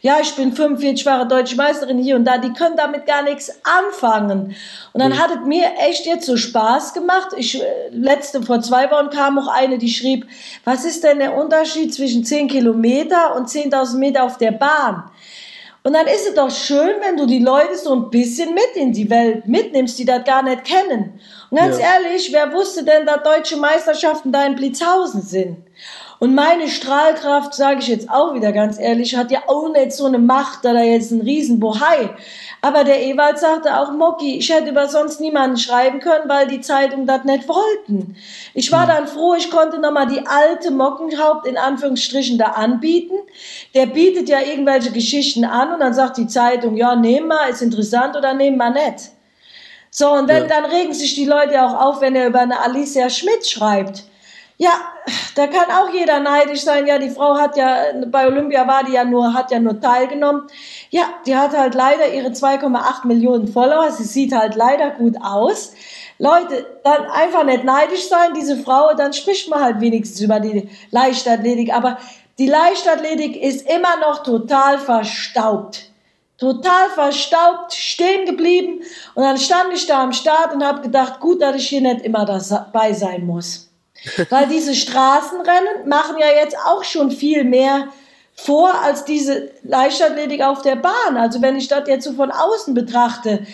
[0.00, 3.60] Ja, ich bin 45 Jahre deutsche Meisterin hier und da, die können damit gar nichts
[3.62, 4.56] anfangen.
[4.92, 5.18] Und dann mhm.
[5.18, 7.28] hat es mir echt jetzt so Spaß gemacht.
[7.36, 10.26] Ich, äh, letzte, vor zwei Wochen kam auch eine, die schrieb,
[10.64, 15.04] was ist denn der Unterschied zwischen 10 Kilometer und 10.000 Meter auf der Bahn?
[15.86, 18.92] Und dann ist es doch schön, wenn du die Leute so ein bisschen mit in
[18.92, 21.20] die Welt mitnimmst, die das gar nicht kennen.
[21.50, 21.84] Und ganz ja.
[21.96, 25.58] ehrlich, wer wusste denn, dass deutsche Meisterschaften da in Blitzhausen sind?
[26.24, 30.06] Und meine Strahlkraft, sage ich jetzt auch wieder ganz ehrlich, hat ja auch nicht so
[30.06, 32.08] eine Macht, da da jetzt ein Riesenbohai.
[32.62, 36.62] Aber der Ewald sagte auch, Moki, ich hätte über sonst niemanden schreiben können, weil die
[36.62, 38.16] Zeitung das nicht wollten.
[38.54, 38.88] Ich war hm.
[38.88, 43.16] dann froh, ich konnte nochmal die alte Mockenhaupt in Anführungsstrichen da anbieten.
[43.74, 47.60] Der bietet ja irgendwelche Geschichten an und dann sagt die Zeitung, ja, nehmen wir, ist
[47.60, 49.10] interessant oder nehmen wir nicht.
[49.90, 50.48] So, und wenn, ja.
[50.48, 54.04] dann regen sich die Leute auch auf, wenn er über eine Alicia Schmidt schreibt.
[54.56, 54.70] Ja,
[55.34, 56.86] da kann auch jeder neidisch sein.
[56.86, 57.76] Ja, die Frau hat ja,
[58.06, 60.42] bei Olympia war die ja nur, hat ja nur teilgenommen.
[60.90, 63.90] Ja, die hat halt leider ihre 2,8 Millionen Follower.
[63.90, 65.72] Sie sieht halt leider gut aus.
[66.18, 70.70] Leute, dann einfach nicht neidisch sein, diese Frau, dann spricht man halt wenigstens über die
[70.92, 71.74] Leichtathletik.
[71.74, 71.98] Aber
[72.38, 75.90] die Leichtathletik ist immer noch total verstaubt.
[76.38, 78.82] Total verstaubt, stehen geblieben.
[79.14, 82.02] Und dann stand ich da am Start und habe gedacht, gut, dass ich hier nicht
[82.02, 83.73] immer dabei sein muss.
[84.30, 87.88] Weil diese Straßenrennen machen ja jetzt auch schon viel mehr
[88.34, 91.16] vor als diese Leichtathletik auf der Bahn.
[91.16, 93.46] Also wenn ich das jetzt so von außen betrachte,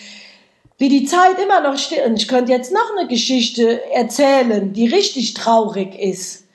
[0.80, 2.06] wie die Zeit immer noch steht.
[2.06, 6.46] Und ich könnte jetzt noch eine Geschichte erzählen, die richtig traurig ist.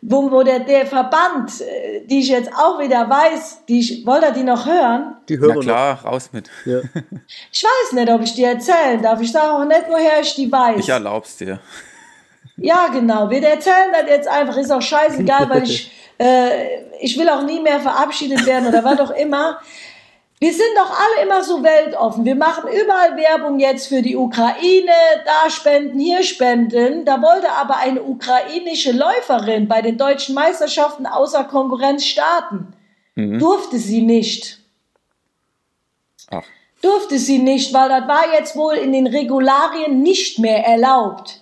[0.00, 4.22] Wo, wo der, der Verband, äh, die ich jetzt auch wieder weiß, die ich, wollt
[4.22, 5.16] ihr die noch hören?
[5.28, 6.12] Die hören Na klar, noch.
[6.12, 6.48] raus mit.
[6.64, 6.80] Ja.
[7.52, 9.20] Ich weiß nicht, ob ich die erzählen darf.
[9.20, 10.78] Ich sage auch nicht, woher ich die weiß.
[10.78, 11.60] Ich erlaub's dir.
[12.62, 13.28] Ja, genau.
[13.28, 14.56] Wir erzählen das jetzt einfach.
[14.56, 19.00] Ist auch scheißegal, weil ich, äh, ich will auch nie mehr verabschiedet werden oder was
[19.00, 19.60] auch immer.
[20.38, 22.24] Wir sind doch alle immer so weltoffen.
[22.24, 24.90] Wir machen überall Werbung jetzt für die Ukraine,
[25.24, 27.04] da spenden, hier spenden.
[27.04, 32.74] Da wollte aber eine ukrainische Läuferin bei den deutschen Meisterschaften außer Konkurrenz starten.
[33.14, 33.38] Mhm.
[33.38, 34.58] Durfte sie nicht.
[36.28, 36.42] Ach.
[36.80, 41.41] Durfte sie nicht, weil das war jetzt wohl in den Regularien nicht mehr erlaubt.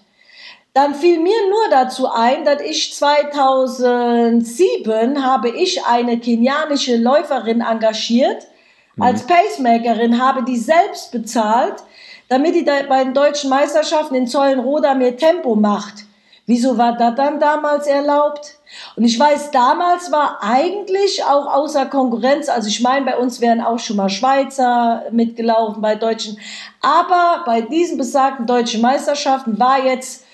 [0.73, 8.47] Dann fiel mir nur dazu ein, dass ich 2007 habe ich eine kenianische Läuferin engagiert
[8.95, 9.03] mhm.
[9.03, 11.83] als Pacemakerin, habe die selbst bezahlt,
[12.29, 16.05] damit die bei den deutschen Meisterschaften in Zollenroda mehr Tempo macht.
[16.47, 18.57] Wieso war das dann damals erlaubt?
[18.97, 23.61] Und ich weiß, damals war eigentlich auch außer Konkurrenz, also ich meine, bei uns wären
[23.61, 26.39] auch schon mal Schweizer mitgelaufen bei Deutschen,
[26.81, 30.25] aber bei diesen besagten deutschen Meisterschaften war jetzt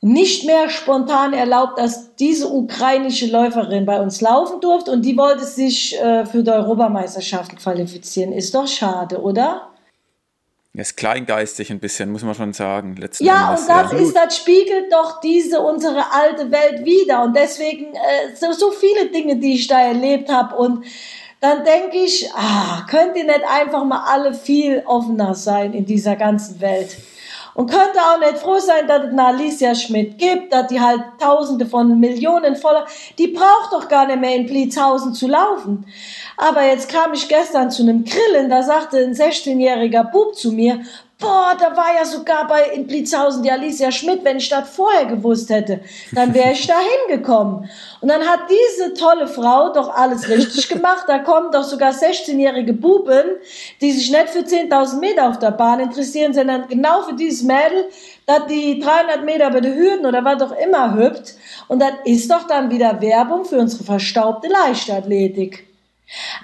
[0.00, 5.44] nicht mehr spontan erlaubt, dass diese ukrainische Läuferin bei uns laufen durfte und die wollte
[5.44, 8.32] sich äh, für die Europameisterschaften qualifizieren.
[8.32, 9.70] Ist doch schade, oder?
[10.80, 12.96] ist kleingeistig ein bisschen, muss man schon sagen.
[12.96, 13.98] Letzten ja, Endes, und das, ja.
[13.98, 17.22] ist, das spiegelt doch diese unsere alte Welt wieder.
[17.22, 20.54] Und deswegen äh, so, so viele Dinge, die ich da erlebt habe.
[20.54, 20.84] Und
[21.40, 26.16] dann denke ich, ah, könnt ihr nicht einfach mal alle viel offener sein in dieser
[26.16, 26.96] ganzen Welt?
[27.56, 31.00] Und könnte auch nicht froh sein, dass es eine Alicia Schmidt gibt, dass die halt
[31.18, 32.84] Tausende von Millionen voller,
[33.16, 35.86] die braucht doch gar nicht mehr in Blitzhausen zu laufen.
[36.36, 40.80] Aber jetzt kam ich gestern zu einem Grillen, da sagte ein 16-jähriger Bub zu mir,
[41.18, 45.06] boah, da war ja sogar bei in Blitzhausen die Alicia Schmidt, wenn ich das vorher
[45.06, 45.80] gewusst hätte,
[46.12, 46.74] dann wäre ich da
[47.08, 47.68] hingekommen.
[48.00, 51.04] Und dann hat diese tolle Frau doch alles richtig gemacht.
[51.06, 53.24] Da kommen doch sogar 16-jährige Buben,
[53.80, 57.88] die sich nicht für 10.000 Meter auf der Bahn interessieren, sondern genau für dieses Mädel,
[58.26, 61.34] dass die 300 Meter bei den Hürden oder was auch immer hüpft.
[61.68, 65.66] Und das ist doch dann wieder Werbung für unsere verstaubte Leichtathletik.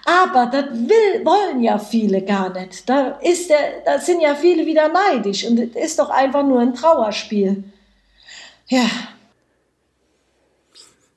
[0.04, 2.88] Aber das will, wollen ja viele gar nicht.
[2.88, 6.60] Da, ist der, da sind ja viele wieder neidisch und es ist doch einfach nur
[6.60, 7.62] ein Trauerspiel.
[8.68, 8.86] Ja.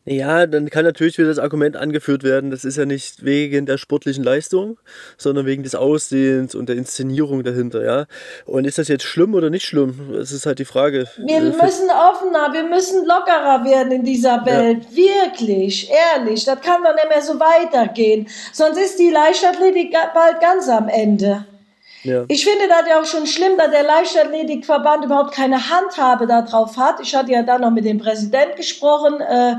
[0.07, 3.79] Ja, dann kann natürlich wieder das Argument angeführt werden, das ist ja nicht wegen der
[3.79, 4.77] sportlichen Leistung,
[5.17, 8.05] sondern wegen des Aussehens und der Inszenierung dahinter, ja.
[8.45, 10.11] Und ist das jetzt schlimm oder nicht schlimm?
[10.13, 11.07] Das ist halt die Frage.
[11.17, 14.85] Wir äh, müssen offener, wir müssen lockerer werden in dieser Welt.
[14.91, 15.25] Ja.
[15.25, 16.45] Wirklich, ehrlich.
[16.45, 18.27] Das kann doch nicht mehr so weitergehen.
[18.53, 21.45] Sonst ist die Leichtathletik bald ganz am Ende.
[22.03, 22.25] Ja.
[22.27, 26.99] Ich finde das ja auch schon schlimm, dass der Leichtathletikverband überhaupt keine Handhabe darauf hat.
[27.01, 29.19] Ich hatte ja dann noch mit dem Präsident gesprochen.
[29.21, 29.55] Äh,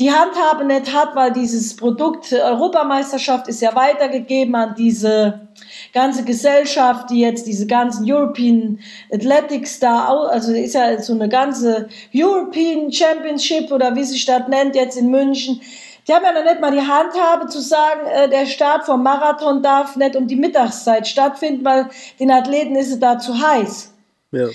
[0.00, 5.48] die Handhabe nicht hat, weil dieses Produkt Europameisterschaft ist ja weitergegeben an diese
[5.92, 8.80] ganze Gesellschaft, die jetzt diese ganzen European
[9.12, 14.74] Athletics da, also ist ja so eine ganze European Championship oder wie sich das nennt
[14.74, 15.60] jetzt in München.
[16.08, 19.62] Die haben ja noch nicht mal die Handhabe zu sagen, äh, der Start vom Marathon
[19.62, 23.92] darf nicht um die Mittagszeit stattfinden, weil den Athleten ist es da zu heiß.
[24.32, 24.48] Ja.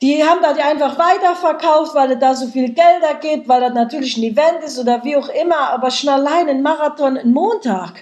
[0.00, 4.16] Die haben das einfach weiterverkauft, weil es da so viel Gelder gibt, weil das natürlich
[4.16, 7.94] ein Event ist oder wie auch immer, aber schon allein ein Marathon ein Montag.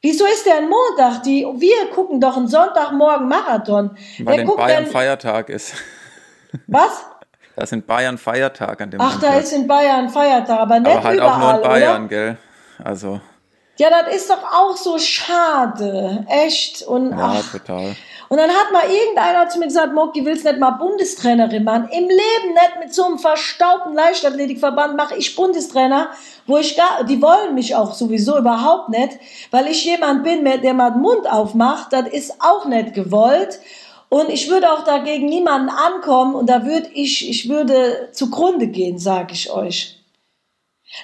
[0.00, 1.22] Wieso ist der ein Montag?
[1.22, 3.96] Die, wir gucken doch einen Sonntagmorgen Marathon.
[4.20, 5.74] Weil in Bayern denn, Feiertag ist.
[6.66, 7.04] Was?
[7.56, 9.32] Da ist in Bayern Feiertag an dem Ach, Montag.
[9.32, 12.08] da ist in Bayern Feiertag, aber nicht aber halt überall, auch nur in Bayern, oder?
[12.08, 12.36] gell?
[12.84, 13.20] Also.
[13.78, 16.24] Ja, das ist doch auch so schade.
[16.28, 16.82] Echt.
[16.82, 17.50] Und, ja, ach.
[17.50, 17.96] total.
[18.28, 21.88] Und dann hat mal irgendeiner zu mir gesagt, Moki, willst nicht mal Bundestrainerin machen?
[21.90, 26.10] Im Leben nicht mit so einem verstaubten Leichtathletikverband mache ich Bundestrainer,
[26.46, 29.18] wo ich gar, die wollen mich auch sowieso überhaupt nicht,
[29.50, 33.60] weil ich jemand bin, der mal den Mund aufmacht, das ist auch nicht gewollt.
[34.10, 38.98] Und ich würde auch dagegen niemanden ankommen und da würde ich, ich würde zugrunde gehen,
[38.98, 39.98] sage ich euch.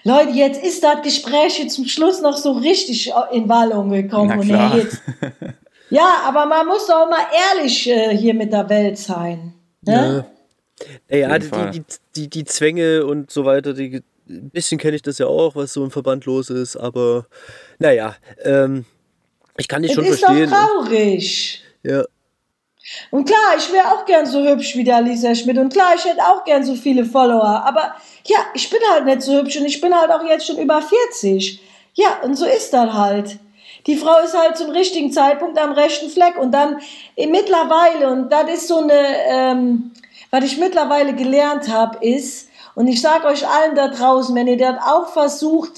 [0.03, 4.39] Leute, jetzt ist das Gespräch zum Schluss noch so richtig in Wallung gekommen.
[4.39, 5.03] Und jetzt,
[5.95, 9.55] Ja, aber man muss doch mal ehrlich äh, hier mit der Welt sein.
[9.83, 10.27] Ne?
[11.09, 11.85] Ja, ja die, die,
[12.17, 15.73] die, die Zwänge und so weiter, die, ein bisschen kenne ich das ja auch, was
[15.73, 17.27] so im Verband los ist, aber
[17.79, 18.85] naja, ähm,
[19.57, 20.45] ich kann dich schon ist verstehen.
[20.45, 21.63] Ist doch traurig.
[21.85, 22.05] Ja.
[23.11, 26.05] Und klar, ich wäre auch gern so hübsch wie der Lisa Schmidt und klar, ich
[26.05, 27.95] hätte auch gern so viele Follower, aber
[28.27, 30.83] ja, ich bin halt nicht so hübsch und ich bin halt auch jetzt schon über
[30.83, 31.61] 40.
[31.95, 33.39] Ja, und so ist das halt.
[33.87, 36.79] Die Frau ist halt zum richtigen Zeitpunkt am rechten Fleck und dann
[37.17, 39.93] mittlerweile, und das ist so eine, ähm,
[40.31, 44.57] was ich mittlerweile gelernt habe, ist, und ich sage euch allen da draußen, wenn ihr
[44.57, 45.73] das auch versucht,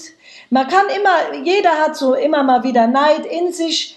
[0.49, 3.95] man kann immer, jeder hat so immer mal wieder Neid in sich,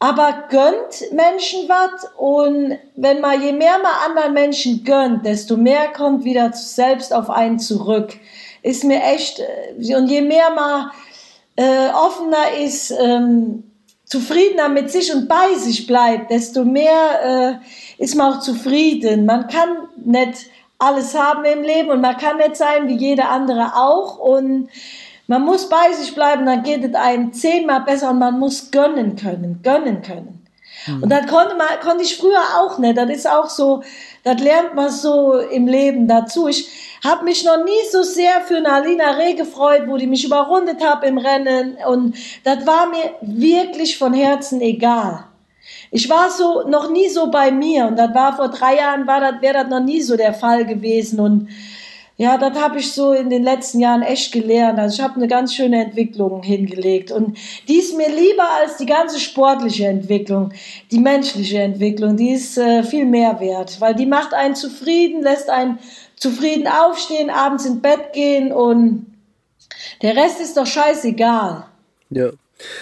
[0.00, 5.88] aber gönnt Menschen was und wenn man, je mehr man anderen Menschen gönnt, desto mehr
[5.92, 8.18] kommt wieder selbst auf einen zurück.
[8.62, 10.90] Ist mir echt, äh, und je mehr man
[11.56, 13.64] äh, offener ist, ähm,
[14.04, 17.60] zufriedener mit sich und bei sich bleibt, desto mehr
[17.98, 19.26] äh, ist man auch zufrieden.
[19.26, 19.68] Man kann
[20.04, 20.46] nicht
[20.78, 24.68] alles haben im Leben und man kann nicht sein wie jeder andere auch und
[25.26, 29.16] man muss bei sich bleiben, dann geht es einem zehnmal besser und man muss gönnen
[29.16, 30.46] können, gönnen können.
[30.86, 31.02] Mhm.
[31.02, 32.98] Und das konnte, man, konnte ich früher auch nicht.
[32.98, 33.82] Das ist auch so,
[34.24, 36.48] das lernt man so im Leben dazu.
[36.48, 36.68] Ich
[37.04, 40.82] habe mich noch nie so sehr für eine Alina Reh gefreut, wo die mich überrundet
[40.82, 41.76] hat im Rennen.
[41.86, 45.26] Und das war mir wirklich von Herzen egal.
[45.90, 49.20] Ich war so noch nie so bei mir und das war vor drei Jahren war
[49.20, 51.48] das wäre das noch nie so der Fall gewesen und
[52.16, 54.78] ja, das habe ich so in den letzten Jahren echt gelernt.
[54.78, 57.10] Also ich habe eine ganz schöne Entwicklung hingelegt.
[57.10, 57.36] Und
[57.66, 60.52] die ist mir lieber als die ganze sportliche Entwicklung.
[60.92, 63.80] Die menschliche Entwicklung, die ist äh, viel mehr wert.
[63.80, 65.80] Weil die macht einen zufrieden, lässt einen
[66.14, 69.06] zufrieden aufstehen, abends ins Bett gehen und
[70.00, 71.66] der Rest ist doch scheißegal.
[72.10, 72.30] Ja.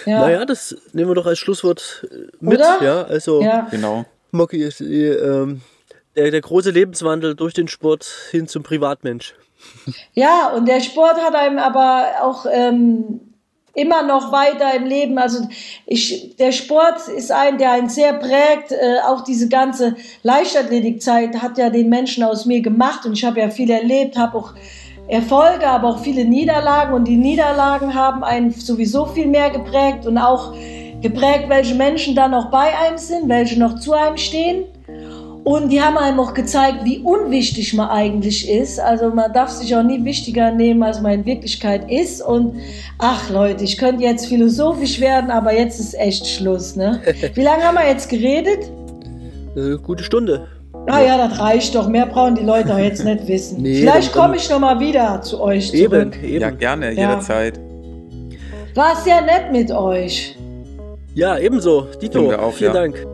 [0.05, 0.19] ja.
[0.19, 2.59] Naja, das nehmen wir doch als Schlusswort äh, mit.
[2.59, 2.83] Oder?
[2.83, 3.67] Ja, also ja.
[3.71, 4.05] genau.
[4.31, 5.61] Mocky ist ähm,
[6.15, 9.35] der, der große Lebenswandel durch den Sport hin zum Privatmensch.
[10.13, 13.21] Ja, und der Sport hat einem aber auch ähm,
[13.73, 15.17] immer noch weiter im Leben.
[15.17, 15.47] Also
[15.85, 18.71] ich, der Sport ist ein, der einen sehr prägt.
[18.71, 23.39] Äh, auch diese ganze Leichtathletikzeit hat ja den Menschen aus mir gemacht und ich habe
[23.39, 24.53] ja viel erlebt, habe auch
[25.07, 30.17] Erfolge, aber auch viele Niederlagen und die Niederlagen haben einen sowieso viel mehr geprägt und
[30.17, 30.53] auch
[31.01, 34.65] geprägt, welche Menschen da noch bei einem sind, welche noch zu einem stehen.
[35.43, 38.79] Und die haben einem auch gezeigt, wie unwichtig man eigentlich ist.
[38.79, 42.21] Also man darf sich auch nie wichtiger nehmen, als man in Wirklichkeit ist.
[42.21, 42.55] Und
[42.97, 46.77] ach Leute, ich könnte jetzt philosophisch werden, aber jetzt ist echt Schluss.
[46.77, 47.01] Ne?
[47.33, 48.71] Wie lange haben wir jetzt geredet?
[49.55, 50.47] Eine gute Stunde.
[50.87, 51.87] Ah ja, das reicht doch.
[51.87, 53.57] Mehr brauchen die Leute auch jetzt nicht wissen.
[53.61, 56.17] Nee, Vielleicht komme ich noch mal wieder zu euch zurück.
[56.17, 56.41] Eben, eben.
[56.41, 57.59] Ja, gerne, jederzeit.
[58.75, 60.37] War sehr nett mit euch.
[61.13, 61.87] Ja, ebenso.
[62.01, 62.81] Dito, auch, vielen ja.
[62.81, 63.12] Dank.